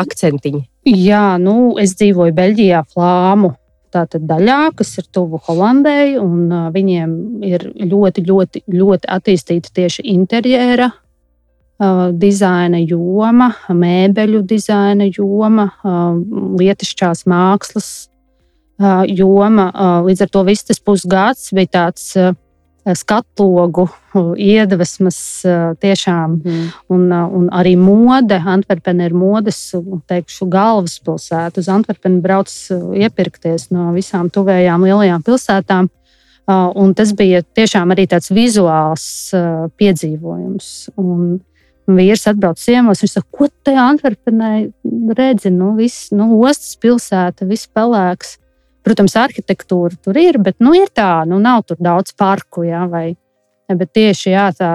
akcentiņi? 0.00 0.62
Jā, 0.88 1.36
nu, 1.42 1.74
es 1.80 1.92
dzīvoju 2.00 2.32
Beļģijā, 2.36 2.84
Flāmu 2.94 3.52
tātad 3.92 4.24
daļā, 4.28 4.70
kas 4.78 4.94
ir 5.00 5.08
tuvu 5.12 5.40
Holandei, 5.46 6.14
un 6.20 6.48
viņiem 6.74 7.12
ir 7.46 7.66
ļoti, 7.90 8.24
ļoti, 8.28 8.62
ļoti 8.70 9.10
attīstīta 9.10 9.72
tieši 9.76 10.04
interjera 10.12 10.90
uh, 10.90 12.06
dizaina 12.14 12.80
joma, 12.80 13.50
mēbeļu 13.68 14.44
dizaina 14.48 15.08
joma, 15.10 15.70
uh, 15.82 16.14
lietišķās 16.60 17.26
mākslas 17.30 17.90
uh, 18.06 19.02
joma. 19.08 19.70
Līdz 20.06 20.26
ar 20.26 20.32
to 20.36 20.44
viss 20.48 20.70
tas 20.70 20.82
pusgads 20.82 21.50
bija 21.56 21.74
tāds. 21.80 22.12
Uh, 22.18 22.36
skatlogu, 22.96 23.86
iedvesmas 24.40 25.18
tiešām, 25.82 26.38
mm. 26.40 26.64
un, 26.94 27.04
un 27.12 27.48
arī 27.54 27.76
mode. 27.78 28.38
Antverpena 28.40 29.06
ir 29.08 29.14
modes, 29.16 29.58
teikšu, 30.10 30.48
galvaspilsēta. 30.50 31.60
Uz 31.60 31.70
Antverpenu 31.70 32.22
brauc 32.24 32.50
iepirkties 32.96 33.68
no 33.74 33.90
visām 33.96 34.30
tuvējām 34.32 34.88
lielajām 34.88 35.24
pilsētām. 35.26 35.90
Un 36.50 36.96
tas 36.98 37.12
bija 37.14 37.44
tiešām 37.44 37.92
arī 37.94 38.08
tāds 38.10 38.32
vizuāls 38.34 39.06
piedzīvojums. 39.78 40.72
Un 40.98 41.38
vīrs 41.90 42.26
atbrauc 42.30 42.58
ciemos, 42.60 43.02
viņš 43.02 43.16
saka, 43.18 43.28
ko 43.34 43.48
te 43.66 43.74
Antverpenē 43.78 44.52
redzi? 45.18 45.52
Nu, 45.54 45.74
viss, 45.78 46.10
nu, 46.14 46.32
ostas 46.42 46.76
pilsēta, 46.80 47.46
viss 47.50 47.70
pelēks. 47.70 48.38
Protams, 48.86 49.16
arhitektūra 49.20 49.98
tur 50.00 50.16
ir, 50.16 50.38
bet 50.40 50.56
nu, 50.64 50.72
ir 50.76 50.88
tā, 50.94 51.26
nu, 51.28 51.40
nav 51.42 51.66
tur 51.68 51.80
daudz 51.82 52.14
parku. 52.16 52.64
Jā, 52.64 52.86
vai, 52.88 53.12
bet 53.68 53.92
tieši 53.96 54.32
jā, 54.32 54.46
tā, 54.56 54.70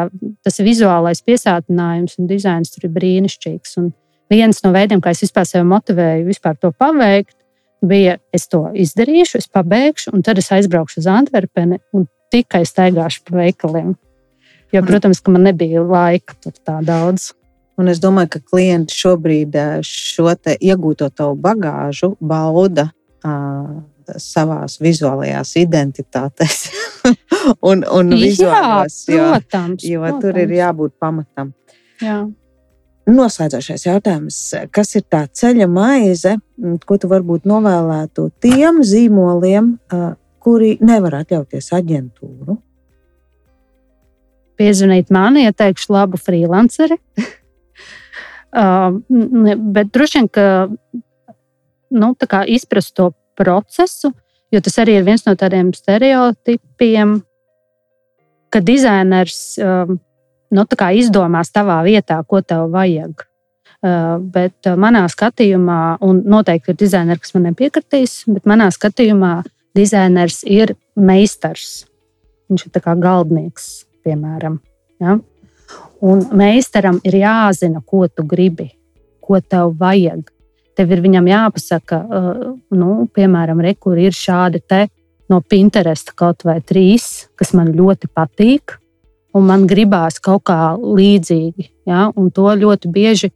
tas 0.46 0.62
vizuālais 0.62 1.24
piesātinājums 1.26 2.20
un 2.22 2.30
dizains 2.30 2.74
tur 2.74 2.86
ir 2.86 2.94
brīnišķīgs. 2.96 3.80
Un 3.82 3.90
viens 4.32 4.62
no 4.66 4.74
veidiem, 4.76 5.02
kā 5.02 5.16
es 5.16 5.24
vispār 5.26 5.48
sevi 5.50 5.66
motivēju, 5.72 6.28
vispār 6.30 6.60
to 6.62 6.72
paveikt, 6.76 7.38
bija, 7.86 8.20
es 8.34 8.48
to 8.52 8.68
izdarīšu, 8.74 9.42
es 9.42 9.50
pabeigšu, 9.52 10.14
un 10.16 10.26
tad 10.26 10.40
es 10.42 10.52
aizbraukšu 10.54 11.02
uz 11.02 11.10
Antverpeni 11.12 11.82
un 11.96 12.06
tikai 12.34 12.64
staigāšu 12.66 13.26
pa 13.26 13.40
veikaliem. 13.42 13.96
Jo, 14.74 14.84
protams, 14.86 15.22
ka 15.24 15.32
man 15.32 15.46
nebija 15.48 15.84
laika 15.86 16.36
tur 16.44 16.56
tā 16.66 16.80
daudz. 16.86 17.32
Un 17.80 17.92
es 17.92 18.00
domāju, 18.00 18.36
ka 18.36 18.40
klienti 18.54 18.96
šobrīd 18.96 19.56
šo 19.84 20.30
iegūto 20.56 21.10
tavu 21.12 21.36
bagāžu 21.40 22.14
bauda 22.24 22.88
uh, 22.88 23.84
savā 24.22 24.64
vizuālajās 24.82 25.56
identitātēs 25.62 26.66
un, 27.70 27.84
un 27.84 28.16
vizuālās. 28.16 29.04
Jā, 29.10 29.30
protams, 29.36 29.86
jo, 29.86 30.00
jo 30.00 30.08
protams. 30.08 30.26
tur 30.26 30.42
ir 30.44 30.58
jābūt 30.58 30.96
pamatam. 31.02 31.54
Jā. 32.04 32.24
Noslēdzošais 33.06 33.86
jautājums, 33.86 34.38
kas 34.74 34.96
ir 34.98 35.04
tā 35.14 35.28
ceļa 35.30 35.68
maize, 35.70 36.40
ko 36.90 36.98
tu 36.98 37.10
varbūt 37.12 37.46
novēlētu 37.46 38.32
tiem 38.42 38.82
zīmoliem, 38.82 39.76
kuri 40.42 40.72
nevar 40.82 41.20
atļauties 41.22 41.70
aģentūru? 41.78 42.58
Piezvanīt 44.58 45.12
man, 45.14 45.38
ieteikšu 45.38 45.94
labu 45.94 46.18
freelanceri. 46.18 46.98
uh, 48.62 48.98
bet 49.76 49.94
droši 49.94 50.22
vien, 50.22 50.32
ka 50.32 50.48
nu, 51.94 52.14
izprast 52.48 52.96
to 52.96 53.12
procesu, 53.38 54.12
jo 54.52 54.62
tas 54.64 54.80
arī 54.82 55.00
ir 55.00 55.08
viens 55.08 55.26
no 55.26 55.36
tādiem 55.38 55.72
stereotipiem, 55.76 57.20
ka 58.54 58.62
dizainers 58.64 59.58
um, 59.60 59.98
nu, 60.56 60.66
izdomās 60.96 61.52
tavā 61.52 61.82
vietā, 61.88 62.22
ko 62.28 62.42
tev 62.42 62.70
vajag. 62.74 63.26
Uh, 63.86 64.16
bet 64.18 64.66
uh, 64.66 64.78
manā 64.80 65.04
skatījumā, 65.12 65.98
un 66.02 66.24
noteikti 66.26 66.72
ir 66.74 66.80
dizaineri, 66.80 67.22
kas 67.22 67.36
man 67.36 67.52
nepiekritīs, 67.52 68.24
bet 68.32 68.48
manā 68.50 68.72
skatījumā 68.74 69.44
dizainers 69.76 70.42
ir 70.48 70.74
meistars. 70.96 71.84
Viņš 72.50 72.68
ir 72.70 72.82
kā 72.82 72.96
galdnieks, 73.02 73.86
piemēram. 74.06 74.58
Ja? 75.02 75.20
Un 76.06 76.24
meistaram 76.38 77.02
ir 77.04 77.20
jāzina, 77.20 77.82
ko 77.86 78.06
tu 78.08 78.26
gribi, 78.26 78.70
ko 79.22 79.42
tev 79.42 79.76
vajag. 79.80 80.30
Tev 80.76 80.92
ir 80.92 81.02
viņam 81.06 81.28
jāpasaka, 81.30 82.02
nu, 82.76 82.90
piemēram, 83.16 83.62
re, 83.64 83.76
kur 83.80 84.00
ir 84.02 84.16
šādi 84.16 84.60
te 84.68 84.86
no 85.32 85.40
Pinteresta 85.42 86.14
kaut 86.18 86.44
vai 86.46 86.60
trīs, 86.62 87.30
kas 87.40 87.54
man 87.58 87.72
ļoti 87.76 88.12
patīk 88.14 88.76
un 89.36 89.48
man 89.50 89.66
gribās 89.68 90.20
kaut 90.24 90.46
kā 90.50 90.76
līdzīgi. 90.76 91.70
Ja? 91.90 92.10
Un 92.16 92.30
to 92.36 92.48
ļoti 92.60 92.92
bieži 92.92 93.32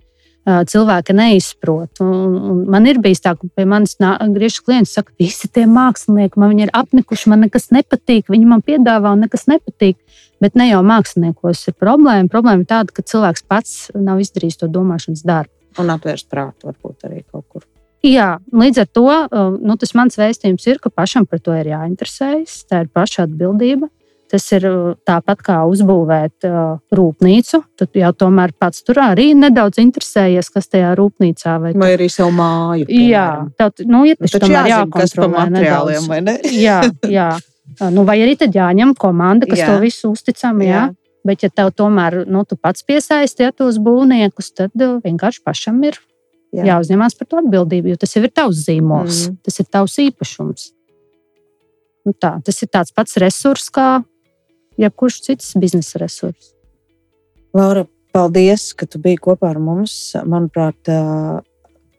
cilvēki 0.49 1.13
neizprot. 1.13 1.99
Un, 2.03 2.37
un 2.51 2.61
man 2.71 2.87
ir 2.89 3.01
bijis 3.03 3.21
tā, 3.23 3.35
ka 3.37 3.49
pie 3.55 3.65
manis 3.69 3.97
griežas 3.99 4.63
klients 4.65 4.95
saka, 4.95 5.13
visi 5.19 5.49
tie 5.51 5.65
mākslinieki 5.69 6.39
man 6.41 6.57
ir 6.59 6.71
apnikuši, 6.73 7.29
man 7.29 7.43
nekas 7.45 7.69
nepatīk, 7.75 8.29
viņi 8.31 8.49
man 8.49 8.63
piedāvā 8.65 9.13
un 9.13 9.25
nekas 9.25 9.47
nepatīk. 9.51 9.99
Bet 10.39 10.55
ne 10.55 10.69
jau 10.69 10.79
māksliniekos 10.87 11.65
ir 11.67 11.75
problēma. 11.75 12.31
Problēma 12.31 12.63
ir 12.63 12.69
tāda, 12.69 12.95
ka 12.95 13.03
cilvēks 13.03 13.43
pats 13.49 13.73
nav 13.91 14.21
izdarījis 14.23 14.61
to 14.61 14.69
domāšanas 14.71 15.25
darbu. 15.27 15.58
Un 15.79 15.93
atvērst 15.95 16.29
prātu 16.31 16.69
varbūt 16.69 17.07
arī 17.09 17.23
kaut 17.27 17.45
kur. 17.47 17.67
Jā, 18.05 18.37
līdz 18.55 18.79
ar 18.79 18.91
to 18.95 19.07
nu, 19.59 19.75
tas 19.79 19.91
mans 19.97 20.15
vēstījums 20.15 20.67
ir, 20.71 20.77
ka 20.79 20.91
pašam 20.93 21.25
par 21.27 21.41
to 21.43 21.55
ir 21.57 21.67
jāinteresējas. 21.73 22.61
Tā 22.69 22.85
ir 22.85 22.93
paša 22.95 23.25
atbildība. 23.27 23.89
Tas 24.29 24.45
ir 24.53 24.65
uh, 24.69 24.91
tāpat 25.09 25.39
kā 25.41 25.55
uzbūvēt 25.65 26.45
uh, 26.45 26.77
rūpnīcu. 26.93 27.59
Tad 27.81 27.97
jau 27.97 28.11
tomēr 28.13 28.53
pats 28.61 28.83
tur 28.85 29.01
arī 29.01 29.31
nedaudz 29.33 29.81
interesējies, 29.81 30.51
kas 30.53 30.69
tajā 30.69 30.91
rūpnīcā 30.99 31.55
vai, 31.63 31.71
vai 31.73 31.95
arī 31.95 32.11
savu 32.13 32.35
māju. 32.37 32.85
Piemēram. 32.91 33.09
Jā, 33.09 33.25
tad, 33.57 33.81
nu, 33.89 34.03
ir 34.05 34.19
nu, 34.19 34.29
taču 34.29 34.51
jāzina, 34.53 34.85
kas 34.93 35.15
par 35.17 35.33
materiāliem, 35.33 36.05
nedaudz. 36.05 36.11
vai 36.11 36.21
ne? 36.27 36.37
jā, 36.53 36.81
jā. 37.09 37.31
Nu, 37.93 38.01
vai 38.03 38.15
arī 38.17 38.33
tad 38.35 38.55
jāņem 38.57 38.95
komanda, 38.97 39.45
kas 39.47 39.59
jā. 39.61 39.67
to 39.69 39.75
visu 39.79 40.09
uzticam. 40.09 40.57
Jā. 40.65 40.87
Jā. 40.89 41.08
Bet, 41.29 41.45
ja 41.45 41.51
tev 41.53 41.69
tomēr 41.77 42.23
nu, 42.25 42.41
tu 42.49 42.57
pats 42.57 42.81
piesaisti 42.87 43.45
ja, 43.45 43.53
tos 43.53 43.77
būvniekus, 43.85 44.49
tad 44.57 44.73
uh, 44.81 44.97
vienkārši 45.03 45.43
pašam 45.45 45.77
ir 45.85 45.99
jā. 46.55 46.65
jāuzņemās 46.71 47.17
par 47.19 47.29
to 47.29 47.41
atbildību, 47.43 47.93
jo 47.93 47.99
tas 48.01 48.15
jau 48.15 48.23
ir 48.25 48.33
tavs 48.33 48.63
zīmols, 48.65 49.27
mm. 49.27 49.39
tas 49.45 49.61
ir 49.61 49.67
tavs 49.69 49.97
īpašums. 50.01 50.69
Nu, 52.07 52.15
tā, 52.17 52.37
tas 52.45 52.63
ir 52.63 52.71
tāds 52.73 52.95
pats 52.95 53.19
resurs, 53.21 53.67
kā 53.73 53.99
jebkurš 54.79 55.19
cits 55.27 55.53
biznesa 55.59 56.01
resurss. 56.01 56.55
Laura, 57.53 57.85
paldies, 58.15 58.71
ka 58.77 58.87
tu 58.89 59.01
biji 59.01 59.19
kopā 59.27 59.51
ar 59.53 59.59
mums. 59.61 59.95
Manuprāt, 60.25 60.79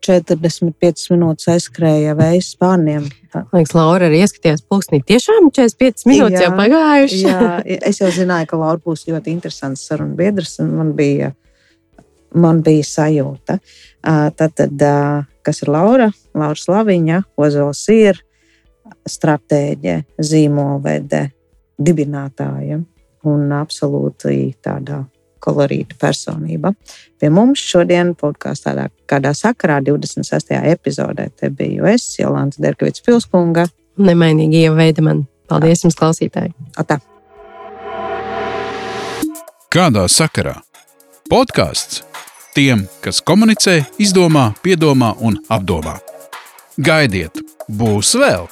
45 0.04 1.10
minūtes 1.12 1.48
aizskrēja 1.52 2.14
vējas 2.18 2.54
spārniem. 2.54 3.06
Liekas, 3.52 3.74
Laura 3.76 4.08
arī 4.08 4.22
ieskatījās 4.24 4.62
pulkstenī. 4.64 5.02
Tiešām 5.06 5.50
45 5.52 6.06
minūtes 6.08 6.38
jā, 6.38 6.46
jau 6.46 6.54
pagājušas. 6.56 7.24
jā, 7.26 7.50
es 7.90 8.00
jau 8.00 8.08
zināju, 8.14 8.48
ka 8.50 8.60
Laura 8.60 8.80
būs 8.84 9.04
ļoti 9.10 9.34
interesants 9.34 9.84
sarunu 9.90 10.16
biedrs, 10.18 10.56
un 10.64 10.72
man 10.78 10.94
bija, 10.96 11.34
man 12.32 12.64
bija 12.66 12.88
sajūta. 12.88 13.60
Tad, 14.00 14.56
tad, 14.56 14.86
kas 15.46 15.62
ir 15.64 15.72
Laura? 15.76 16.08
Laura 16.32 16.58
Slaviņa, 16.58 17.22
Ozols 17.40 17.84
ir 17.92 18.24
stratēģe, 19.06 20.00
zīmolvede, 20.16 21.26
dibinātāja 21.80 22.80
un 23.28 23.48
absolūti 23.52 24.54
tādā 24.64 25.04
kolorīta 25.42 25.96
personība. 26.00 26.72
Pie 27.20 27.30
mums 27.32 27.62
šodien 27.64 28.14
podkāstā 28.18 28.88
kādā 29.10 29.32
sakarā 29.36 29.80
26. 29.84 30.56
epizodē 30.72 31.30
te 31.36 31.50
biju 31.50 31.88
es, 31.90 32.06
Jolanta 32.18 32.62
Derkavits 32.62 33.04
Pilskunga. 33.06 33.68
Nemainīgi 34.00 34.64
ieveida 34.66 35.04
man. 35.04 35.26
Paldies 35.50 35.82
jums, 35.82 35.96
klausītāji! 35.98 36.52
Atā. 36.78 37.00
Kādā 39.70 40.06
sakarā? 40.10 40.60
Podkāsts 41.30 42.04
tiem, 42.54 42.86
kas 43.02 43.20
komunicē, 43.22 43.80
izdomā, 44.02 44.50
piedomā 44.64 45.14
un 45.22 45.38
apdomā. 45.50 45.98
Gaidiet, 46.80 47.42
būs 47.66 48.14
vēl! 48.18 48.48